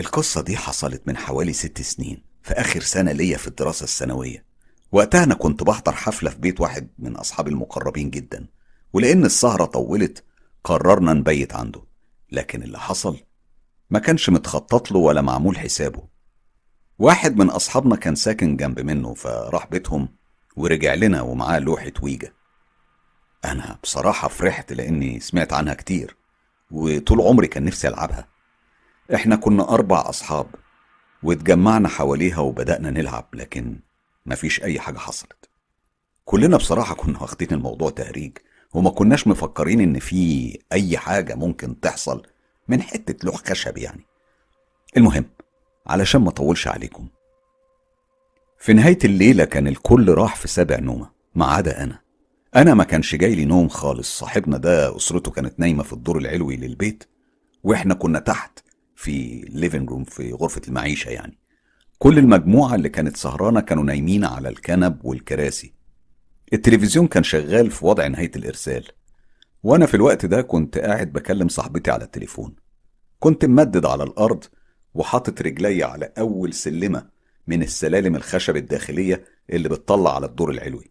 [0.00, 4.44] القصة دي حصلت من حوالي ست سنين في آخر سنة ليا في الدراسة الثانوية
[4.92, 8.46] وقتها أنا كنت بحضر حفلة في بيت واحد من أصحابي المقربين جدا
[8.92, 10.24] ولأن السهرة طولت
[10.64, 11.82] قررنا نبيت عنده.
[12.32, 13.18] لكن اللي حصل
[13.90, 16.09] ما كانش متخطط له ولا معمول حسابه.
[17.00, 20.08] واحد من أصحابنا كان ساكن جنب منه فراح بيتهم
[20.56, 22.32] ورجع لنا ومعاه لوحة ويجا.
[23.44, 26.16] أنا بصراحة فرحت لأني سمعت عنها كتير
[26.70, 28.28] وطول عمري كان نفسي ألعبها.
[29.14, 30.46] إحنا كنا أربع أصحاب
[31.22, 33.80] واتجمعنا حواليها وبدأنا نلعب لكن
[34.26, 35.48] مفيش أي حاجة حصلت.
[36.24, 38.38] كلنا بصراحة كنا واخدين الموضوع تهريج
[38.74, 42.22] وما كناش مفكرين إن في أي حاجة ممكن تحصل
[42.68, 44.06] من حتة لوح خشب يعني.
[44.96, 45.24] المهم
[45.86, 47.08] علشان ما أطولش عليكم.
[48.58, 52.00] في نهاية الليلة كان الكل راح في سابع نومة ما عدا أنا.
[52.56, 54.18] أنا ما كانش جاي لي نوم خالص.
[54.18, 57.04] صاحبنا ده أسرته كانت نايمة في الدور العلوي للبيت
[57.64, 58.58] وإحنا كنا تحت
[58.96, 61.38] في living room في غرفة المعيشة يعني.
[61.98, 65.74] كل المجموعة اللي كانت سهرانة كانوا نايمين على الكنب والكراسي.
[66.52, 68.84] التلفزيون كان شغال في وضع نهاية الإرسال.
[69.62, 72.56] وأنا في الوقت ده كنت قاعد بكلم صاحبتي على التليفون.
[73.18, 74.44] كنت ممدد على الأرض
[74.94, 77.06] وحاطط رجلي على أول سلمة
[77.46, 80.90] من السلالم الخشب الداخلية اللي بتطلع على الدور العلوي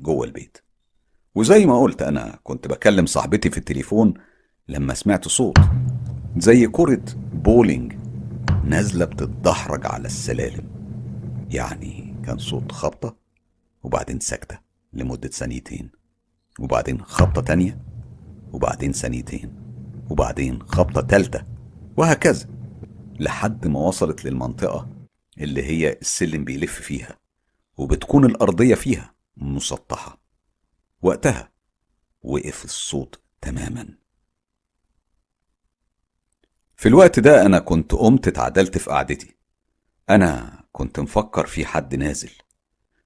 [0.00, 0.58] جوه البيت.
[1.34, 4.14] وزي ما قلت أنا كنت بكلم صاحبتي في التليفون
[4.68, 5.58] لما سمعت صوت
[6.36, 7.92] زي كرة بولينج
[8.64, 10.70] نازلة بتتدحرج على السلالم.
[11.50, 13.16] يعني كان صوت خبطة
[13.82, 14.58] وبعدين سكتة
[14.92, 15.90] لمدة ثانيتين
[16.60, 17.78] وبعدين خبطة تانية
[18.52, 19.52] وبعدين ثانيتين
[20.10, 21.44] وبعدين خبطة تالتة
[21.96, 22.59] وهكذا.
[23.20, 24.88] لحد ما وصلت للمنطقة
[25.38, 27.18] اللي هي السلم بيلف فيها
[27.76, 30.20] وبتكون الأرضية فيها مسطحة.
[31.02, 31.52] وقتها
[32.22, 33.88] وقف الصوت تماما.
[36.76, 39.36] في الوقت ده أنا كنت قمت اتعدلت في قعدتي.
[40.10, 42.32] أنا كنت مفكر في حد نازل.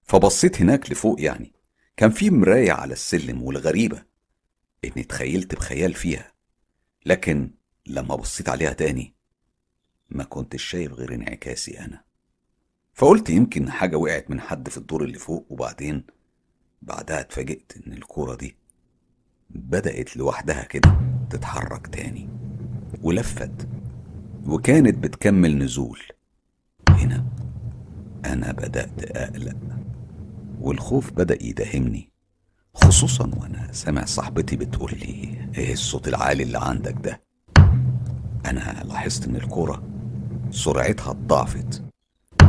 [0.03, 1.53] فبصيت هناك لفوق يعني.
[1.97, 4.05] كان في مراية على السلم والغريبة
[4.85, 6.33] إني اتخيلت بخيال فيها.
[7.07, 7.55] لكن
[7.87, 9.14] لما بصيت عليها تاني
[10.11, 12.05] ما كنتش شايف غير انعكاسي أنا.
[12.95, 16.05] فقلت يمكن حاجة وقعت من حد في الدور اللي فوق وبعدين
[16.83, 18.57] بعدها اتفاجئت إن الكورة دي
[19.51, 21.01] بدأت لوحدها كده
[21.31, 22.29] تتحرك تاني
[23.03, 23.69] ولفت
[24.47, 26.01] وكانت بتكمل نزول.
[26.89, 27.25] هنا
[28.25, 29.57] أنا بدأت أقلق
[30.61, 32.11] والخوف بدأ يداهمني
[32.75, 37.23] خصوصا وأنا سامع صاحبتي بتقول لي إيه الصوت العالي اللي عندك ده؟
[38.47, 39.83] أنا لاحظت إن الكورة
[40.55, 41.83] سرعتها اتضاعفت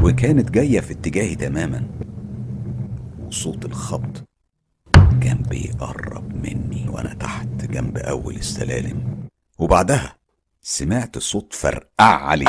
[0.03, 1.87] وكانت جاية في اتجاهي تماما.
[3.27, 4.23] وصوت الخبط
[4.93, 9.27] كان بيقرب مني وأنا تحت جنب أول السلالم
[9.59, 10.15] وبعدها
[10.61, 12.45] سمعت صوت فرقع علي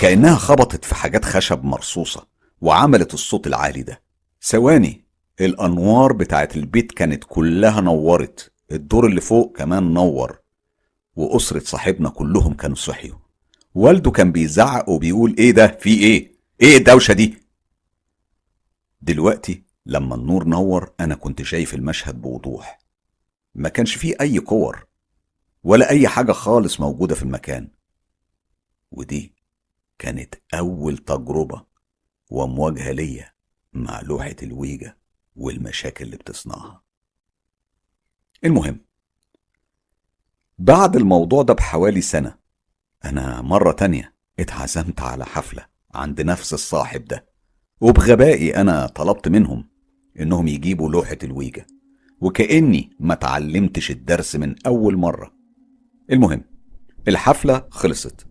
[0.00, 2.26] كأنها خبطت في حاجات خشب مرصوصة
[2.60, 4.02] وعملت الصوت العالي ده.
[4.42, 5.04] ثواني
[5.40, 10.38] الأنوار بتاعت البيت كانت كلها نورت الدور اللي فوق كمان نور
[11.16, 13.16] وأسرة صاحبنا كلهم كانوا صحيوا.
[13.74, 17.38] والده كان بيزعق وبيقول إيه ده؟ في إيه؟ إيه الدوشة دي؟
[19.02, 22.78] دلوقتي لما النور نور أنا كنت شايف المشهد بوضوح.
[23.54, 24.86] ما كانش فيه أي كور
[25.62, 27.68] ولا أي حاجة خالص موجودة في المكان.
[28.90, 29.34] ودي
[29.98, 31.66] كانت أول تجربة
[32.30, 33.32] ومواجهة ليا
[33.72, 34.96] مع لوحة الويجا
[35.36, 36.82] والمشاكل اللي بتصنعها.
[38.44, 38.80] المهم
[40.58, 42.39] بعد الموضوع ده بحوالي سنة
[43.04, 47.26] أنا مرة تانية اتعزمت على حفلة عند نفس الصاحب ده
[47.80, 49.68] وبغبائي أنا طلبت منهم
[50.20, 51.66] إنهم يجيبوا لوحة الويجا
[52.20, 55.32] وكأني ما اتعلمتش الدرس من أول مرة.
[56.10, 56.44] المهم
[57.08, 58.26] الحفلة خلصت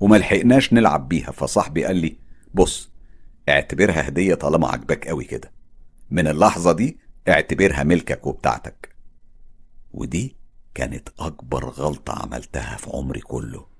[0.00, 2.18] وما لحقناش نلعب بيها فصاحبي قال لي
[2.54, 2.90] بص
[3.48, 5.52] اعتبرها هدية طالما عجبك قوي كده.
[6.10, 6.98] من اللحظة دي
[7.28, 8.96] اعتبرها ملكك وبتاعتك.
[9.92, 10.36] ودي
[10.74, 13.71] كانت أكبر غلطة عملتها في عمري كله.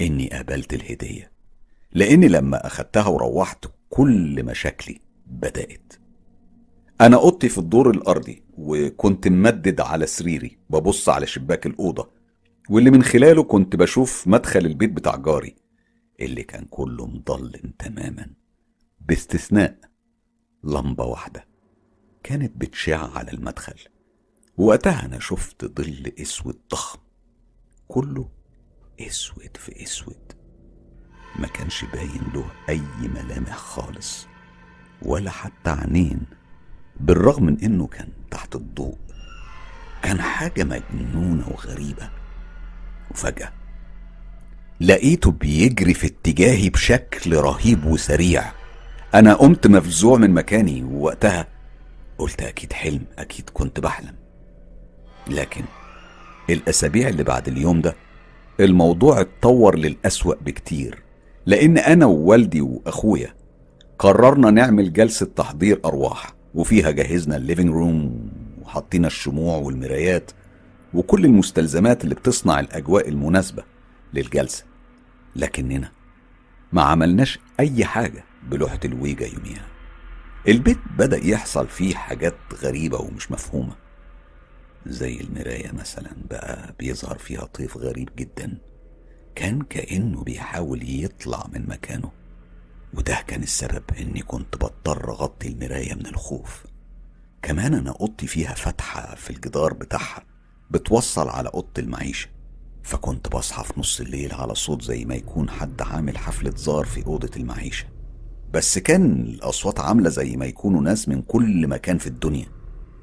[0.00, 1.32] إني قبلت الهدية.
[1.92, 5.92] لأني لما أخدتها وروحت كل مشاكلي بدأت.
[7.00, 12.10] أنا أوضتي في الدور الأرضي وكنت ممدد على سريري ببص على شباك الأوضة
[12.70, 15.56] واللي من خلاله كنت بشوف مدخل البيت بتاع جاري
[16.20, 18.30] اللي كان كله مضلم تماما
[19.00, 19.78] باستثناء
[20.64, 21.46] لمبة واحدة
[22.22, 23.80] كانت بتشع على المدخل.
[24.56, 26.98] وقتها أنا شفت ظل أسود ضخم
[27.88, 28.28] كله
[29.00, 30.32] أسود في أسود.
[31.38, 34.26] ما كانش باين له أي ملامح خالص
[35.02, 36.20] ولا حتى عينين
[37.00, 38.98] بالرغم من إنه كان تحت الضوء.
[40.02, 42.10] كان حاجة مجنونة وغريبة.
[43.10, 43.52] وفجأة
[44.80, 48.52] لقيته بيجري في اتجاهي بشكل رهيب وسريع.
[49.14, 51.46] أنا قمت مفزوع من مكاني ووقتها
[52.18, 54.14] قلت أكيد حلم أكيد كنت بحلم.
[55.26, 55.64] لكن
[56.50, 57.94] الأسابيع اللي بعد اليوم ده
[58.60, 61.02] الموضوع اتطور للأسوأ بكتير
[61.46, 63.34] لأن أنا ووالدي وأخويا
[63.98, 68.30] قررنا نعمل جلسة تحضير أرواح وفيها جهزنا ال living room
[68.62, 70.30] وحطينا الشموع والمرايات
[70.94, 73.62] وكل المستلزمات اللي بتصنع الأجواء المناسبة
[74.14, 74.64] للجلسة.
[75.36, 75.90] لكننا
[76.72, 79.66] ما عملناش أي حاجة بلوحة الويجا يوميها.
[80.48, 83.83] البيت بدأ يحصل فيه حاجات غريبة ومش مفهومة.
[84.86, 88.58] زي المراية مثلا بقى بيظهر فيها طيف غريب جدا.
[89.34, 92.10] كان كأنه بيحاول يطلع من مكانه.
[92.94, 96.64] وده كان السبب إني كنت بضطر أغطي المراية من الخوف.
[97.42, 100.24] كمان أنا أوضتي فيها فتحة في الجدار بتاعها
[100.70, 102.28] بتوصل على أوضة المعيشة.
[102.82, 107.06] فكنت بصحى في نص الليل على صوت زي ما يكون حد عامل حفلة زار في
[107.06, 107.86] أوضة المعيشة.
[108.52, 112.46] بس كان الأصوات عاملة زي ما يكونوا ناس من كل مكان في الدنيا.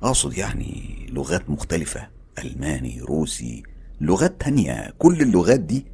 [0.04, 2.08] أقصد يعني لغات مختلفة
[2.40, 3.64] ألماني روسي
[4.02, 4.94] لغات تانية.
[4.98, 5.86] كل اللغات دي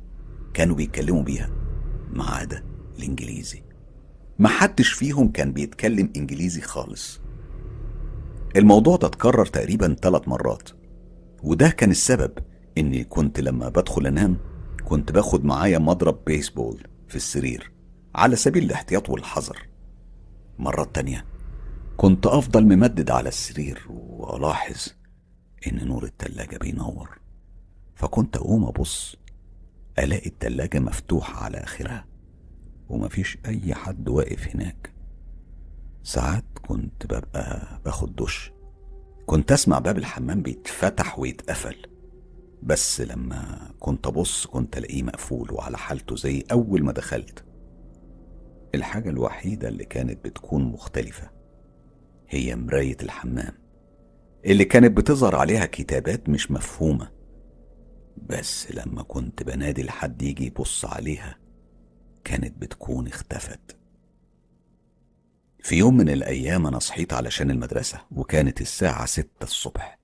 [0.53, 1.49] كانوا بيتكلموا بيها
[2.13, 2.63] ما عدا
[2.99, 3.63] الإنجليزي.
[4.39, 7.19] محدش فيهم كان بيتكلم إنجليزي خالص.
[8.55, 10.69] الموضوع ده اتكرر تقريبا ثلاث مرات
[11.43, 12.31] وده كان السبب
[12.77, 14.37] إني كنت لما بدخل أنام
[14.85, 17.71] كنت باخد معايا مضرب بيسبول في السرير
[18.15, 19.67] على سبيل الاحتياط والحذر.
[20.59, 21.25] مرات تانية
[21.97, 24.87] كنت أفضل ممدد على السرير وألاحظ
[25.67, 27.19] إن نور التلاجة بينور
[27.95, 29.15] فكنت أقوم أبص
[29.99, 32.05] ألاقي التلاجة مفتوحة على آخرها
[32.89, 34.93] ومفيش أي حد واقف هناك.
[36.03, 38.51] ساعات كنت ببقى باخد دش
[39.25, 41.75] كنت أسمع باب الحمام بيتفتح ويتقفل
[42.63, 47.43] بس لما كنت أبص كنت ألاقيه مقفول وعلى حالته زي أول ما دخلت.
[48.75, 51.36] الحاجة الوحيدة اللي كانت بتكون مختلفة
[52.29, 53.53] هي مراية الحمام
[54.45, 57.11] اللي كانت بتظهر عليها كتابات مش مفهومة.
[58.29, 61.37] بس لما كنت بنادي لحد يجي يبص عليها
[62.23, 63.77] كانت بتكون اختفت.
[65.63, 69.99] في يوم من الأيام أنا صحيت علشان المدرسة وكانت الساعة ستة الصبح.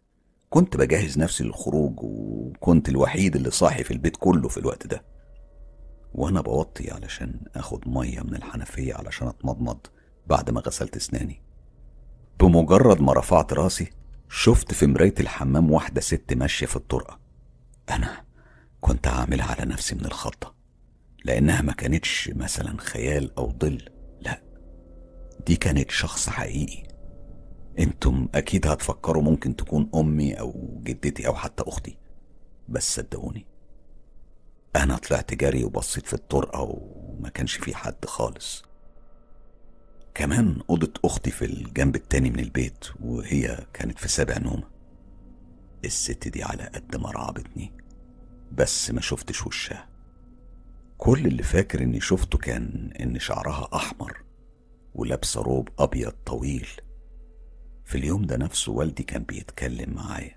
[0.49, 5.05] كنت بجهز نفسي للخروج وكنت الوحيد اللي صاحي في البيت كله في الوقت ده.
[6.13, 9.79] وأنا بوطي علشان أخد مية من الحنفية علشان أتمضمض
[10.27, 11.42] بعد ما غسلت أسناني.
[12.39, 13.89] بمجرد ما رفعت راسي
[14.29, 17.19] شفت في مراية الحمام واحدة ست ماشية في الطرقة.
[17.89, 18.23] أنا
[18.81, 20.53] كنت عاملها على نفسي من الخضة
[21.25, 23.89] لأنها ما كانتش مثلا خيال أو ظل
[24.21, 24.41] لا
[25.47, 26.83] دي كانت شخص حقيقي.
[27.79, 31.97] أنتم أكيد هتفكروا ممكن تكون أمي أو جدتي أو حتى أختي
[32.69, 33.45] بس صدقوني
[34.75, 38.63] أنا طلعت جري وبصيت في الطرقة وما كانش في حد خالص.
[40.15, 44.63] كمان أوضة أختي في الجنب التاني من البيت وهي كانت في سابع نومة.
[45.85, 47.73] الست دي على قد ما رعبتني
[48.51, 49.89] بس ما شفتش وشها.
[50.97, 54.23] كل اللي فاكر إني شفته كان إن شعرها أحمر
[54.95, 56.67] ولابسة روب أبيض طويل.
[57.85, 60.35] في اليوم ده نفسه والدي كان بيتكلم معايا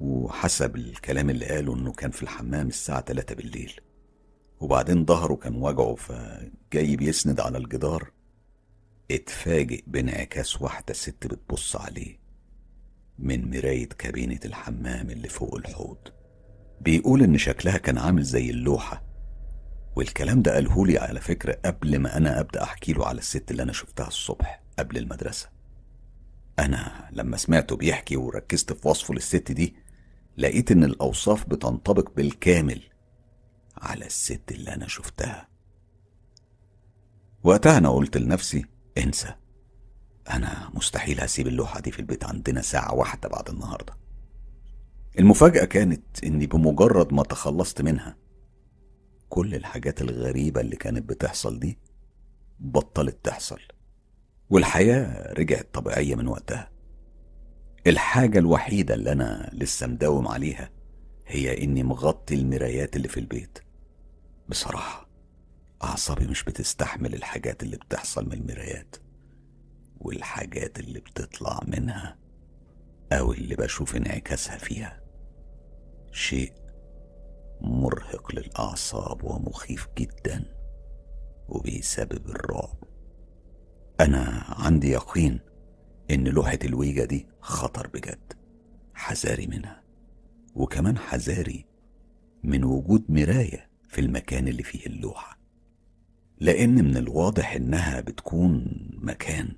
[0.00, 3.72] وحسب الكلام اللي قاله إنه كان في الحمام الساعة 3 بالليل.
[4.60, 8.10] وبعدين ظهره كان وجعه فجاي بيسند على الجدار.
[9.10, 12.18] اتفاجئ بانعكاس واحدة ست بتبص عليه
[13.18, 15.98] من مراية كابينة الحمام اللي فوق الحوض.
[16.80, 19.02] بيقول إن شكلها كان عامل زي اللوحة
[19.96, 23.72] والكلام ده قالهولي على فكرة قبل ما أنا أبدأ أحكي له على الست اللي أنا
[23.72, 25.48] شفتها الصبح قبل المدرسة.
[26.58, 29.76] أنا لما سمعته بيحكي وركزت في وصفه للست دي
[30.36, 32.82] لقيت إن الأوصاف بتنطبق بالكامل
[33.78, 35.48] على الست اللي أنا شفتها.
[37.44, 38.64] وقتها أنا قلت لنفسي
[38.98, 39.34] انسى.
[40.30, 43.96] أنا مستحيل هسيب اللوحة دي في البيت عندنا ساعة واحدة بعد النهاردة.
[45.18, 48.16] المفاجأة كانت إني بمجرد ما تخلصت منها
[49.28, 51.78] كل الحاجات الغريبة اللي كانت بتحصل دي
[52.60, 53.60] بطلت تحصل
[54.50, 56.70] والحياة رجعت طبيعية من وقتها.
[57.86, 60.70] الحاجة الوحيدة اللي أنا لسه مداوم عليها
[61.26, 63.58] هي إني مغطي المرايات اللي في البيت.
[64.48, 65.05] بصراحة
[65.86, 68.96] أعصابي مش بتستحمل الحاجات اللي بتحصل من المرايات
[70.00, 72.16] والحاجات اللي بتطلع منها
[73.12, 75.00] أو اللي بشوف انعكاسها فيها.
[76.12, 76.52] شيء
[77.60, 80.44] مرهق للأعصاب ومخيف جدا
[81.48, 82.84] وبيسبب الرعب.
[84.00, 85.40] أنا عندي يقين
[86.10, 88.32] إن لوحة الويجا دي خطر بجد
[88.94, 89.82] حذاري منها
[90.54, 91.66] وكمان حذاري
[92.44, 95.45] من وجود مراية في المكان اللي فيه اللوحة.
[96.40, 98.66] لأن من الواضح إنها بتكون
[99.02, 99.48] مكان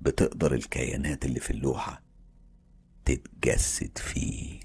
[0.00, 2.02] بتقدر الكيانات اللي في اللوحة
[3.04, 4.60] تتجسد فيه.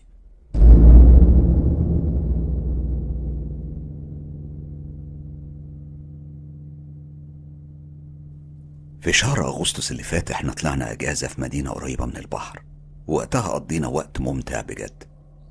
[9.01, 12.63] في شهر أغسطس اللي فات إحنا طلعنا أجازة في مدينة قريبة من البحر.
[13.07, 15.03] وقتها قضينا وقت ممتع بجد.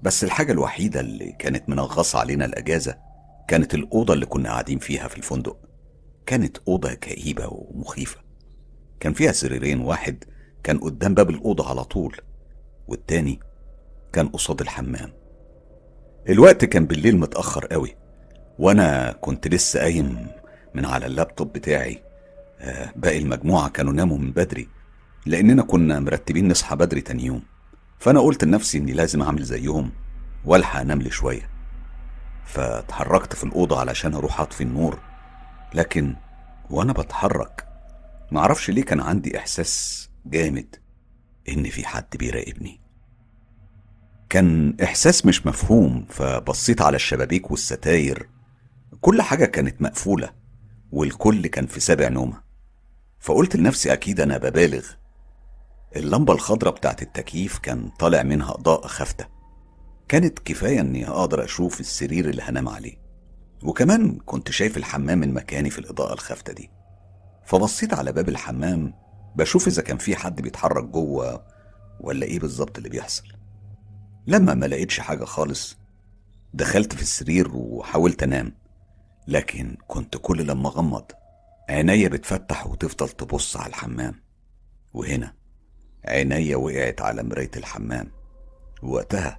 [0.02, 2.98] بس الحاجة الوحيدة اللي كانت منغصة علينا الأجازة
[3.48, 5.56] كانت الأوضة اللي كنا قاعدين فيها في الفندق.
[6.26, 8.20] كانت أوضة كئيبة ومخيفة.
[9.00, 10.24] كان فيها سريرين واحد
[10.62, 12.16] كان قدام باب الأوضة على طول
[12.88, 13.40] والتاني
[14.12, 15.12] كان قصاد الحمام.
[16.28, 17.96] الوقت كان بالليل متأخر قوي
[18.58, 20.26] وأنا كنت لسه قايم
[20.74, 22.02] من على اللابتوب بتاعي.
[22.60, 24.68] آه، باقي المجموعة كانوا ناموا من بدري
[25.26, 27.42] لأننا كنا مرتبين نصحى بدري تاني يوم.
[27.98, 29.92] فأنا قلت لنفسي إني لازم أعمل زيهم
[30.44, 31.50] وألحق أنام لي شوية.
[32.44, 34.98] فاتحركت في الأوضة علشان أروح أطفي النور.
[35.76, 36.16] لكن
[36.70, 37.68] وأنا بتحرك
[38.32, 40.76] معرفش ليه كان عندي إحساس جامد
[41.48, 42.80] إن في حد بيراقبني.
[44.28, 48.28] كان إحساس مش مفهوم فبصيت على الشبابيك والستاير.
[49.00, 50.30] كل حاجة كانت مقفولة
[50.92, 52.42] والكل كان في سابع نومة.
[53.20, 54.86] فقلت لنفسي أكيد أنا ببالغ.
[55.96, 59.26] اللمبة الخضراء بتاعت التكييف كان طالع منها إضاءة خافتة.
[60.08, 63.05] كانت كفاية إني أقدر أشوف السرير اللي هنام عليه.
[63.62, 66.70] وكمان كنت شايف الحمام من مكاني في الإضاءة الخافتة دي.
[67.44, 68.94] فبصيت على باب الحمام
[69.36, 71.46] بشوف إذا كان في حد بيتحرك جوه
[72.00, 73.24] ولا إيه بالظبط اللي بيحصل.
[74.26, 75.76] لما ما لقيتش حاجة خالص
[76.54, 78.52] دخلت في السرير وحاولت أنام.
[79.28, 81.04] لكن كنت كل لما أغمض
[81.68, 84.14] عينيا بتفتح وتفضل تبص على الحمام.
[84.94, 85.34] وهنا
[86.04, 88.10] عينيا وقعت على مراية الحمام.
[88.82, 89.38] وقتها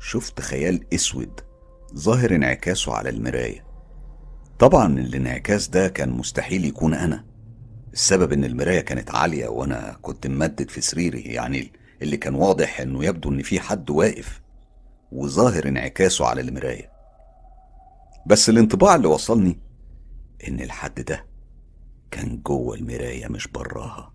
[0.00, 1.40] شفت خيال أسود
[1.94, 3.64] ظاهر انعكاسه على المراية.
[4.58, 7.24] طبعا الانعكاس ده كان مستحيل يكون أنا.
[7.92, 13.04] السبب إن المراية كانت عالية وأنا كنت ممدد في سريري يعني اللي كان واضح إنه
[13.04, 14.42] يبدو إن في حد واقف
[15.12, 16.92] وظاهر انعكاسه على المراية.
[18.26, 19.60] بس الانطباع اللي وصلني
[20.48, 21.26] إن الحد ده
[22.10, 24.12] كان جوه المراية مش براها.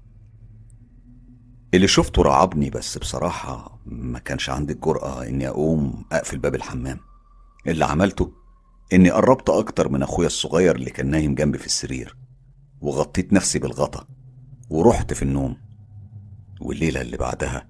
[1.74, 7.00] اللي شفته رعبني بس بصراحة ما كانش عندي الجرأة إني أقوم أقفل باب الحمام.
[7.68, 8.34] اللي عملته
[8.94, 12.18] إني قربت أكتر من أخويا الصغير اللي كان نايم جنبي في السرير
[12.82, 14.08] وغطيت نفسي بالغطا
[14.70, 15.58] ورحت في النوم.
[16.62, 17.68] والليلة اللي بعدها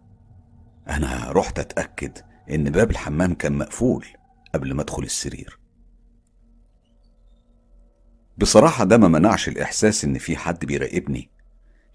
[0.90, 2.18] أنا رحت أتأكد
[2.52, 4.06] إن باب الحمام كان مقفول
[4.56, 5.60] قبل ما أدخل السرير.
[8.38, 11.30] بصراحة ده ما منعش الإحساس إن في حد بيراقبني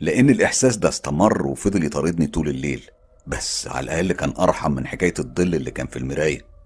[0.01, 2.91] لأن الإحساس ده استمر وفضل يطاردني طول الليل
[3.27, 6.58] بس على الأقل كان أرحم من حكاية الظل اللي كان في المراية.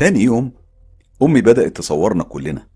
[0.00, 0.52] تاني يوم
[1.22, 2.66] أمي بدأت تصورنا كلنا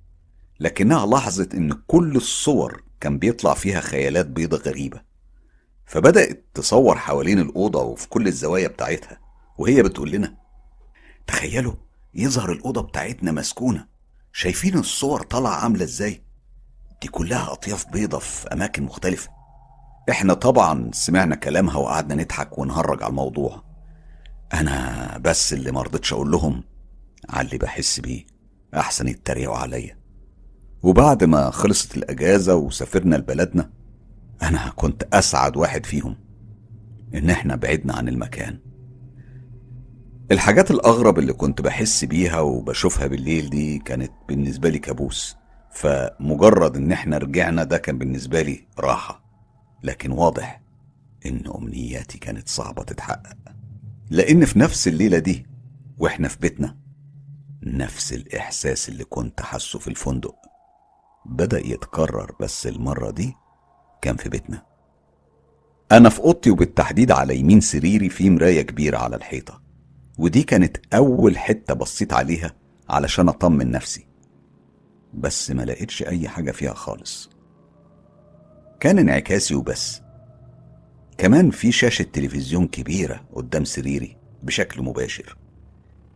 [0.61, 5.01] لكنها لاحظت إن كل الصور كان بيطلع فيها خيالات بيضة غريبة
[5.87, 9.19] فبدأت تصور حوالين الأوضة وفي كل الزوايا بتاعتها
[9.59, 10.37] وهي بتقول لنا
[11.27, 11.75] تخيلوا
[12.15, 13.87] يظهر الأوضة بتاعتنا مسكونة
[14.33, 16.23] شايفين الصور طالعة عاملة إزاي؟
[17.03, 19.31] دي كلها أطياف بيضة في أماكن مختلفة.
[20.11, 23.63] إحنا طبعا سمعنا كلامها وقعدنا نضحك ونهرج على الموضوع.
[24.55, 26.74] أنا بس اللي مرضتش أقول لهم
[27.31, 28.27] على اللي بحس بيه.
[28.75, 29.99] أحسن يتريقوا عليا.
[30.83, 33.71] وبعد ما خلصت الأجازة وسافرنا لبلدنا
[34.43, 36.17] أنا كنت أسعد واحد فيهم.
[37.15, 38.59] إن إحنا بعدنا عن المكان.
[40.33, 45.37] الحاجات الأغرب اللي كنت بحس بيها وبشوفها بالليل دي كانت بالنسبة لي كابوس.
[45.73, 49.25] فمجرد إن إحنا رجعنا ده كان بالنسبة لي راحة.
[49.83, 50.63] لكن واضح
[51.27, 53.37] إن أمنياتي كانت صعبة تتحقق.
[54.11, 55.47] لأن في نفس الليلة دي
[55.99, 56.77] وإحنا في بيتنا
[57.66, 60.36] نفس الإحساس اللي كنت حاسه في الفندق.
[61.27, 63.35] بدأ يتكرر بس المرة دي
[64.03, 64.66] كان في بيتنا.
[65.93, 69.62] أنا في أوضتي وبالتحديد على يمين سريري في مراية كبيرة على الحيطة.
[70.19, 72.55] ودي كانت أول حتة بصيت عليها
[72.89, 74.09] علشان أطمن نفسي.
[75.15, 77.31] بس ما لقيتش أي حاجة فيها خالص.
[78.81, 80.01] كان انعكاسي وبس.
[81.19, 85.36] كمان في شاشة تلفزيون كبيرة قدام سريري بشكل مباشر.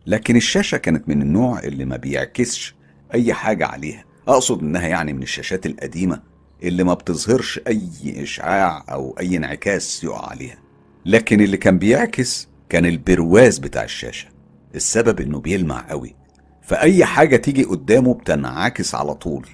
[0.07, 2.75] لكن الشاشة كانت من النوع اللي ما بيعكسش
[3.13, 4.05] أي حاجة عليها.
[4.27, 6.21] أقصد إنها يعني من الشاشات القديمة
[6.63, 10.57] اللي ما بتظهرش أي إشعاع أو أي انعكاس يقع عليها.
[11.05, 14.27] لكن اللي كان بيعكس كان البرواز بتاع الشاشة
[14.75, 16.15] السبب إنه بيلمع قوي.
[16.61, 19.47] فأي حاجة تيجي قدامه بتنعكس على طول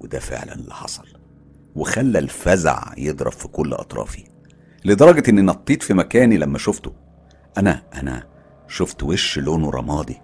[0.00, 1.06] وده فعلا اللي حصل
[1.74, 4.24] وخلى الفزع يضرب في كل أطرافي.
[4.84, 6.92] لدرجة إني نطيت في مكاني لما شفته.
[7.58, 8.31] أنا أنا
[8.68, 10.20] شفت وش لونه رمادي.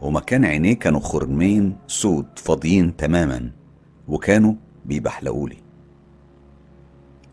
[0.00, 3.50] ومكان عينيه كانوا خرمين سود فاضيين تماما
[4.08, 4.54] وكانوا
[4.84, 5.56] بيبحلقولي.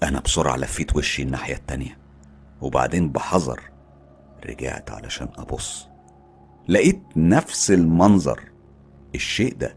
[0.03, 1.97] أنا بسرعة لفيت وشي الناحية التانية
[2.61, 3.61] وبعدين بحذر
[4.49, 5.87] رجعت علشان أبص.
[6.67, 8.39] لقيت نفس المنظر.
[9.15, 9.75] الشيء ده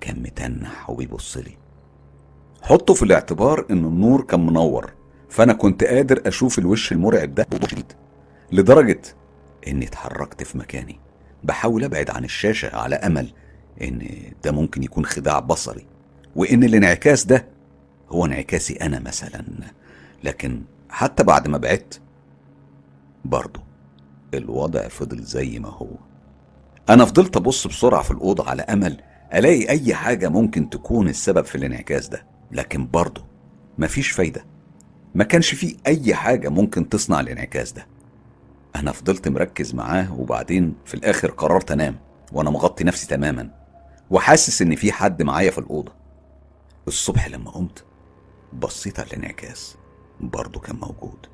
[0.00, 1.56] كان متنح وبيبصلي
[2.62, 4.92] حطوا في الاعتبار إن النور كان منور
[5.28, 7.46] فأنا كنت قادر أشوف الوش المرعب ده
[8.52, 9.00] لدرجة
[9.68, 11.00] إني اتحركت في مكاني.
[11.44, 13.32] بحاول أبعد عن الشاشة على أمل
[13.82, 14.08] إن
[14.44, 15.86] ده ممكن يكون خداع بصري.
[16.36, 17.46] وإن الانعكاس ده
[18.08, 19.44] هو انعكاسي أنا مثلا.
[20.24, 22.00] لكن حتى بعد ما بعدت
[23.24, 23.60] برضه
[24.34, 25.88] الوضع فضل زي ما هو.
[26.88, 29.00] أنا فضلت أبص بسرعة في الأوضة على أمل
[29.34, 32.26] ألاقي أي حاجة ممكن تكون السبب في الانعكاس ده.
[32.52, 33.24] لكن برضه
[33.78, 34.44] مفيش فايدة.
[35.14, 37.86] ما كانش فيه أي حاجة ممكن تصنع الانعكاس ده.
[38.76, 41.98] أنا فضلت مركز معاه وبعدين في الآخر قررت أنام
[42.32, 43.50] وأنا مغطي نفسي تماما
[44.10, 45.92] وحاسس إن في حد معايا في الأوضة.
[46.88, 47.84] الصبح لما قمت
[48.52, 49.76] بصيت على الانعكاس
[50.20, 51.26] برضه كان موجود.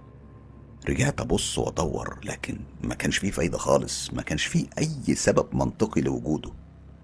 [0.88, 6.00] رجعت أبص وأدور لكن ما كانش فيه فايدة خالص ما كانش فيه أي سبب منطقي
[6.00, 6.52] لوجوده.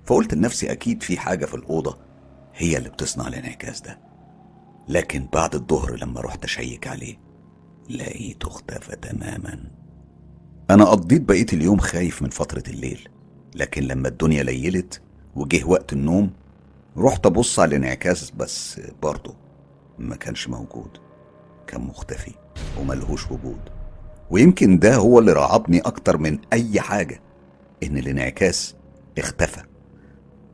[0.07, 1.99] فقلت لنفسي أكيد في حاجة في الأوضة
[2.55, 3.99] هي اللي بتصنع الانعكاس ده.
[4.89, 7.19] لكن بعد الظهر لما رحت أشيك عليه
[7.91, 9.71] لقيته اختفى تماما.
[10.71, 13.09] أنا قضيت بقية اليوم خايف من فترة الليل
[13.55, 15.01] لكن لما الدنيا ليلت
[15.37, 16.31] وجه وقت النوم
[16.97, 19.35] رحت أبص على الانعكاس بس برضه
[19.99, 20.89] ما كانش موجود
[21.67, 22.33] كان مختفي
[22.81, 23.61] وملهوش وجود.
[24.31, 27.21] ويمكن ده هو اللي رعبني أكتر من أي حاجة
[27.83, 28.75] إن الانعكاس
[29.19, 29.63] اختفى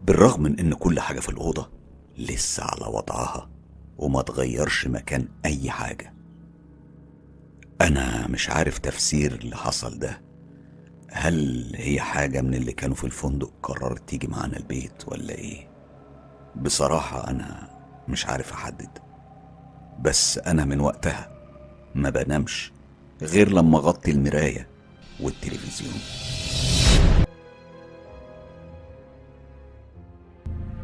[0.05, 1.71] بالرغم من إن كل حاجة في الأوضة
[2.19, 3.51] لسه على وضعها
[3.99, 6.12] وما تغيرش مكان أي حاجة.
[7.83, 10.23] أنا مش عارف تفسير اللي حصل ده.
[11.11, 15.69] هل هي حاجة من اللي كانوا في الفندق قررت تيجي معانا البيت ولا إيه؟
[16.57, 17.71] بصراحة أنا
[18.09, 18.99] مش عارف أحدد.
[20.01, 21.29] بس أنا من وقتها
[21.95, 22.73] ما بنامش
[23.23, 24.69] غير لما أغطي المراية
[25.21, 25.95] والتلفزيون.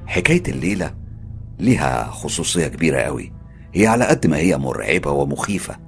[0.06, 0.94] حكاية الليلة
[1.58, 3.32] ليها خصوصية كبيرة قوي
[3.74, 5.87] هي على قد ما هي مرعبة ومخيفة.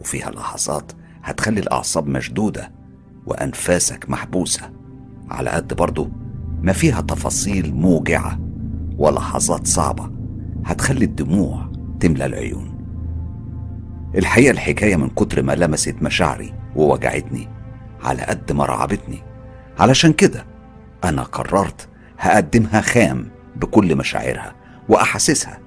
[0.00, 2.72] وفيها لحظات هتخلي الأعصاب مشدودة
[3.26, 4.70] وأنفاسك محبوسة.
[5.30, 6.08] على قد برضو
[6.62, 8.38] ما فيها تفاصيل موجعة
[8.98, 10.10] ولحظات صعبة
[10.64, 12.74] هتخلي الدموع تملى العيون.
[14.14, 17.48] الحقيقة الحكاية من كتر ما لمست مشاعري ووجعتني
[18.02, 19.22] على قد ما رعبتني.
[19.78, 20.46] علشان كده
[21.04, 24.54] أنا قررت هقدمها خام بكل مشاعرها
[24.88, 25.58] وأحاسيسها.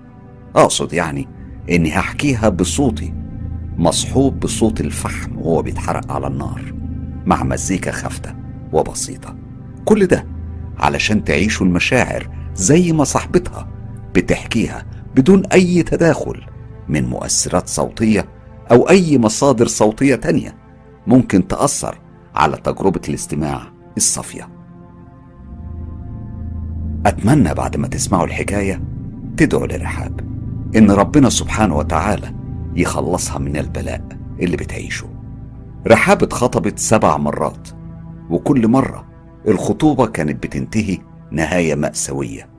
[0.56, 1.28] أقصد يعني
[1.70, 3.14] إني هحكيها بصوتي
[3.78, 6.74] مصحوب بصوت الفحم وهو بيتحرق على النار
[7.26, 8.36] مع مزيكا خافتة
[8.74, 9.36] وبسيطة.
[9.86, 10.26] كل ده
[10.78, 13.68] علشان تعيشوا المشاعر زي ما صاحبتها
[14.16, 14.86] بتحكيها
[15.16, 16.42] بدون أي تداخل
[16.90, 18.26] من مؤثرات صوتية
[18.72, 20.56] أو أي مصادر صوتية تانية
[21.08, 21.98] ممكن تأثر
[22.36, 23.62] على تجربة الاستماع
[23.98, 24.50] الصافية.
[27.06, 28.82] أتمنى بعد ما تسمعوا الحكاية
[29.38, 30.20] تدعوا لرحاب
[30.76, 32.43] إن ربنا سبحانه وتعالى
[32.76, 34.08] يخلصها من البلاء
[34.40, 35.10] اللي بتعيشه.
[35.88, 37.68] رحاب اتخطبت سبع مرات
[38.30, 39.08] وكل مرة
[39.48, 40.98] الخطوبة كانت بتنتهي
[41.32, 42.50] نهاية مأساوية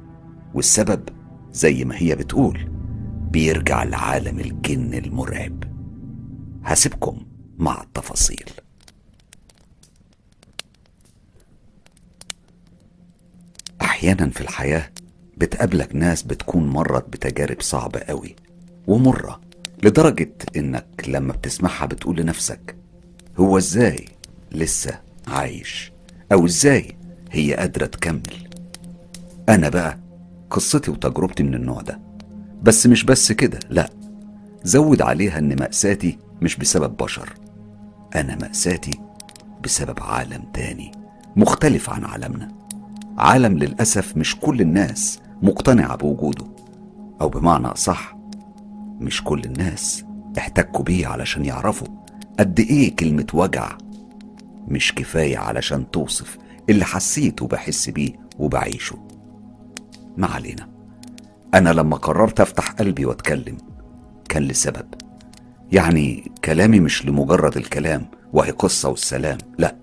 [0.54, 1.08] والسبب
[1.52, 2.70] زي ما هي بتقول
[3.30, 5.64] بيرجع لعالم الجن المرعب.
[6.64, 7.18] هسيبكم
[7.58, 8.44] مع التفاصيل.
[13.82, 14.90] أحيانا في الحياة
[15.36, 18.36] بتقابلك ناس بتكون مرت بتجارب صعبة قوي
[18.86, 19.40] ومرة
[19.84, 22.76] لدرجة إنك لما بتسمعها بتقول لنفسك
[23.38, 24.04] هو إزاي
[24.52, 24.98] لسه
[25.28, 25.92] عايش؟
[26.32, 26.96] أو إزاي
[27.30, 28.48] هي قادرة تكمل؟
[29.48, 29.98] أنا بقى
[30.50, 32.00] قصتي وتجربتي من النوع ده.
[32.62, 33.90] بس مش بس كده لا.
[34.62, 37.34] زود عليها إن مأساتي مش بسبب بشر.
[38.14, 39.00] أنا مأساتي
[39.64, 40.92] بسبب عالم تاني
[41.36, 42.48] مختلف عن عالمنا.
[43.18, 46.46] عالم للأسف مش كل الناس مقتنعة بوجوده.
[47.20, 48.13] أو بمعنى أصح
[49.00, 50.04] مش كل الناس
[50.38, 51.88] احتكوا بيه علشان يعرفوا
[52.38, 53.78] قد إيه كلمة وجع
[54.68, 56.38] مش كفاية علشان توصف
[56.70, 58.96] اللي حسيت وبحس بيه وبعيشه.
[60.16, 60.68] ما علينا.
[61.54, 63.56] أنا لما قررت أفتح قلبي وأتكلم
[64.28, 64.86] كان لسبب.
[65.72, 69.76] يعني كلامي مش لمجرد الكلام وهي قصة والسلام لا.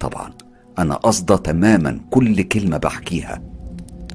[0.00, 0.32] طبعا
[0.78, 3.42] أنا قصده تماما كل كلمة بحكيها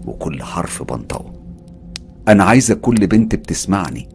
[0.06, 1.33] وكل حرف بنطقه.
[2.28, 4.10] أنا عايزة كل بنت بتسمعني.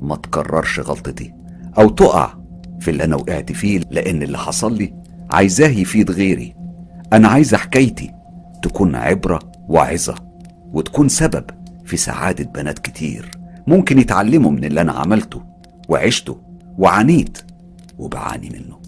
[0.00, 1.34] ما تكررش غلطتي.
[1.78, 2.34] أو تقع
[2.80, 4.94] في اللي أنا وقعت فيه لأن اللي حصل لي
[5.32, 6.54] عايزاه يفيد غيري.
[7.12, 8.10] أنا عايزة حكايتي
[8.62, 10.14] تكون عبرة وعظة
[10.72, 11.44] وتكون سبب
[11.84, 13.30] في سعادة بنات كتير.
[13.66, 15.42] ممكن يتعلموا من اللي أنا عملته
[15.88, 16.40] وعشته
[16.78, 17.38] وعانيت
[17.98, 18.78] وبعاني منه.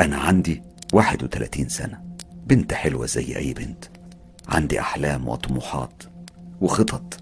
[0.00, 0.62] أنا عندي
[0.92, 2.00] 31 سنة.
[2.46, 3.84] بنت حلوة زي أي بنت.
[4.50, 6.02] عندي أحلام وطموحات
[6.60, 7.20] وخطط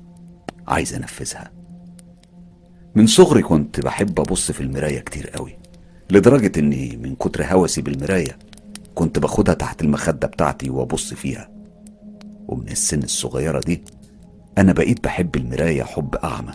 [0.68, 1.50] عايز أنفذها.
[2.94, 5.58] من صغري كنت بحب أبص في المراية كتير قوي
[6.10, 8.38] لدرجة إني من كتر هوسي بالمراية
[8.94, 11.50] كنت باخدها تحت المخدة بتاعتي وأبص فيها.
[12.48, 13.82] ومن السن الصغيرة دي
[14.58, 16.52] أنا بقيت بحب المراية حب أعمى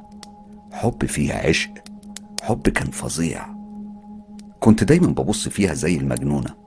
[0.71, 1.71] حب فيها عشق
[2.41, 3.45] حب كان فظيع.
[4.59, 6.62] كنت دايما ببص فيها زي المجنونة.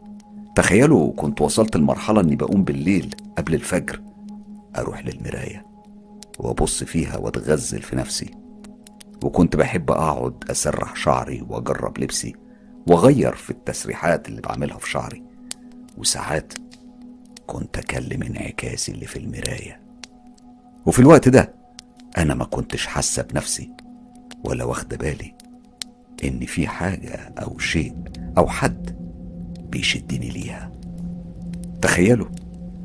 [0.57, 4.03] تخيلوا كنت وصلت لمرحلة إني بقوم بالليل قبل الفجر.
[4.77, 5.67] أروح للمراية
[6.39, 8.31] وأبص فيها وأتغزل في نفسي.
[9.23, 12.35] وكنت بحب أقعد أسرح شعري وأجرب لبسي
[12.87, 15.23] وأغير في التسريحات اللي بعملها في شعري.
[15.99, 16.53] وساعات
[17.47, 19.81] كنت أكلم انعكاسي اللي في المراية.
[20.87, 21.55] وفي الوقت ده
[22.19, 23.71] أنا ما كنتش حاسة بنفسي
[24.45, 25.35] ولا واخدة بالي
[26.25, 27.95] إن في حاجة أو شيء
[28.39, 29.06] أو حد
[29.71, 30.71] بيشدني ليها.
[31.83, 32.27] تخيلوا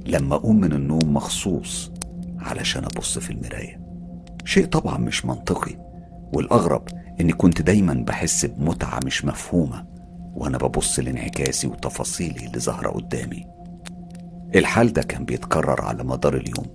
[0.05, 1.91] لما أقوم من النوم مخصوص
[2.39, 3.81] علشان أبص في المراية.
[4.45, 5.75] شيء طبعا مش منطقي
[6.33, 6.87] والأغرب
[7.21, 9.85] إني كنت دايما بحس بمتعة مش مفهومة
[10.35, 13.45] وأنا ببص لانعكاسي وتفاصيلي اللي ظاهرة قدامي.
[14.55, 16.65] الحال ده كان بيتكرر على مدار اليوم.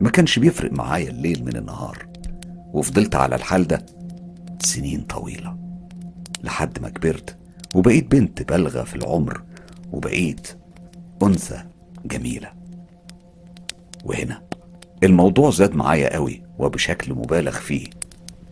[0.00, 2.06] ما كانش بيفرق معايا الليل من النهار.
[2.72, 3.86] وفضلت على الحال ده
[4.62, 5.56] سنين طويلة
[6.42, 7.36] لحد ما كبرت
[7.74, 9.42] وبقيت بنت بالغة في العمر
[9.92, 10.48] وبقيت
[11.22, 11.64] أنثى
[12.04, 12.52] جميلة.
[14.04, 14.42] وهنا
[15.02, 17.86] الموضوع زاد معايا قوي وبشكل مبالغ فيه.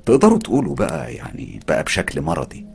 [0.06, 2.66] تقدروا تقولوا بقى يعني بقى بشكل مرضي.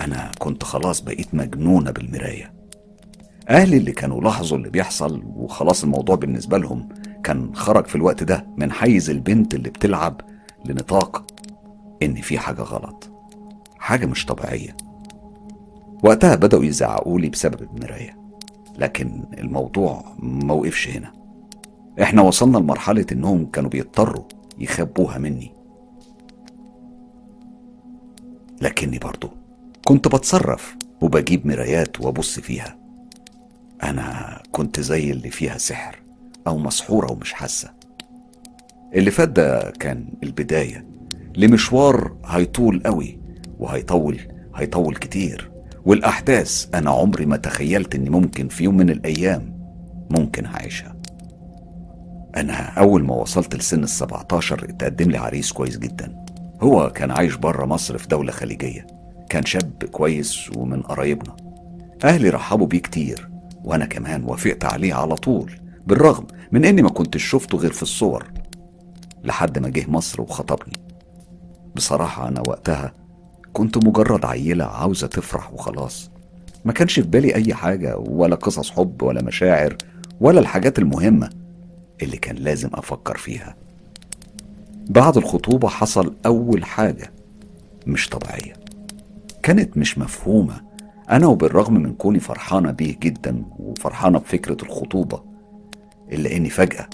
[0.00, 2.52] أنا كنت خلاص بقيت مجنونة بالمراية.
[3.48, 6.88] أهلي اللي كانوا لاحظوا اللي بيحصل وخلاص الموضوع بالنسبة لهم
[7.24, 10.20] كان خرج في الوقت ده من حيز البنت اللي بتلعب
[10.64, 11.26] لنطاق
[12.02, 13.10] إن في حاجة غلط.
[13.78, 14.76] حاجة مش طبيعية.
[16.04, 18.16] وقتها بدأوا يزعقوا لي بسبب المراية
[18.78, 21.12] لكن الموضوع ما وقفش هنا.
[22.02, 24.24] إحنا وصلنا لمرحلة إنهم كانوا بيضطروا
[24.58, 25.52] يخبوها مني.
[28.62, 29.28] لكني برضو
[29.84, 32.76] كنت بتصرف وبجيب مرايات وأبص فيها.
[33.82, 36.02] أنا كنت زي اللي فيها سحر
[36.46, 37.70] أو مسحورة ومش حاسة.
[38.94, 40.86] اللي فات ده كان البداية
[41.36, 43.18] لمشوار هيطول قوي
[43.58, 44.20] وهيطول
[44.54, 45.55] هيطول كتير.
[45.86, 49.56] والأحداث أنا عمري ما تخيلت إني ممكن في يوم من الأيام
[50.10, 50.96] ممكن هعيشها
[52.36, 56.24] أنا أول ما وصلت لسن السبعتاشر اتقدم لي عريس كويس جدا.
[56.62, 58.86] هو كان عايش بره مصر في دولة خليجية.
[59.30, 61.36] كان شاب كويس ومن قرايبنا.
[62.04, 63.28] أهلي رحبوا بيه كتير
[63.64, 65.52] وأنا كمان وافقت عليه على طول
[65.86, 68.26] بالرغم من إني ما كنتش شفته غير في الصور
[69.24, 70.76] لحد ما جه مصر وخطبني.
[71.76, 72.92] بصراحة أنا وقتها
[73.56, 76.10] كنت مجرد عيلة عاوزة تفرح وخلاص.
[76.64, 79.76] ما كانش في بالي أي حاجة ولا قصص حب ولا مشاعر
[80.20, 81.30] ولا الحاجات المهمة
[82.02, 83.56] اللي كان لازم أفكر فيها.
[84.90, 87.12] بعد الخطوبة حصل أول حاجة
[87.86, 88.52] مش طبيعية.
[89.42, 90.60] كانت مش مفهومة.
[91.10, 95.22] أنا وبالرغم من كوني فرحانة بيه جدا وفرحانة بفكرة الخطوبة
[96.12, 96.86] إلا إني فجأة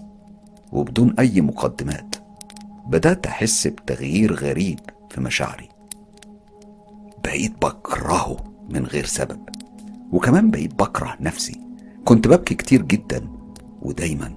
[0.73, 2.17] وبدون أي مقدمات
[2.87, 4.81] بدأت أحس بتغيير غريب
[5.11, 5.72] في مشاعري.
[7.25, 8.37] بقيت بكرهه
[8.71, 9.41] من غير سبب.
[10.13, 11.61] وكمان بقيت بكره نفسي.
[12.05, 13.29] كنت ببكي كتير جدا
[13.83, 14.35] ودايما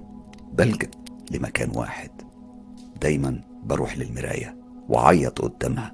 [0.52, 0.90] بلجأ
[1.30, 2.10] لمكان واحد.
[3.00, 4.56] دايما بروح للمراية
[4.88, 5.92] وعيط قدامها.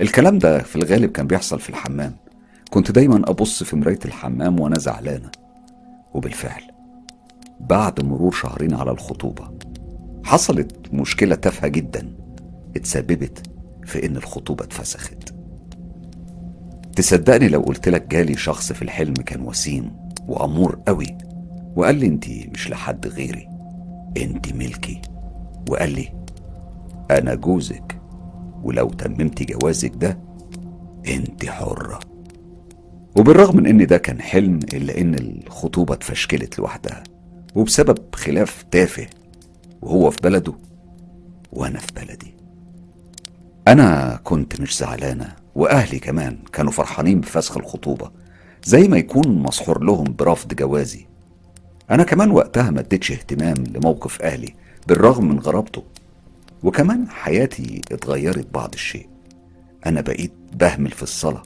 [0.00, 2.16] الكلام ده في الغالب كان بيحصل في الحمام.
[2.70, 5.30] كنت دايما أبص في مراية الحمام وأنا زعلانة.
[6.14, 6.62] وبالفعل
[7.60, 9.50] بعد مرور شهرين على الخطوبة
[10.24, 12.16] حصلت مشكلة تافهة جدا
[12.76, 13.42] اتسببت
[13.84, 15.16] في إن الخطوبة اتفسخت.
[16.96, 19.96] تصدقني لو قلت لك جالي شخص في الحلم كان وسيم
[20.28, 21.18] وأمور قوي.
[21.76, 23.48] وقال لي انت مش لحد غيري
[24.16, 25.02] انت ملكي.
[25.70, 26.08] وقال لي
[27.10, 28.00] أنا جوزك
[28.62, 30.18] ولو تممتي جوازك ده
[31.08, 32.00] انت حرة.
[33.16, 37.04] وبالرغم من إن ده كان حلم إلا إن الخطوبة اتفشكلت لوحدها
[37.54, 39.06] وبسبب خلاف تافه
[39.82, 40.52] وهو في بلده
[41.52, 42.34] وأنا في بلدي.
[43.68, 48.10] أنا كنت مش زعلانة وأهلي كمان كانوا فرحانين بفسخ الخطوبة
[48.64, 51.06] زي ما يكون مسحور لهم برفض جوازي.
[51.90, 54.54] أنا كمان وقتها ما اديتش اهتمام لموقف أهلي
[54.88, 55.82] بالرغم من غرابته
[56.62, 59.08] وكمان حياتي اتغيرت بعض الشيء.
[59.86, 61.42] أنا بقيت بهمل في الصلاة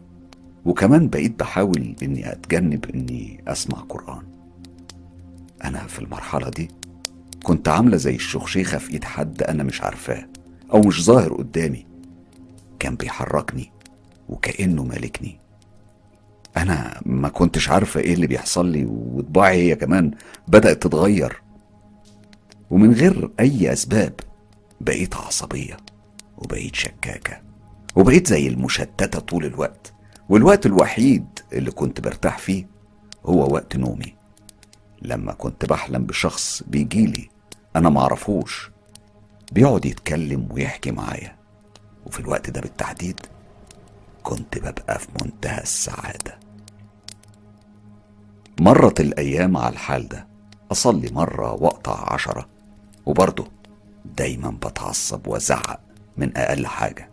[0.64, 4.22] وكمان بقيت بحاول إني أتجنب إني أسمع قرآن.
[5.64, 6.68] أنا في المرحلة دي
[7.42, 10.26] كنت عاملة زي الشخشيخة في إيد حد أنا مش عارفاه
[10.72, 11.86] أو مش ظاهر قدامي.
[12.78, 13.73] كان بيحركني
[14.28, 15.38] وكأنه مالكني.
[16.56, 20.10] أنا ما كنتش عارفة إيه اللي بيحصل لي وطباعي هي كمان
[20.48, 21.42] بدأت تتغير.
[22.70, 24.12] ومن غير أي أسباب
[24.80, 25.76] بقيت عصبية
[26.38, 27.40] وبقيت شكاكة
[27.96, 29.92] وبقيت زي المشتتة طول الوقت.
[30.28, 32.66] والوقت الوحيد اللي كنت برتاح فيه
[33.26, 34.14] هو وقت نومي.
[35.02, 37.28] لما كنت بحلم بشخص بيجيلي
[37.76, 38.70] أنا معرفوش
[39.52, 41.36] بيقعد يتكلم ويحكي معايا.
[42.06, 43.20] وفي الوقت ده بالتحديد
[44.24, 46.38] كنت ببقى في منتهى السعادة.
[48.60, 50.26] مرت الأيام على الحال ده.
[50.72, 52.48] أصلي مرة وأقطع عشرة.
[53.06, 53.46] وبرضه
[54.16, 55.80] دايما بتعصب وأزعق
[56.16, 57.10] من أقل حاجة.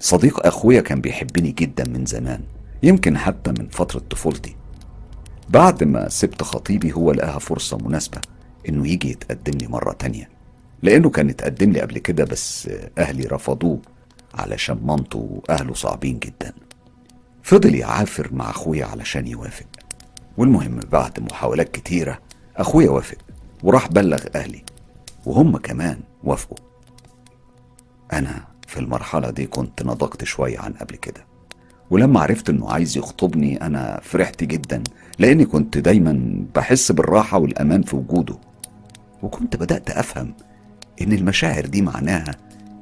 [0.00, 2.42] صديق أخويا كان بيحبني جدا من زمان
[2.82, 4.56] يمكن حتى من فترة طفولتي.
[5.48, 8.20] بعد ما سبت خطيبي هو لقاها فرصة مناسبة
[8.68, 10.28] إنه يجي يتقدم لي مرة تانية.
[10.82, 13.78] لأنه كان اتقدم لي قبل كده بس أهلي رفضوه.
[14.40, 16.52] علشان مامته وأهله صعبين جدا.
[17.42, 19.66] فضل يعافر مع أخويا علشان يوافق.
[20.36, 22.18] والمهم بعد محاولات كتيرة
[22.56, 23.16] أخويا وافق
[23.62, 24.62] وراح بلغ أهلي
[25.26, 26.58] وهم كمان وافقوا.
[28.12, 31.24] أنا في المرحلة دي كنت نضجت شوية عن قبل كده
[31.90, 34.82] ولما عرفت إنه عايز يخطبني أنا فرحت جدا
[35.18, 38.38] لأني كنت دايما بحس بالراحة والأمان في وجوده.
[39.22, 40.34] وكنت بدأت أفهم
[41.02, 42.34] إن المشاعر دي معناها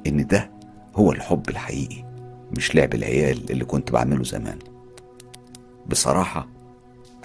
[0.07, 0.49] إن ده
[0.97, 2.03] هو الحب الحقيقي
[2.51, 4.59] مش لعب العيال اللي كنت بعمله زمان.
[5.87, 6.47] بصراحة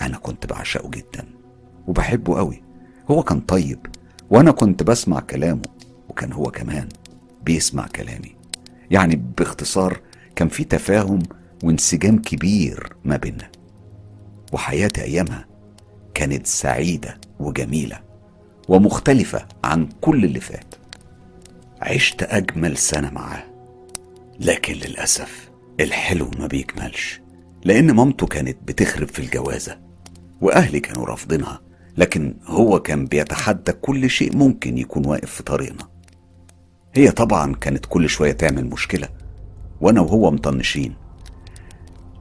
[0.00, 1.24] أنا كنت بعشقه جدا
[1.86, 2.62] وبحبه قوي
[3.10, 3.86] هو كان طيب
[4.30, 5.62] وأنا كنت بسمع كلامه
[6.08, 6.88] وكان هو كمان
[7.44, 8.36] بيسمع كلامي.
[8.90, 10.00] يعني باختصار
[10.36, 11.18] كان في تفاهم
[11.64, 13.50] وانسجام كبير ما بيننا.
[14.52, 15.46] وحياتي أيامها
[16.14, 18.00] كانت سعيدة وجميلة
[18.68, 20.74] ومختلفة عن كل اللي فات.
[21.82, 23.51] عشت أجمل سنة معاه.
[24.40, 25.50] لكن للأسف
[25.80, 27.20] الحلو ما بيكملش
[27.64, 29.78] لأن مامته كانت بتخرب في الجوازة
[30.40, 31.60] وأهلي كانوا رافضينها
[31.96, 35.88] لكن هو كان بيتحدى كل شيء ممكن يكون واقف في طريقنا.
[36.94, 39.08] هي طبعا كانت كل شوية تعمل مشكلة
[39.80, 40.94] وأنا وهو مطنشين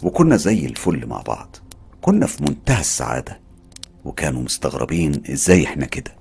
[0.03, 1.55] وكنا زي الفل مع بعض
[2.01, 3.39] كنا في منتهى السعادة
[4.05, 6.11] وكانوا مستغربين إزاي إحنا كده.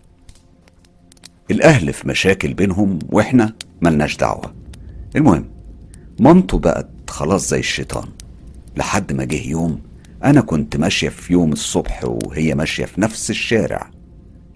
[1.51, 4.55] الأهل في مشاكل بينهم وإحنا ملناش دعوة.
[5.17, 5.51] المهم
[6.21, 8.09] مامته بقت خلاص زي الشيطان.
[8.77, 9.83] لحد ما جه يوم
[10.25, 13.91] أنا كنت ماشية في يوم الصبح وهي ماشية في نفس الشارع.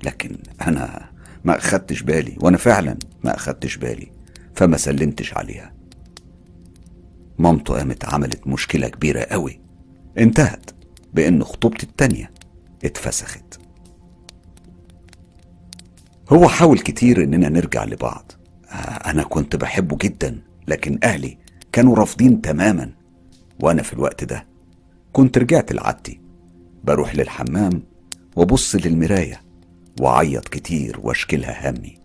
[0.03, 1.11] لكن أنا
[1.45, 4.11] ما أخدتش بالي وأنا فعلا ما أخدتش بالي
[4.55, 5.73] فما سلمتش عليها.
[7.39, 9.61] مامته قامت عملت مشكلة كبيرة قوي.
[10.19, 10.71] انتهت
[11.15, 12.31] بإن خطوبتي التانية
[12.85, 13.61] اتفسخت.
[16.29, 18.33] هو حاول كتير إننا نرجع لبعض.
[18.69, 21.44] آه، أنا كنت بحبه جدا لكن أهلي
[21.75, 22.91] كانوا رافضين تماما.
[23.61, 24.47] وأنا في الوقت ده
[25.13, 26.21] كنت رجعت لعادتي.
[26.85, 27.83] بروح للحمام
[28.37, 29.41] وأبص للمراية
[30.01, 31.99] وأعيط كتير وأشكلها همي.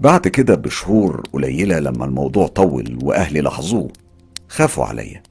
[0.00, 3.92] بعد كده بشهور قليلة لما الموضوع طول وأهلي لاحظوه
[4.48, 5.22] خافوا عليا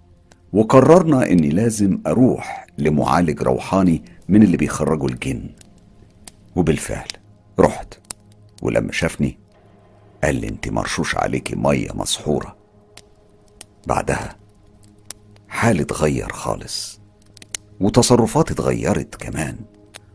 [0.54, 5.50] وقررنا إني لازم أروح لمعالج روحاني من اللي بيخرجوا الجن.
[6.56, 7.08] وبالفعل
[7.60, 7.94] رحت
[8.62, 9.38] ولما شافني
[10.24, 12.56] قال لي أنت مرشوش عليكي مية مسحورة.
[13.88, 14.36] بعدها
[15.48, 17.00] حالي اتغير خالص
[17.80, 19.56] وتصرفاتي اتغيرت كمان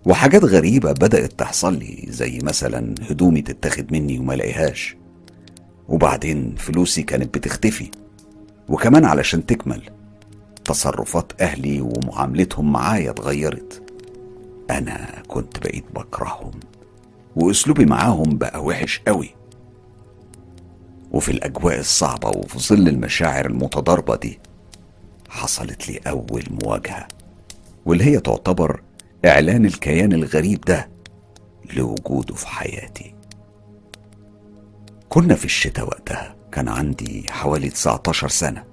[0.06, 4.96] وحاجات غريبة بدأت تحصل لي زي مثلا هدومي تتاخد مني وما لاقيهاش.
[5.88, 7.90] وبعدين فلوسي كانت بتختفي
[8.68, 9.90] وكمان علشان تكمل
[10.64, 13.82] تصرفات أهلي ومعاملتهم معايا اتغيرت.
[14.70, 16.50] أنا كنت بقيت بكرههم
[17.36, 19.30] وأسلوبي معاهم بقى وحش قوي.
[21.12, 24.38] وفي الأجواء الصعبة وفي ظل المشاعر المتضاربة دي
[25.28, 27.08] حصلت لي أول مواجهة
[27.86, 28.82] واللي هي تعتبر
[29.26, 30.88] إعلان الكيان الغريب ده
[31.76, 33.14] لوجوده في حياتي.
[35.08, 38.64] كنا في الشتاء وقتها كان عندي حوالي 19 سنة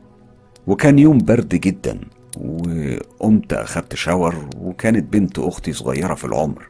[0.67, 1.99] وكان يوم برد جدا
[2.37, 6.69] وقمت أخدت شاور وكانت بنت أختي صغيرة في العمر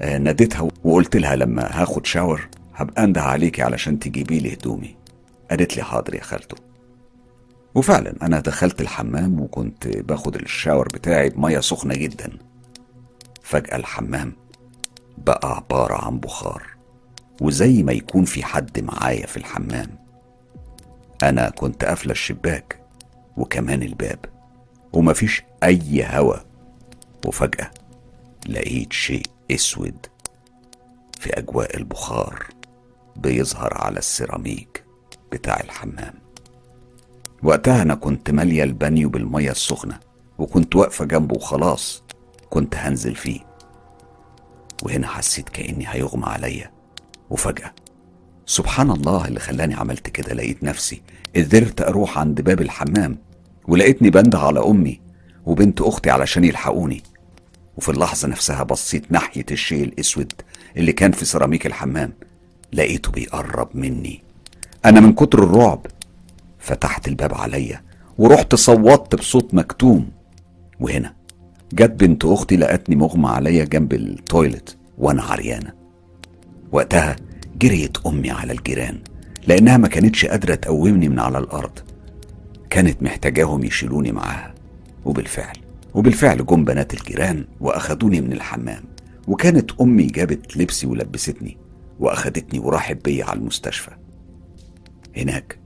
[0.00, 4.96] آه، ناديتها وقلت لها لما هاخد شاور هبقى أنده عليكي علشان تجيبي لي هدومي.
[5.50, 6.56] قالت لي حاضر يا خالته
[7.74, 12.38] وفعلا أنا دخلت الحمام وكنت باخد الشاور بتاعي بمية سخنة جدا.
[13.42, 14.32] فجأة الحمام
[15.18, 16.62] بقى عبارة عن بخار.
[17.40, 19.98] وزي ما يكون في حد معايا في الحمام.
[21.22, 22.80] أنا كنت قافلة الشباك
[23.36, 24.18] وكمان الباب.
[24.92, 26.36] ومفيش أي هوا.
[27.26, 27.70] وفجأة
[28.48, 30.06] لقيت شيء أسود
[31.20, 32.46] في أجواء البخار.
[33.16, 34.84] بيظهر على السيراميك
[35.32, 36.14] بتاع الحمام.
[37.42, 40.00] وقتها أنا كنت مالية البانيو بالمية السخنة
[40.38, 42.02] وكنت واقفة جنبه وخلاص
[42.50, 43.40] كنت هنزل فيه.
[44.82, 46.70] وهنا حسيت كأني هيغمى عليا
[47.30, 47.74] وفجأة
[48.46, 51.02] سبحان الله اللي خلاني عملت كده لقيت نفسي
[51.36, 53.18] قدرت أروح عند باب الحمام
[53.68, 55.00] ولقيتني بنده على أمي
[55.44, 57.02] وبنت أختي علشان يلحقوني.
[57.76, 60.32] وفي اللحظة نفسها بصيت ناحية الشيء الأسود
[60.76, 62.12] اللي كان في سيراميك الحمام.
[62.74, 64.22] لقيته بيقرب مني.
[64.84, 65.86] أنا من كتر الرعب
[66.58, 67.82] فتحت الباب عليا
[68.18, 70.08] ورحت صوتت بصوت مكتوم.
[70.80, 71.14] وهنا
[71.72, 75.72] جت بنت أختي لقتني مغمى عليا جنب التويلت وأنا عريانة.
[76.72, 77.16] وقتها
[77.58, 78.98] جريت أمي على الجيران
[79.46, 81.78] لأنها ما كانتش قادرة تقومني من على الأرض.
[82.70, 84.54] كانت محتاجاهم يشيلوني معاها.
[85.04, 85.56] وبالفعل
[85.94, 88.84] وبالفعل جم بنات الجيران وأخدوني من الحمام.
[89.28, 91.56] وكانت أمي جابت لبسي ولبستني.
[92.00, 93.90] واخدتني وراحت بيا على المستشفى.
[95.16, 95.58] هناك.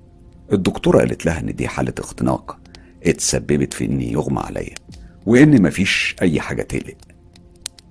[0.53, 2.59] الدكتورة قالت لها إن دي حالة اختناق.
[3.07, 4.75] اتسببت في إني يغمى عليا.
[5.27, 6.97] وإن مفيش أي حاجة تقلق.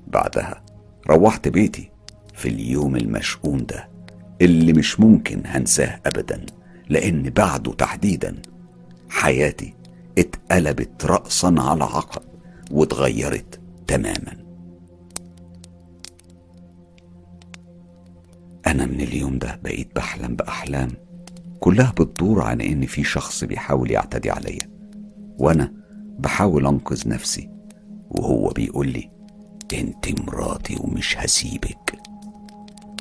[0.08, 0.64] بعدها
[1.10, 1.92] روحت بيتي
[2.34, 3.90] في اليوم المشؤوم ده
[4.42, 6.46] اللي مش ممكن هنساه ابدا
[6.90, 8.36] لأن بعده تحديدا
[9.10, 9.74] حياتي
[10.18, 12.22] اتقلبت رأسا على عقب
[12.72, 14.47] واتغيرت تماما.
[18.68, 20.90] أنا من اليوم ده بقيت بحلم بأحلام
[21.60, 24.70] كلها بتدور عن إن في شخص بيحاول يعتدي عليا
[25.38, 25.74] وأنا
[26.20, 27.50] بحاول أنقذ نفسي
[28.10, 29.10] وهو بيقول لي
[29.74, 32.00] أنت مراتي ومش هسيبك.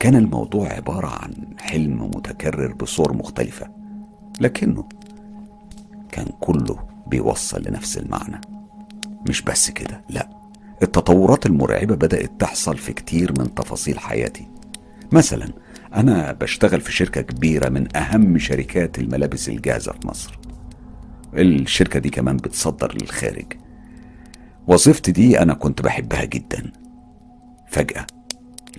[0.00, 3.70] كان الموضوع عبارة عن حلم متكرر بصور مختلفة
[4.40, 4.88] لكنه
[6.12, 8.40] كان كله بيوصل لنفس المعنى.
[9.28, 10.28] مش بس كده لأ
[10.82, 14.55] التطورات المرعبة بدأت تحصل في كتير من تفاصيل حياتي.
[15.12, 15.48] مثلا
[15.94, 20.38] أنا بشتغل في شركة كبيرة من أهم شركات الملابس الجاهزة في مصر.
[21.34, 23.52] الشركة دي كمان بتصدر للخارج.
[24.66, 26.72] وظيفتي دي أنا كنت بحبها جدا.
[27.68, 28.06] فجأة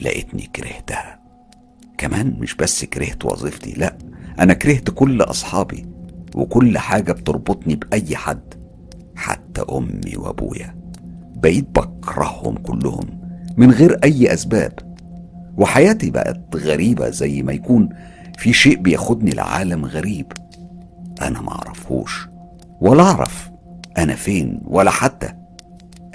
[0.01, 1.19] لقيتني كرهتها.
[1.97, 3.97] كمان مش بس كرهت وظيفتي لا
[4.39, 5.85] أنا كرهت كل أصحابي
[6.35, 8.53] وكل حاجة بتربطني بأي حد
[9.15, 10.75] حتى أمي وأبويا.
[11.35, 13.21] بقيت بكرههم كلهم
[13.57, 14.86] من غير أي أسباب.
[15.57, 17.89] وحياتي بقت غريبة زي ما يكون
[18.37, 20.31] في شيء بياخدني لعالم غريب.
[21.21, 22.27] أنا معرفهوش
[22.81, 23.49] ولا أعرف
[23.97, 25.33] أنا فين ولا حتى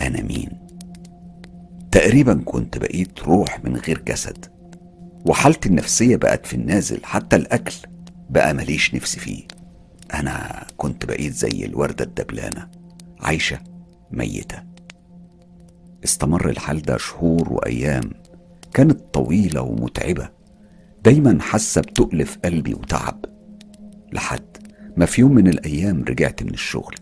[0.01, 0.48] أنا مين.
[1.90, 4.47] تقريبا كنت بقيت روح من غير جسد
[5.27, 7.74] وحالتي النفسية بقت في النازل حتى الأكل
[8.31, 9.43] بقى ماليش نفسي فيه.
[10.14, 12.69] أنا كنت بقيت زي الوردة الدبلانة
[13.20, 13.59] عايشة
[14.10, 14.62] ميتة.
[16.05, 18.10] استمر الحال ده شهور وأيام.
[18.74, 20.28] كانت طويلة ومتعبة.
[21.05, 23.24] دايما حاسة بتقل في قلبي وتعب.
[24.12, 24.57] لحد
[24.97, 26.94] ما في يوم من الأيام رجعت من الشغل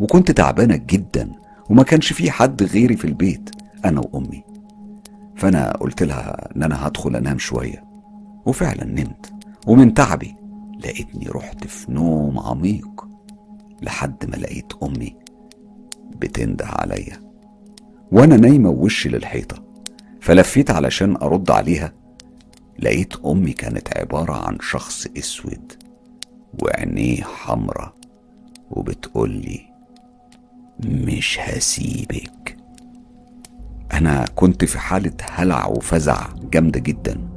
[0.00, 1.30] وكنت تعبانة جدا
[1.70, 3.50] وما كانش في حد غيري في البيت
[3.84, 4.44] أنا وأمي.
[5.36, 7.84] فأنا قلت لها إن أنا هدخل أنام شوية.
[8.46, 9.32] وفعلا نمت
[9.66, 10.34] ومن تعبي
[10.78, 13.08] لقيتني رحت في نوم عميق.
[13.82, 15.16] لحد ما لقيت أمي
[16.16, 17.20] بتنده عليا
[18.12, 19.67] وأنا نايمة ووشي للحيطة.
[20.20, 21.92] فلفيت علشان أرد عليها.
[22.78, 25.72] لقيت أمي كانت عبارة عن شخص أسود
[26.62, 27.94] وعينيه حمرة
[28.70, 29.60] وبتقولي
[30.84, 32.56] مش هسيبك.
[33.92, 37.28] أنا كنت في حالة هلع وفزع جامدة جدا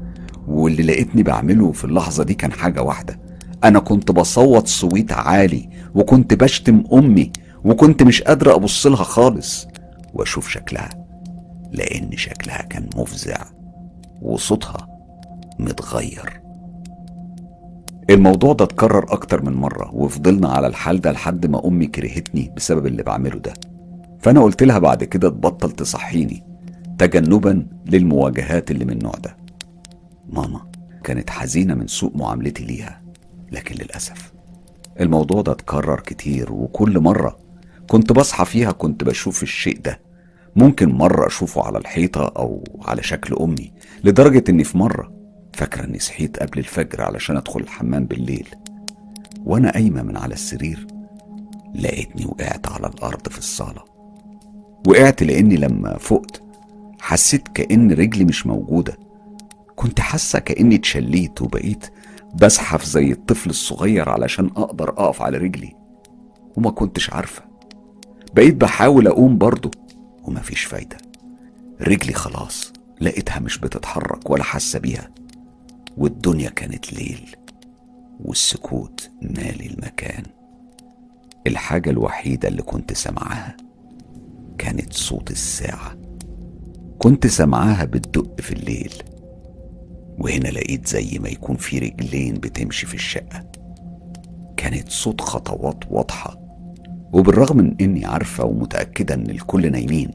[0.48, 3.20] واللي لقيتني بعمله في اللحظة دي كان حاجة واحدة.
[3.64, 7.32] أنا كنت بصوت صويت عالي وكنت بشتم أمي
[7.64, 9.68] وكنت مش قادرة أبص لها خالص
[10.14, 10.90] وأشوف شكلها.
[11.72, 13.44] لأن شكلها كان مفزع
[14.22, 14.88] وصوتها
[15.60, 16.42] متغير.
[18.10, 22.88] الموضوع ده اتكرر أكتر من مرة وفضلنا على الحال ده لحد ما أمي كرهتني بسبب
[22.88, 23.54] اللي بعمله ده.
[24.20, 26.44] فأنا قلت لها بعد كده تبطل تصحيني
[26.98, 29.38] تجنبا للمواجهات اللي من النوع ده.
[30.30, 30.62] ماما
[31.04, 33.02] كانت حزينة من سوء معاملتي ليها
[33.52, 34.34] لكن للأسف
[35.00, 37.38] الموضوع ده اتكرر كتير وكل مرة
[37.88, 40.00] كنت بصحى فيها كنت بشوف الشيء ده.
[40.56, 43.74] ممكن مرة أشوفه على الحيطة أو على شكل أمي
[44.04, 45.12] لدرجة إني في مرة
[45.54, 48.48] فاكرة إني صحيت قبل الفجر علشان أدخل الحمام بالليل
[49.46, 50.88] وأنا قايمة من على السرير
[51.76, 53.84] لقيتني وقعت على الأرض في الصالة.
[54.88, 56.42] وقعت لأني لما فقت
[57.02, 58.98] حسيت كأن رجلي مش موجودة
[59.76, 61.86] كنت حاسة كأني اتشليت وبقيت
[62.34, 65.76] بزحف زي الطفل الصغير علشان أقدر أقف على رجلي
[66.58, 67.44] وما كنتش عارفة.
[68.34, 69.72] بقيت بحاول أقوم برضه
[70.24, 70.98] ومفيش فايدة.
[71.82, 75.10] رجلي خلاص لقيتها مش بتتحرك ولا حاسة بيها.
[75.98, 77.36] والدنيا كانت ليل
[78.20, 80.24] والسكوت مالي المكان.
[81.48, 83.58] الحاجة الوحيدة اللي كنت سامعاها
[84.58, 85.98] كانت صوت الساعة.
[87.00, 88.94] كنت سامعاها بتدق في الليل.
[90.18, 93.52] وهنا لقيت زي ما يكون في رجلين بتمشي في الشقة.
[94.58, 96.41] كانت صوت خطوات واضحة
[97.14, 100.12] وبالرغم من إني عارفة ومتأكدة إن الكل نايمين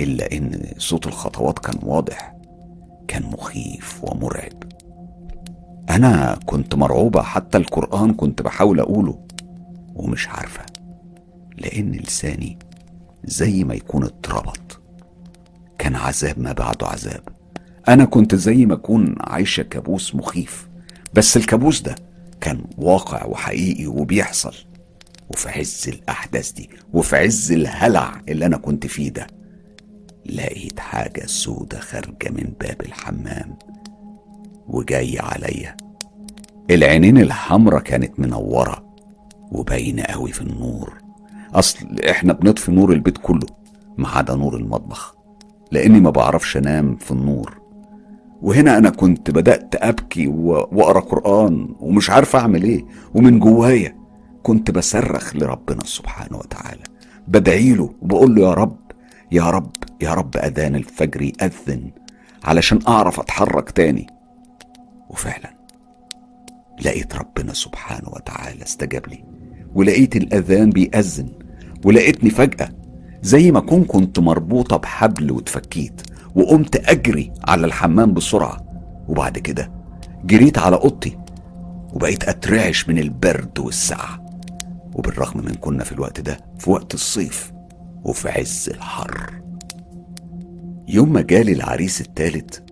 [0.00, 2.36] إلا إن صوت الخطوات كان واضح
[3.08, 4.52] كان مخيف ومرعب.
[5.90, 9.18] أنا كنت مرعوبة حتى القرآن كنت بحاول أقوله
[9.94, 10.62] ومش عارفة
[11.58, 12.58] لأن لساني
[13.24, 14.80] زي ما يكون اتربط.
[15.78, 17.22] كان عذاب ما بعده عذاب.
[17.88, 20.68] أنا كنت زي ما أكون عايشة كابوس مخيف
[21.14, 21.94] بس الكابوس ده
[22.40, 24.54] كان واقع وحقيقي وبيحصل.
[25.30, 29.26] وفي عز الأحداث دي وفي عز الهلع اللي أنا كنت فيه ده
[30.26, 33.58] لقيت حاجة سودة خارجة من باب الحمام
[34.68, 35.76] وجاية عليا.
[36.70, 38.94] العينين الحمرة كانت منورة
[39.52, 40.92] وباينة قوي في النور.
[41.54, 43.46] أصل إحنا بنطفي نور البيت كله
[43.98, 45.14] ما عدا نور المطبخ
[45.72, 47.60] لأني ما بعرفش أنام في النور.
[48.42, 52.84] وهنا أنا كنت بدأت أبكي وأقرأ قرآن ومش عارف أعمل إيه
[53.14, 53.95] ومن جوايا
[54.46, 56.82] كنت بصرخ لربنا سبحانه وتعالى.
[57.28, 58.76] بدعي له وبقول له يا رب
[59.32, 59.70] يا رب
[60.00, 61.90] يا رب أذان الفجر يأذن
[62.44, 64.06] علشان أعرف أتحرك تاني.
[65.10, 65.56] وفعلا
[66.84, 69.24] لقيت ربنا سبحانه وتعالى استجاب لي
[69.74, 71.28] ولقيت الأذان بيأذن
[71.84, 72.68] ولقيتني فجأة
[73.22, 76.02] زي ما كون كنت مربوطة بحبل واتفكيت
[76.34, 78.66] وقمت أجري على الحمام بسرعة.
[79.08, 79.72] وبعد كده
[80.24, 81.18] جريت على أوضتي
[81.92, 84.25] وبقيت أترعش من البرد والسعة
[84.96, 87.52] وبالرغم من كنا في الوقت ده في وقت الصيف
[88.04, 89.30] وفي عز الحر.
[90.88, 92.62] يوم ما جالي العريس التالت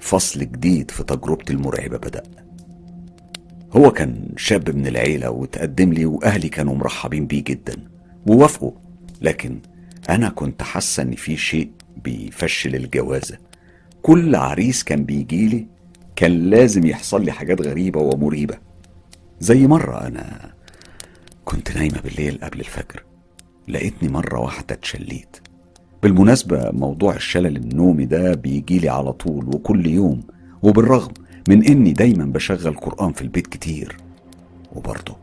[0.00, 2.22] فصل جديد في تجربتي المرعبة بدأ.
[3.72, 7.74] هو كان شاب من العيلة وتقدم لي وأهلي كانوا مرحبين بيه جدا
[8.26, 8.72] ووافقوا
[9.22, 9.58] لكن
[10.10, 11.70] أنا كنت حاسة إن في شيء
[12.04, 13.38] بيفشل الجوازة.
[14.02, 15.66] كل عريس كان بيجيلي
[16.16, 18.58] كان لازم يحصل لي حاجات غريبة ومريبة
[19.40, 20.52] زي مرة أنا
[21.48, 23.04] كنت نايمة بالليل قبل الفجر.
[23.68, 25.36] لقيتني مرة واحدة اتشليت.
[26.02, 30.22] بالمناسبة موضوع الشلل النومي ده بيجيلي على طول وكل يوم.
[30.62, 31.12] وبالرغم
[31.48, 33.96] من إني دايما بشغل قرآن في البيت كتير.
[34.72, 35.16] وبرضه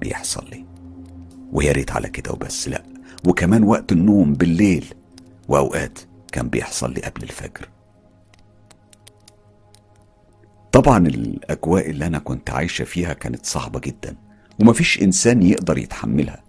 [0.00, 0.64] بيحصل لي.
[1.52, 2.82] ويا ريت على كده وبس لأ.
[3.26, 4.84] وكمان وقت النوم بالليل
[5.48, 5.98] وأوقات
[6.32, 7.68] كان بيحصل لي قبل الفجر.
[10.72, 14.27] طبعا الأجواء اللي أنا كنت عايشة فيها كانت صعبة جدا.
[14.60, 16.42] ومفيش إنسان يقدر يتحملها.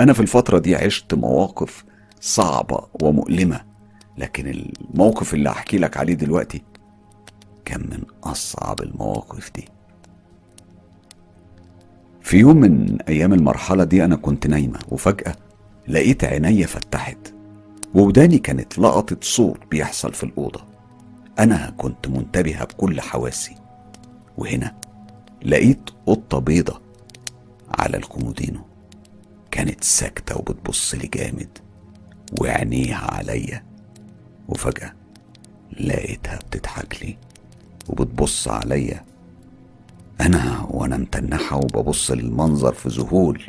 [0.00, 1.84] أنا في الفترة دي عشت مواقف
[2.20, 3.60] صعبة ومؤلمة
[4.18, 6.62] لكن الموقف اللي هحكي لك عليه دلوقتي
[7.64, 9.68] كان من أصعب المواقف دي.
[12.20, 15.36] في يوم من أيام المرحلة دي أنا كنت نايمة وفجأة
[15.88, 17.34] لقيت عينيا فتحت
[17.94, 20.60] ووداني كانت لقطت صوت بيحصل في الأوضة.
[21.38, 23.54] أنا كنت منتبهة بكل حواسي
[24.38, 24.74] وهنا
[25.44, 26.80] لقيت قطة بيضة
[27.78, 28.60] على الكومودينو.
[29.50, 31.58] كانت ساكتة وبتبص لي جامد
[32.40, 33.64] وعينيها عليا.
[34.48, 34.92] وفجأة
[35.80, 37.16] لقيتها بتضحك لي
[37.88, 39.04] وبتبص عليا.
[40.20, 43.42] أنا وأنا متنحة وببص للمنظر في ذهول.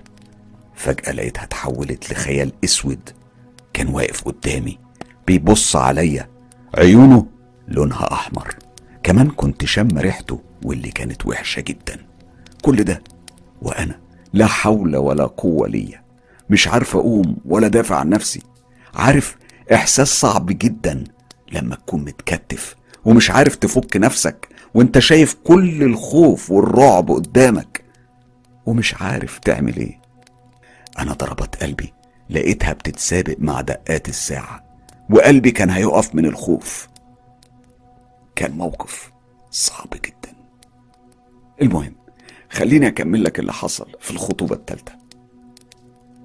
[0.75, 3.09] فجأة لقيتها اتحولت لخيال أسود
[3.73, 4.77] كان واقف قدامي
[5.27, 6.29] بيبص عليا.
[6.77, 7.25] عيونه
[7.67, 8.55] لونها أحمر.
[9.03, 12.05] كمان كنت شم ريحته واللي كانت وحشة جدا.
[12.61, 13.03] كل ده
[13.61, 13.99] وأنا
[14.33, 16.03] لا حول ولا قوة ليا.
[16.49, 18.41] مش عارف أقوم ولا دافع عن نفسي.
[18.95, 19.37] عارف
[19.73, 21.03] إحساس صعب جدا
[21.51, 22.75] لما تكون متكتف
[23.05, 27.83] ومش عارف تفك نفسك وأنت شايف كل الخوف والرعب قدامك
[28.65, 29.99] ومش عارف تعمل إيه.
[30.99, 31.93] أنا ضربت قلبي
[32.29, 34.63] لقيتها بتتسابق مع دقات الساعة
[35.09, 36.87] وقلبي كان هيقف من الخوف.
[38.35, 39.11] كان موقف
[39.51, 40.33] صعب جدا.
[41.61, 41.95] المهم
[42.49, 44.91] خليني أكمل لك اللي حصل في الخطوبة التالتة.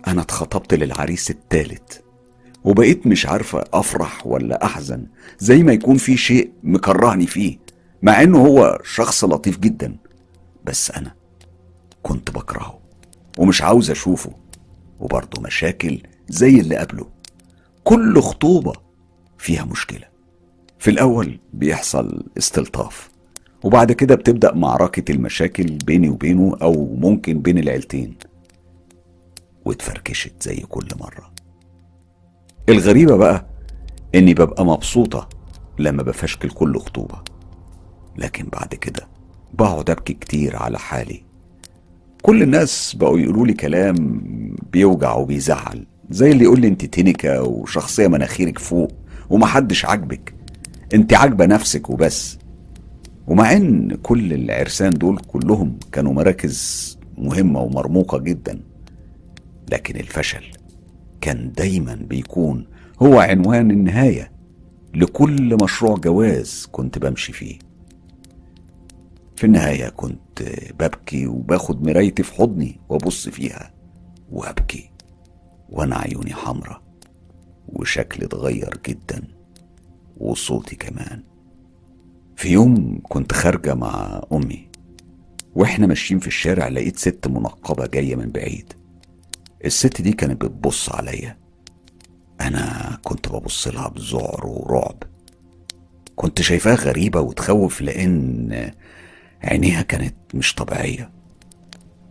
[0.07, 2.03] أنا اتخطبت للعريس التالت
[2.65, 5.07] وبقيت مش عارفة أفرح ولا أحزن
[5.39, 7.59] زي ما يكون في شيء مكرهني فيه
[8.03, 9.97] مع إنه هو شخص لطيف جدا.
[10.65, 11.15] بس أنا
[12.03, 12.79] كنت بكرهه
[13.39, 14.33] ومش عاوز أشوفه
[15.01, 17.07] وبرضه مشاكل زي اللي قبله
[17.85, 18.73] كل خطوبة
[19.39, 20.09] فيها مشكلة.
[20.79, 23.11] في الأول بيحصل استلطاف.
[23.65, 28.15] وبعد كده بتبدأ معركة المشاكل بيني وبينه أو ممكن بين العيلتين.
[29.65, 31.33] واتفركشت زي كل مرة.
[32.69, 33.47] الغريبة بقى
[34.15, 35.29] إني ببقى مبسوطة
[35.79, 37.23] لما بفشكل كل خطوبة.
[38.19, 39.07] لكن بعد كده
[39.55, 41.23] بقعد أبكي كتير على حالي.
[42.23, 44.21] كل الناس بقوا يقولوا لي كلام
[44.73, 48.93] بيوجع وبيزعل زي اللي يقول لي أنت تنكة وشخصية مناخيرك فوق
[49.31, 50.35] ومحدش عاجبك.
[50.95, 52.39] أنت عاجبة نفسك وبس.
[53.27, 58.61] ومع إن كل العرسان دول كلهم كانوا مراكز مهمة ومرموقة جدا
[59.73, 60.45] لكن الفشل
[61.21, 62.67] كان دايما بيكون
[63.03, 64.33] هو عنوان النهاية
[64.95, 67.59] لكل مشروع جواز كنت بمشي فيه.
[69.37, 70.43] في النهاية كنت
[70.81, 73.73] ببكي وباخد مرايتي في حضني وأبص فيها
[74.33, 74.91] وأبكي
[75.71, 76.83] وأنا عيوني حمرة
[77.69, 79.23] وشكلي اتغير جدا
[80.17, 81.23] وصوتي كمان.
[82.37, 84.69] في يوم كنت خارجة مع أمي
[85.55, 88.73] وإحنا ماشيين في الشارع لقيت ست منقبة جاية من بعيد.
[89.65, 91.39] الست دي كانت بتبص عليا.
[92.41, 95.03] أنا كنت ببص لها بذعر ورعب.
[96.17, 98.71] كنت شايفاها غريبة وتخوف لأن
[99.43, 101.11] عينيها كانت مش طبيعية.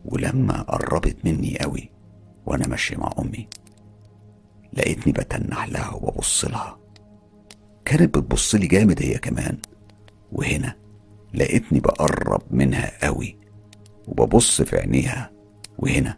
[0.06, 1.90] ولما قربت مني قوي
[2.46, 3.48] وأنا ماشي مع أمي
[4.74, 6.78] لقيتني بتنح لها وببص لها.
[7.86, 9.58] كانت بتبص لي جامد هي كمان.
[10.34, 10.76] وهنا
[11.34, 13.38] لقيتني بقرب منها قوي
[14.08, 15.32] وببص في عينيها
[15.78, 16.18] وهنا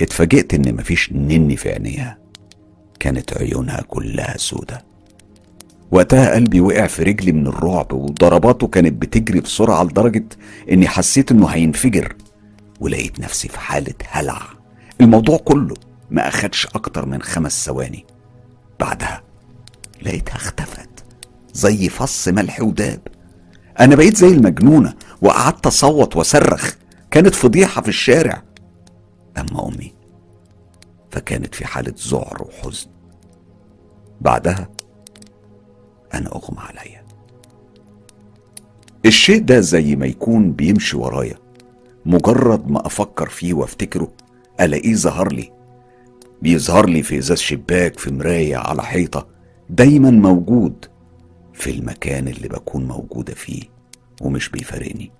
[0.00, 2.18] اتفاجئت إن مفيش نني في عينيها.
[3.00, 4.84] كانت عيونها كلها سودة.
[5.90, 10.24] وقتها قلبي وقع في رجلي من الرعب وضرباته كانت بتجري بسرعة لدرجة
[10.70, 12.16] إني حسيت إنه هينفجر
[12.80, 14.42] ولقيت نفسي في حالة هلع.
[15.00, 15.74] الموضوع كله
[16.10, 18.04] ما أخدش أكتر من خمس ثواني.
[18.80, 19.22] بعدها
[20.02, 21.04] لقيتها اختفت
[21.52, 23.00] زي فص ملح وداب.
[23.80, 26.74] أنا بقيت زي المجنونة وقعدت أصوت واصرخ
[27.10, 28.42] كانت فضيحة في الشارع.
[29.38, 29.94] أما أمي
[31.10, 32.86] فكانت في حالة ذعر وحزن.
[34.20, 34.68] بعدها
[36.14, 37.02] أنا أغمى عليا.
[39.06, 41.38] الشيء ده زي ما يكون بيمشي ورايا.
[42.06, 44.12] مجرد ما أفكر فيه وأفتكره
[44.60, 45.52] ألاقيه ظهر لي.
[46.42, 49.26] بيظهر لي في إزاز شباك في مراية على حيطة.
[49.70, 50.86] دايما موجود.
[51.52, 53.62] في المكان اللي بكون موجودة فيه
[54.22, 55.12] ومش بيفارقني.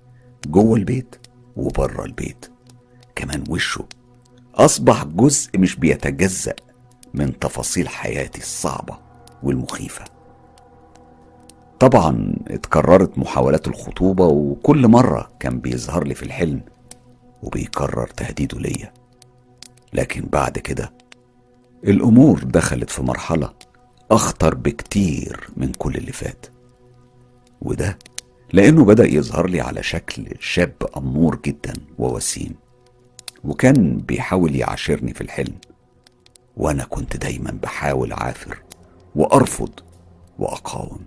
[0.46, 1.16] جوه البيت
[1.56, 2.50] وبره البيت.
[3.14, 3.84] كمان وشه
[4.54, 6.54] أصبح جزء مش بيتجزأ
[7.14, 8.98] من تفاصيل حياتي الصعبة
[9.42, 10.04] والمخيفة.
[11.80, 16.60] طبعا اتكررت محاولات الخطوبة وكل مرة كان بيظهر لي في الحلم
[17.42, 18.92] وبيكرر تهديده ليا.
[19.92, 20.92] لكن بعد كده
[21.84, 23.52] الأمور دخلت في مرحلة
[24.10, 26.46] أخطر بكتير من كل اللي فات.
[27.62, 27.98] وده
[28.52, 32.54] لأنه بدأ يظهر لي على شكل شاب أمور جدا ووسيم
[33.44, 35.54] وكان بيحاول يعاشرني في الحلم.
[36.56, 38.62] وأنا كنت دايما بحاول عافر
[39.16, 39.70] وأرفض
[40.38, 41.00] وأقاوم.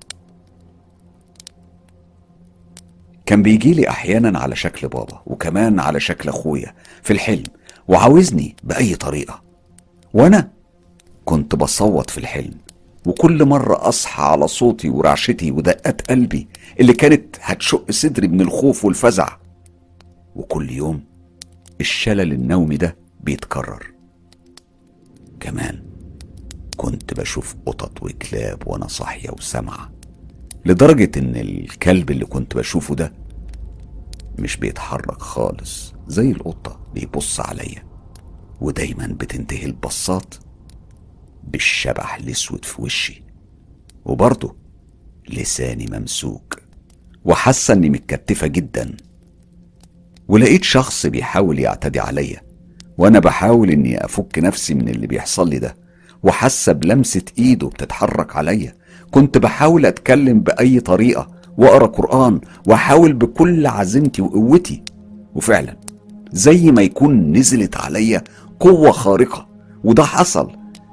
[3.25, 7.43] كان بيجيلي أحيانا على شكل بابا وكمان على شكل أخويا في الحلم
[7.87, 9.41] وعاوزني بأي طريقة.
[10.13, 10.51] وأنا
[11.25, 12.57] كنت بصوت في الحلم
[13.05, 16.47] وكل مرة أصحى على صوتي ورعشتي ودقات قلبي
[16.79, 19.37] اللي كانت هتشق صدري من الخوف والفزع.
[20.35, 21.03] وكل يوم
[21.81, 23.91] الشلل النومي ده بيتكرر.
[25.39, 25.83] كمان
[26.77, 29.91] كنت بشوف قطط وكلاب وأنا صاحية وسامعة
[30.65, 33.13] لدرجة إن الكلب اللي كنت بشوفه ده
[34.39, 37.83] مش بيتحرك خالص زي القطة بيبص عليا
[38.61, 40.35] ودايما بتنتهي البصات
[41.47, 43.23] بالشبح الأسود في وشي
[44.05, 44.55] وبرضه
[45.29, 46.59] لساني ممسوك
[47.25, 48.93] وحاسه اني متكتفة جدا
[50.27, 52.41] ولقيت شخص بيحاول يعتدي عليا
[52.97, 55.75] وأنا بحاول إني أفك نفسي من اللي بيحصل لي ده
[56.23, 58.75] وحاسة بلمسة إيده بتتحرك عليا
[59.11, 61.27] كنت بحاول أتكلم بأي طريقة
[61.57, 64.83] وأقرأ قرآن وأحاول بكل عزيمتي وقوتي
[65.35, 65.77] وفعلا
[66.31, 68.23] زي ما يكون نزلت عليا
[68.59, 69.47] قوة خارقة
[69.83, 70.51] وده حصل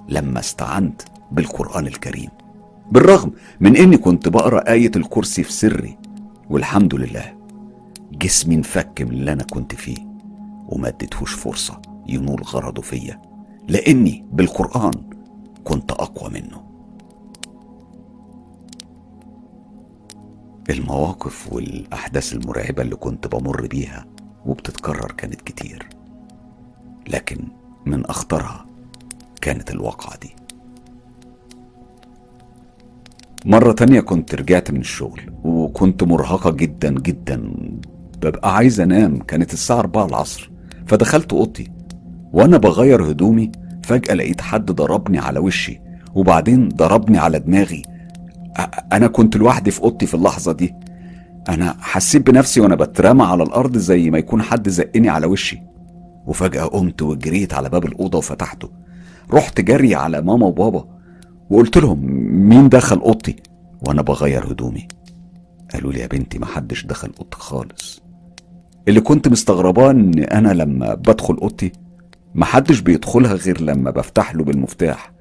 [0.09, 1.03] لما استعنت
[1.33, 2.29] بالقرآن الكريم.
[2.91, 5.99] بالرغم من إني كنت بقرأ آية الكرسي في سري
[6.51, 7.35] والحمد لله
[8.13, 9.97] جسمي انفك من اللي أنا كنت فيه
[10.69, 13.23] وما اديتهوش فرصة ينول غرضه فيا
[13.69, 14.93] لإني بالقرآن
[15.65, 16.63] كنت أقوى منه.
[20.71, 24.07] المواقف والأحداث المرعبة اللي كنت بمر بيها
[24.47, 25.89] وبتتكرر كانت كتير
[27.09, 27.49] لكن
[27.87, 28.67] من أخطرها
[29.43, 30.35] كانت الواقعة دي.
[33.45, 37.53] مرة تانية كنت رجعت من الشغل وكنت مرهقة جدا جدا.
[38.23, 40.51] ببقى عايز أنام كانت الساعة 4 العصر
[40.87, 41.71] فدخلت أوضتي.
[42.33, 43.53] وأنا بغير هدومي
[43.85, 45.81] فجأة لقيت حد ضربني على وشي
[46.15, 47.83] وبعدين ضربني على دماغي.
[48.59, 48.63] أ-
[48.93, 50.75] أنا كنت لوحدي في أوضتي في اللحظة دي.
[51.49, 55.63] أنا حسيت بنفسي وأنا بترمى على الأرض زي ما يكون حد زقني على وشي.
[56.27, 58.71] وفجأة قمت وجريت على باب الأوضة وفتحته.
[59.31, 60.89] رحت جري على ماما وبابا
[61.51, 61.99] وقلت لهم
[62.49, 63.37] مين دخل أوضتي؟
[63.89, 64.89] وأنا بغير هدومي.
[65.73, 68.03] قالوا لي يا بنتي محدش دخل أوضتك خالص.
[68.89, 71.73] اللي كنت مستغرباه إن أنا لما بدخل أوضتي
[72.35, 75.13] محدش بيدخلها غير لما بفتح له بالمفتاح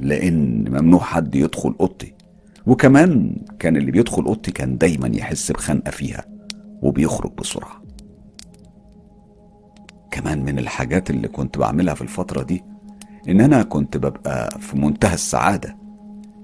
[0.00, 2.14] لأن ممنوع حد يدخل أوضتي.
[2.66, 6.24] وكمان كان اللي بيدخل أوضتي كان دايما يحس بخنقة فيها
[6.82, 7.82] وبيخرج بسرعة.
[10.10, 12.62] كمان من الحاجات اللي كنت بعملها في الفترة دي
[13.28, 15.76] إن أنا كنت ببقى في منتهى السعادة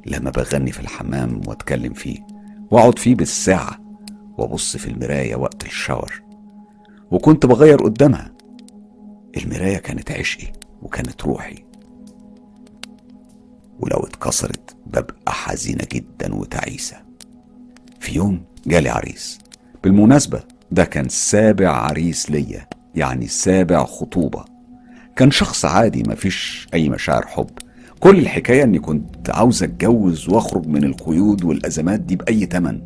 [0.07, 2.27] لما بغني في الحمام وأتكلم فيه
[2.71, 3.79] وأقعد فيه بالساعة
[4.39, 6.23] وأبص في المراية وقت الشاور.
[7.11, 8.33] وكنت بغير قدامها.
[9.37, 10.53] المراية كانت عشقي
[10.83, 11.65] وكانت روحي.
[13.81, 16.97] ولو اتكسرت ببقى حزينة جدا وتعيسة.
[18.01, 19.39] في يوم جالي عريس.
[19.85, 24.45] بالمناسبة ده كان سابع عريس ليا يعني سابع خطوبة.
[25.19, 27.51] كان شخص عادي مفيش أي مشاعر حب.
[28.01, 32.81] كل الحكاية إني كنت عاوز أتجوز وأخرج من القيود والأزمات دي بأي تمن.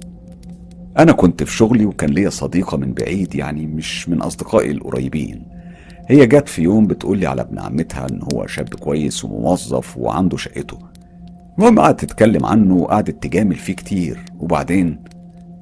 [0.99, 5.43] أنا كنت في شغلي وكان ليا صديقة من بعيد يعني مش من أصدقائي القريبين.
[6.09, 10.79] هي جت في يوم بتقولي على ابن عمتها إن هو شاب كويس وموظف وعنده شقته.
[11.59, 14.25] المهم قعدت تتكلم عنه وقعدت تجامل فيه كتير.
[14.41, 14.99] وبعدين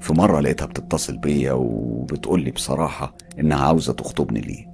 [0.00, 4.69] في مرة لقيتها بتتصل بيا وبتقولي بصراحة إنها عاوزة تخطبني ليه.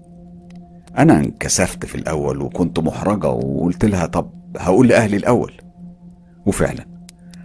[0.98, 5.52] أنا انكسفت في الأول وكنت محرجة وقلت لها طب هقول لأهلي الأول.
[6.46, 6.86] وفعلا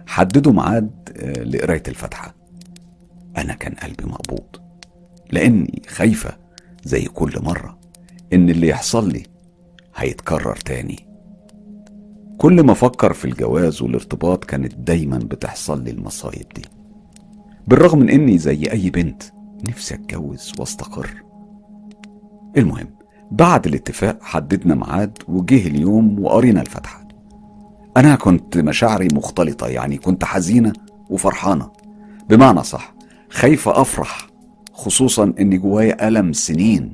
[0.06, 2.34] حددوا ميعاد آه، لقراية الفاتحة.
[3.36, 4.56] أنا كان قلبي مقبوض
[5.30, 6.36] لأني خايفة
[6.84, 7.78] زي كل مرة
[8.32, 9.22] إن اللي يحصل لي
[9.96, 11.06] هيتكرر تاني.
[12.38, 16.62] كل ما أفكر في الجواز والارتباط كانت دايما بتحصل لي المصايب دي.
[17.66, 19.22] بالرغم من إني زي أي بنت
[19.68, 21.10] نفسي أتجوز وأستقر.
[22.56, 22.88] المهم
[23.30, 27.02] بعد الاتفاق حددنا ميعاد وجه اليوم وقرينا الفاتحة
[27.96, 30.72] أنا كنت مشاعري مختلطة يعني كنت حزينة
[31.10, 31.70] وفرحانة.
[32.28, 32.94] بمعنى صح
[33.30, 34.26] خايفة أفرح
[34.72, 36.92] خصوصا إن جوايا ألم سنين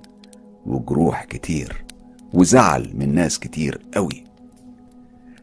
[0.66, 1.84] وجروح كتير
[2.34, 4.24] وزعل من ناس كتير قوي.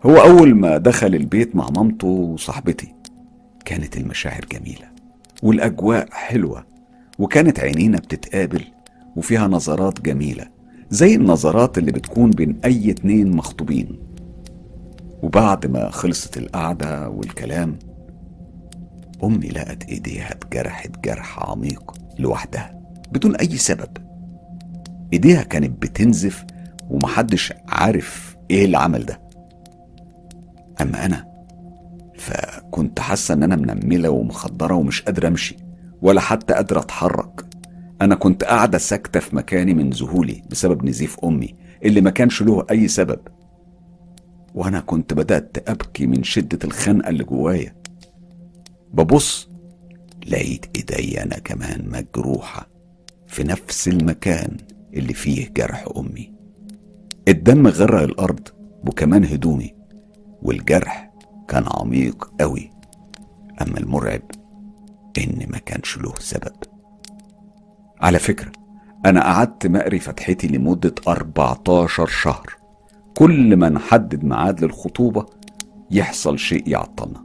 [0.05, 2.93] هو أول ما دخل البيت مع مامته وصاحبتي
[3.65, 4.87] كانت المشاعر جميلة
[5.43, 6.65] والأجواء حلوة
[7.19, 8.63] وكانت عينينا بتتقابل
[9.15, 10.54] وفيها نظرات جميلة.
[10.89, 13.99] زي النظرات اللي بتكون بين أي اتنين مخطوبين.
[15.23, 17.79] وبعد ما خلصت القعدة والكلام
[19.23, 22.81] أمي لقت إيديها اتجرحت جرح عميق لوحدها
[23.11, 23.89] بدون أي سبب.
[25.13, 26.45] إيديها كانت بتنزف
[26.89, 29.21] ومحدش عارف إيه اللي عمل ده.
[30.81, 31.27] أما أنا
[32.15, 35.57] فكنت حاسة إن أنا منملة ومخدرة ومش قادرة أمشي
[36.01, 37.45] ولا حتى قادرة أتحرك.
[38.01, 41.55] أنا كنت قاعدة ساكتة في مكاني من ذهولي بسبب نزيف أمي
[41.85, 43.19] اللي ما كانش له أي سبب.
[44.55, 47.75] وأنا كنت بدأت أبكي من شدة الخنقة اللي جوايا.
[48.93, 49.49] ببص
[50.27, 52.69] لقيت إيدي أنا كمان مجروحة
[53.27, 54.57] في نفس المكان
[54.93, 56.33] اللي فيه جرح أمي.
[57.27, 58.47] الدم غرق الأرض
[58.87, 59.75] وكمان هدومي
[60.41, 61.11] والجرح
[61.47, 62.69] كان عميق قوي
[63.61, 64.21] أما المرعب
[65.17, 66.55] إن ما كانش له سبب.
[68.05, 68.51] على فكرة
[69.05, 72.55] أنا قعدت مقري فتحتي لمدة 14 شهر.
[73.15, 75.25] كل ما نحدد ميعاد للخطوبة
[75.91, 77.23] يحصل شيء يعطلنا.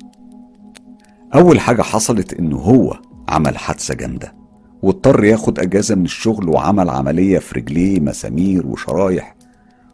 [1.34, 2.98] أول حاجة حصلت إنه هو
[3.28, 4.34] عمل حادثة جامدة
[4.82, 9.36] واضطر ياخد أجازة من الشغل وعمل عملية في رجليه مسامير وشرايح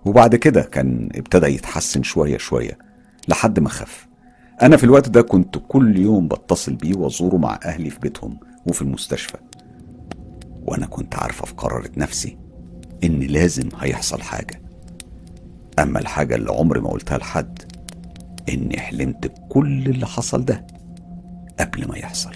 [0.04, 2.78] وبعد كده كان ابتدى يتحسن شوية شوية
[3.28, 4.06] لحد ما خف.
[4.62, 8.82] أنا في الوقت ده كنت كل يوم بتصل بيه وأزوره مع أهلي في بيتهم وفي
[8.82, 9.36] المستشفى.
[10.66, 12.38] وأنا كنت عارفة في قرارة نفسي
[13.04, 14.62] إن لازم هيحصل حاجة.
[15.78, 17.62] أما الحاجة اللي عمري ما قلتها لحد
[18.48, 20.66] إني حلمت بكل اللي حصل ده
[21.60, 22.32] قبل ما يحصل.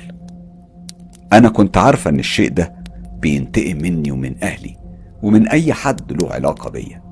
[1.32, 2.74] أنا كنت عارفة إن الشيء ده
[3.20, 4.76] بينتقم مني ومن أهلي
[5.22, 7.02] ومن أي حد له علاقة بيا.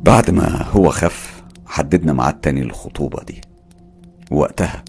[0.00, 3.40] بعد ما هو خف حددنا ميعاد تاني للخطوبة دي.
[4.30, 4.84] وقتها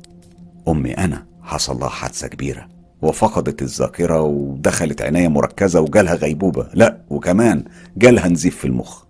[0.68, 2.77] أمي أنا حصل لها حادثة كبيرة.
[3.02, 6.70] وفقدت الذاكرة ودخلت عناية مركزة وجالها غيبوبة.
[6.74, 7.64] لا وكمان
[7.98, 9.04] جالها نزيف في المخ.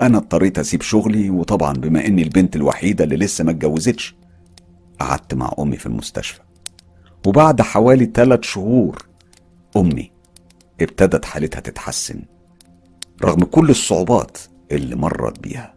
[0.00, 4.16] أنا اضطريت أسيب شغلي وطبعا بما إني البنت الوحيدة اللي لسه ما اتجوزتش
[5.00, 6.40] قعدت مع أمي في المستشفى.
[7.26, 9.06] وبعد حوالي ثلاث شهور
[9.76, 10.10] أمي
[10.80, 12.22] ابتدت حالتها تتحسن
[13.24, 14.38] رغم كل الصعوبات
[14.72, 15.74] اللي مرت بيها.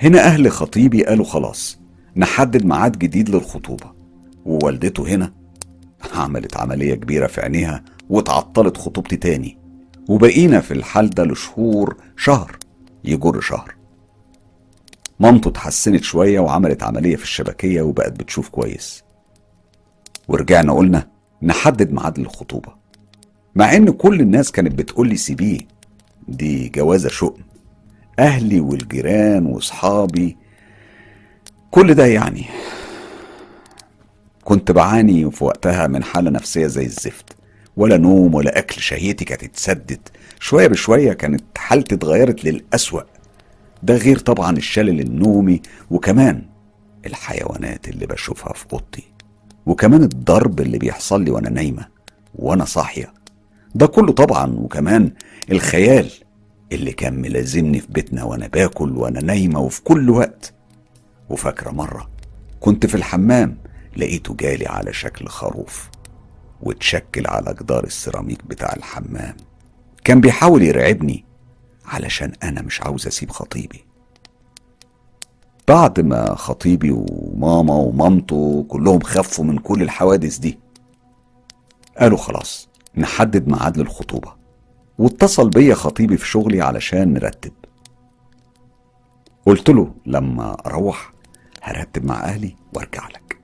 [0.00, 1.78] هنا أهل خطيبي قالوا خلاص
[2.16, 3.92] نحدد ميعاد جديد للخطوبة
[4.44, 5.32] ووالدته هنا
[6.14, 9.58] عملت عملية كبيرة في عينيها واتعطلت خطوبتي تاني
[10.08, 12.56] وبقينا في الحال ده لشهور شهر
[13.04, 13.74] يجر شهر.
[15.20, 19.02] مامته اتحسنت شوية وعملت عملية في الشبكية وبقت بتشوف كويس.
[20.28, 21.08] ورجعنا قلنا
[21.42, 22.74] نحدد ميعاد للخطوبة
[23.54, 25.58] مع إن كل الناس كانت بتقول لي سيبيه
[26.28, 27.36] دي جوازة شؤم.
[28.18, 30.36] أهلي والجيران وأصحابي
[31.70, 32.44] كل ده يعني
[34.46, 37.36] كنت بعاني في وقتها من حالة نفسية زي الزفت
[37.76, 40.00] ولا نوم ولا أكل شهيتي كانت اتسدت
[40.40, 43.00] شوية بشوية كانت حالتي اتغيرت للأسوأ.
[43.82, 46.42] ده غير طبعا الشلل النومي وكمان
[47.06, 49.04] الحيوانات اللي بشوفها في أوضتي
[49.66, 51.86] وكمان الضرب اللي بيحصل لي وأنا نايمة
[52.34, 53.12] وأنا صاحية.
[53.74, 55.12] ده كله طبعا وكمان
[55.52, 56.10] الخيال
[56.72, 60.52] اللي كان ملازمني في بيتنا وأنا باكل وأنا نايمة وفي كل وقت.
[61.30, 62.10] وفاكرة مرة
[62.60, 63.56] كنت في الحمام
[63.98, 65.90] لقيته جالي على شكل خروف
[66.62, 69.36] واتشكل على جدار السيراميك بتاع الحمام.
[70.04, 71.24] كان بيحاول يرعبني
[71.84, 73.84] علشان أنا مش عاوز أسيب خطيبي.
[75.68, 80.58] بعد ما خطيبي وماما ومامته كلهم خفوا من كل الحوادث دي
[81.98, 84.32] قالوا خلاص نحدد ميعاد للخطوبة.
[84.98, 87.52] واتصل بيا خطيبي في شغلي علشان نرتب.
[89.46, 91.12] قلت له لما أروح
[91.62, 93.35] هرتب مع أهلي وأرجع لك.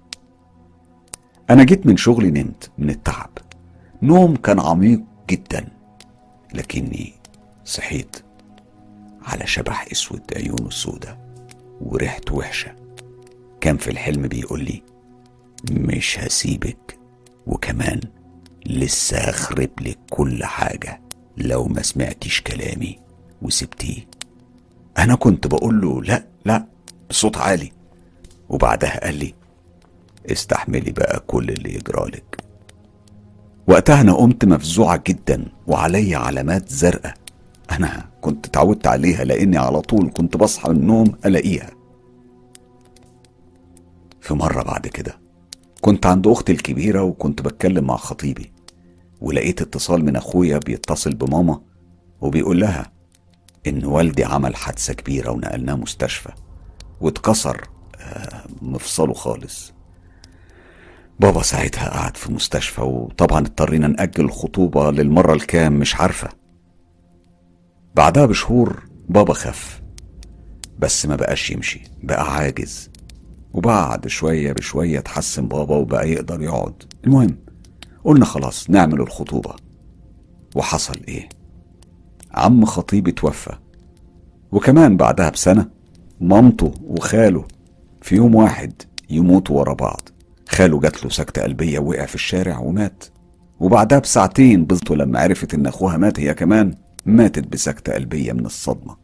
[1.51, 3.31] أنا جيت من شغلي نمت من التعب.
[4.03, 5.01] نوم كان عميق
[5.31, 5.69] جدا
[6.55, 7.13] لكني
[7.65, 8.17] صحيت
[9.23, 11.19] على شبح أسود عيونه سودة
[11.81, 12.75] وريحته وحشة.
[13.61, 14.83] كان في الحلم بيقول لي
[15.71, 16.99] مش هسيبك
[17.47, 18.01] وكمان
[18.67, 21.01] لسه هخرب لك كل حاجة
[21.37, 22.99] لو ما سمعتيش كلامي
[23.43, 24.07] وسبتيه.
[24.99, 26.67] أنا كنت بقول له لا لا
[27.11, 27.73] بصوت عالي.
[28.49, 29.35] وبعدها قال لي
[30.27, 32.37] استحملي بقى كل اللي يجرالك
[33.67, 37.15] وقتها أنا قمت مفزوعة جدا وعليا علامات زرقاء.
[37.71, 41.71] أنا كنت اتعودت عليها لأني على طول كنت بصحى من النوم ألاقيها.
[44.21, 45.19] في مرة بعد كده
[45.81, 48.53] كنت عند أختي الكبيرة وكنت بتكلم مع خطيبي.
[49.21, 51.61] ولقيت اتصال من أخويا بيتصل بماما
[52.21, 52.93] وبيقول لها
[53.67, 56.31] إن والدي عمل حادثة كبيرة ونقلناه مستشفى.
[57.01, 57.69] واتكسر
[58.01, 59.72] آه، مفصله خالص.
[61.23, 66.29] بابا ساعتها قعد في مستشفى وطبعا اضطرينا نأجل الخطوبة للمرة الكام مش عارفة.
[67.97, 69.83] بعدها بشهور بابا خف
[70.79, 72.91] بس ما بقاش يمشي بقى عاجز.
[73.53, 76.83] وبعد شوية بشوية اتحسن بابا وبقى يقدر يقعد.
[77.05, 77.37] المهم
[78.05, 79.55] قلنا خلاص نعمل الخطوبة.
[80.57, 81.29] وحصل إيه؟
[82.35, 83.57] عم خطيبي توفى
[84.53, 85.69] وكمان بعدها بسنة
[86.21, 87.45] مامته وخاله
[88.01, 90.09] في يوم واحد يموتوا ورا بعض.
[90.55, 93.05] خاله جات له سكتة قلبية وقع في الشارع ومات.
[93.61, 96.75] وبعدها بساعتين بنته لما عرفت إن أخوها مات هي كمان
[97.07, 98.97] ماتت بسكتة قلبية من الصدمة.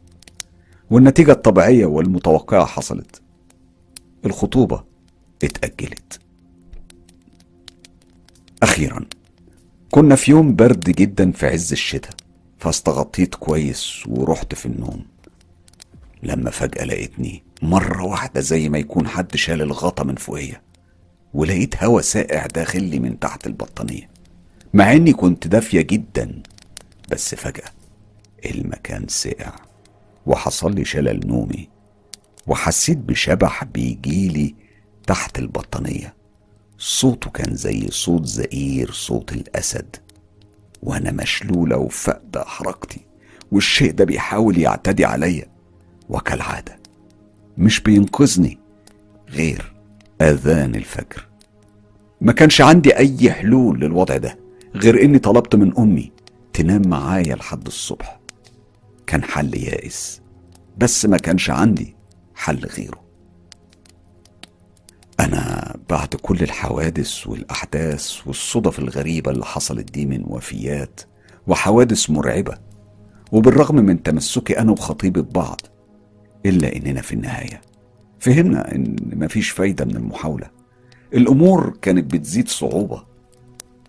[0.89, 3.21] والنتيجة الطبيعية والمتوقعة حصلت.
[4.25, 4.83] الخطوبة
[5.43, 6.19] اتأجلت.
[8.63, 9.05] أخيرا
[9.91, 12.13] كنا في يوم برد جدا في عز الشتاء
[12.57, 15.05] فاستغطيت كويس ورحت في النوم.
[16.23, 20.61] لما فجأة لقيتني مرة واحدة زي ما يكون حد شال الغطا من فوقيا
[21.33, 24.09] ولقيت هوا ساقع داخل لي من تحت البطانية
[24.73, 26.41] مع إني كنت دافية جدا
[27.11, 27.69] بس فجأة
[28.45, 29.55] المكان سقع
[30.25, 31.69] وحصل لي شلل نومي
[32.47, 34.55] وحسيت بشبح بيجيلي
[35.07, 36.13] تحت البطانية.
[36.77, 39.95] صوته كان زي صوت زئير صوت الأسد
[40.83, 43.01] وأنا مشلولة وفاقدة حركتي
[43.51, 45.45] والشيء ده بيحاول يعتدي عليا.
[46.09, 46.79] وكالعادة
[47.57, 48.57] مش بينقذني
[49.29, 49.73] غير
[50.21, 51.27] أذان الفجر.
[52.21, 54.37] ما كانش عندي أي حلول للوضع ده
[54.75, 56.11] غير إني طلبت من أمي
[56.53, 58.19] تنام معايا لحد الصبح.
[59.07, 60.21] كان حل يائس
[60.77, 61.95] بس ما كانش عندي
[62.35, 63.01] حل غيره.
[65.19, 71.01] أنا بعد كل الحوادث والأحداث والصدف الغريبة اللي حصلت دي من وفيات
[71.47, 72.57] وحوادث مرعبة
[73.31, 75.61] وبالرغم من تمسكي أنا وخطيبي ببعض
[76.45, 77.61] إلا إننا في النهاية.
[78.19, 80.49] فهمنا إن مفيش فايدة من المحاولة.
[81.13, 83.03] الأمور كانت بتزيد صعوبة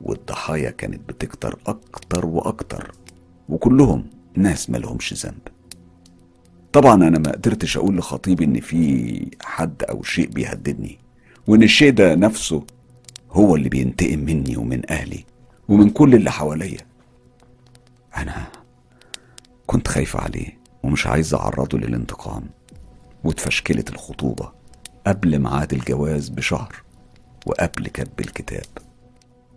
[0.01, 2.93] والضحايا كانت بتكتر أكتر وأكتر
[3.49, 5.49] وكلهم ناس ملهمش ذنب.
[6.73, 10.99] طبعا أنا ما قدرتش أقول لخطيبي إن في حد أو شيء بيهددني
[11.47, 12.65] وإن الشيء ده نفسه
[13.33, 15.25] هو اللي بينتقم مني ومن أهلي
[15.69, 16.81] ومن كل اللي حواليا.
[18.17, 18.47] أنا
[19.67, 22.43] كنت خايفة عليه ومش عايز أعرضه للانتقام.
[23.25, 24.53] واتفشكلت الخطوبة
[25.07, 26.83] قبل ميعاد الجواز بشهر
[27.47, 28.67] وقبل كتب الكتاب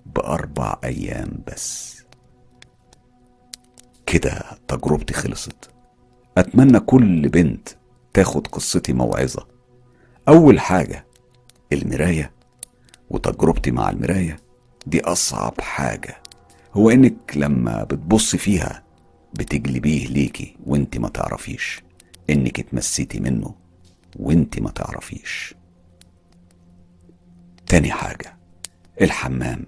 [0.05, 1.93] بأربع أيام بس.
[4.05, 5.69] كده تجربتي خلصت.
[6.37, 7.69] أتمنى كل بنت
[8.13, 9.47] تاخد قصتي موعظة.
[10.27, 11.05] أول حاجة
[11.73, 12.31] المراية
[13.09, 14.37] وتجربتي مع المراية
[14.87, 16.17] دي أصعب حاجة.
[16.73, 18.83] هو إنك لما بتبص فيها
[19.33, 21.83] بتجلبيه ليكي وانت ما تعرفيش.
[22.29, 23.55] إنك اتمسيتي منه
[24.15, 25.55] وإنت ما تعرفيش.
[27.67, 28.37] تاني حاجة
[29.01, 29.65] الحمام.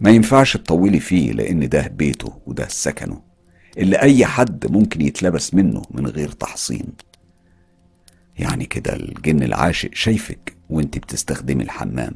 [0.00, 3.22] ما ينفعش تطولي فيه لأن ده بيته وده سكنه.
[3.78, 6.92] اللي أي حد ممكن يتلبس منه من غير تحصين.
[8.38, 12.14] يعني كده الجن العاشق شايفك وإنت بتستخدمي الحمام.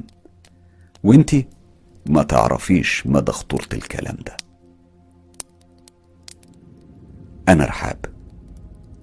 [1.03, 1.35] وإنت
[2.05, 4.37] ما تعرفيش مدى خطورة الكلام ده.
[7.49, 8.12] أنا رحاب.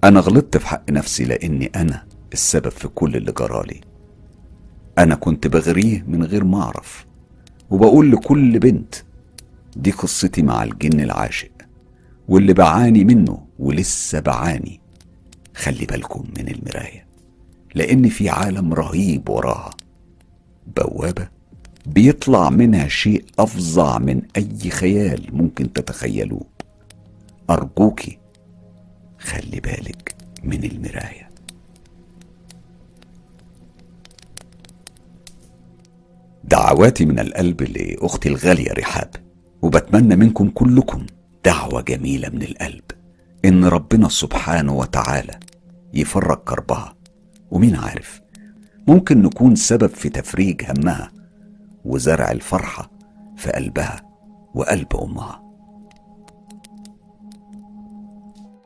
[0.03, 2.03] أنا غلطت في حق نفسي لأني أنا
[2.33, 3.81] السبب في كل اللي جرالي
[4.97, 7.05] أنا كنت بغريه من غير ما أعرف
[7.69, 8.95] وبقول لكل بنت
[9.75, 11.51] دي قصتي مع الجن العاشق
[12.27, 14.79] واللي بعاني منه ولسه بعاني.
[15.55, 17.05] خلي بالكم من المراية
[17.75, 19.69] لأن في عالم رهيب وراها.
[20.77, 21.27] بوابة
[21.85, 26.45] بيطلع منها شيء أفظع من أي خيال ممكن تتخيلوه.
[27.49, 28.17] أرجوكي
[29.21, 31.29] خلي بالك من المراية.
[36.43, 39.15] دعواتي من القلب لأختي الغالية رحاب
[39.61, 41.05] وبتمنى منكم كلكم
[41.45, 42.83] دعوة جميلة من القلب.
[43.45, 45.39] إن ربنا سبحانه وتعالى
[45.93, 46.95] يفرج كربها.
[47.51, 48.21] ومين عارف
[48.87, 51.11] ممكن نكون سبب في تفريج همها
[51.85, 52.91] وزرع الفرحة
[53.37, 54.01] في قلبها
[54.55, 55.50] وقلب أمها.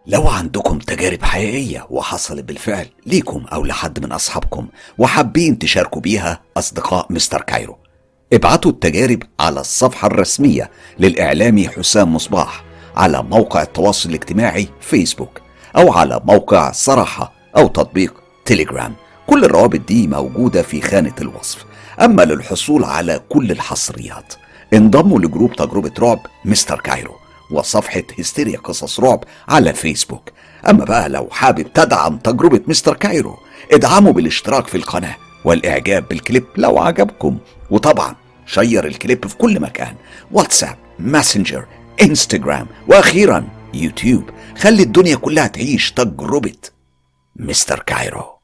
[0.07, 4.67] لو عندكم تجارب حقيقية وحصلت بالفعل ليكم أو لحد من أصحابكم
[4.97, 7.77] وحابين تشاركوا بيها أصدقاء مستر كايرو
[8.33, 12.63] ابعتوا التجارب على الصفحة الرسمية للإعلامي حسام مصباح
[12.95, 15.41] على موقع التواصل الاجتماعي فيسبوك
[15.77, 18.13] أو على موقع صراحة أو تطبيق
[18.45, 18.95] تيليجرام
[19.27, 21.65] كل الروابط دي موجودة في خانة الوصف.
[22.01, 24.33] أما للحصول على كل الحصريات
[24.73, 27.15] انضموا لجروب تجربة رعب مستر كايرو.
[27.51, 30.29] وصفحة هستيريا قصص رعب على فيسبوك.
[30.69, 33.37] أما بقى لو حابب تدعم تجربة مستر كايرو
[33.71, 35.15] ادعموا بالاشتراك في القناة
[35.45, 37.37] والإعجاب بالكليب لو عجبكم.
[37.71, 38.15] وطبعا
[38.45, 39.95] share الكليب في كل مكان
[40.31, 41.65] واتساب ماسنجر
[42.01, 44.29] إنستجرام وأخيرا يوتيوب.
[44.57, 46.57] خلي الدنيا كلها تعيش تجربة
[47.35, 48.34] مستر كايرو.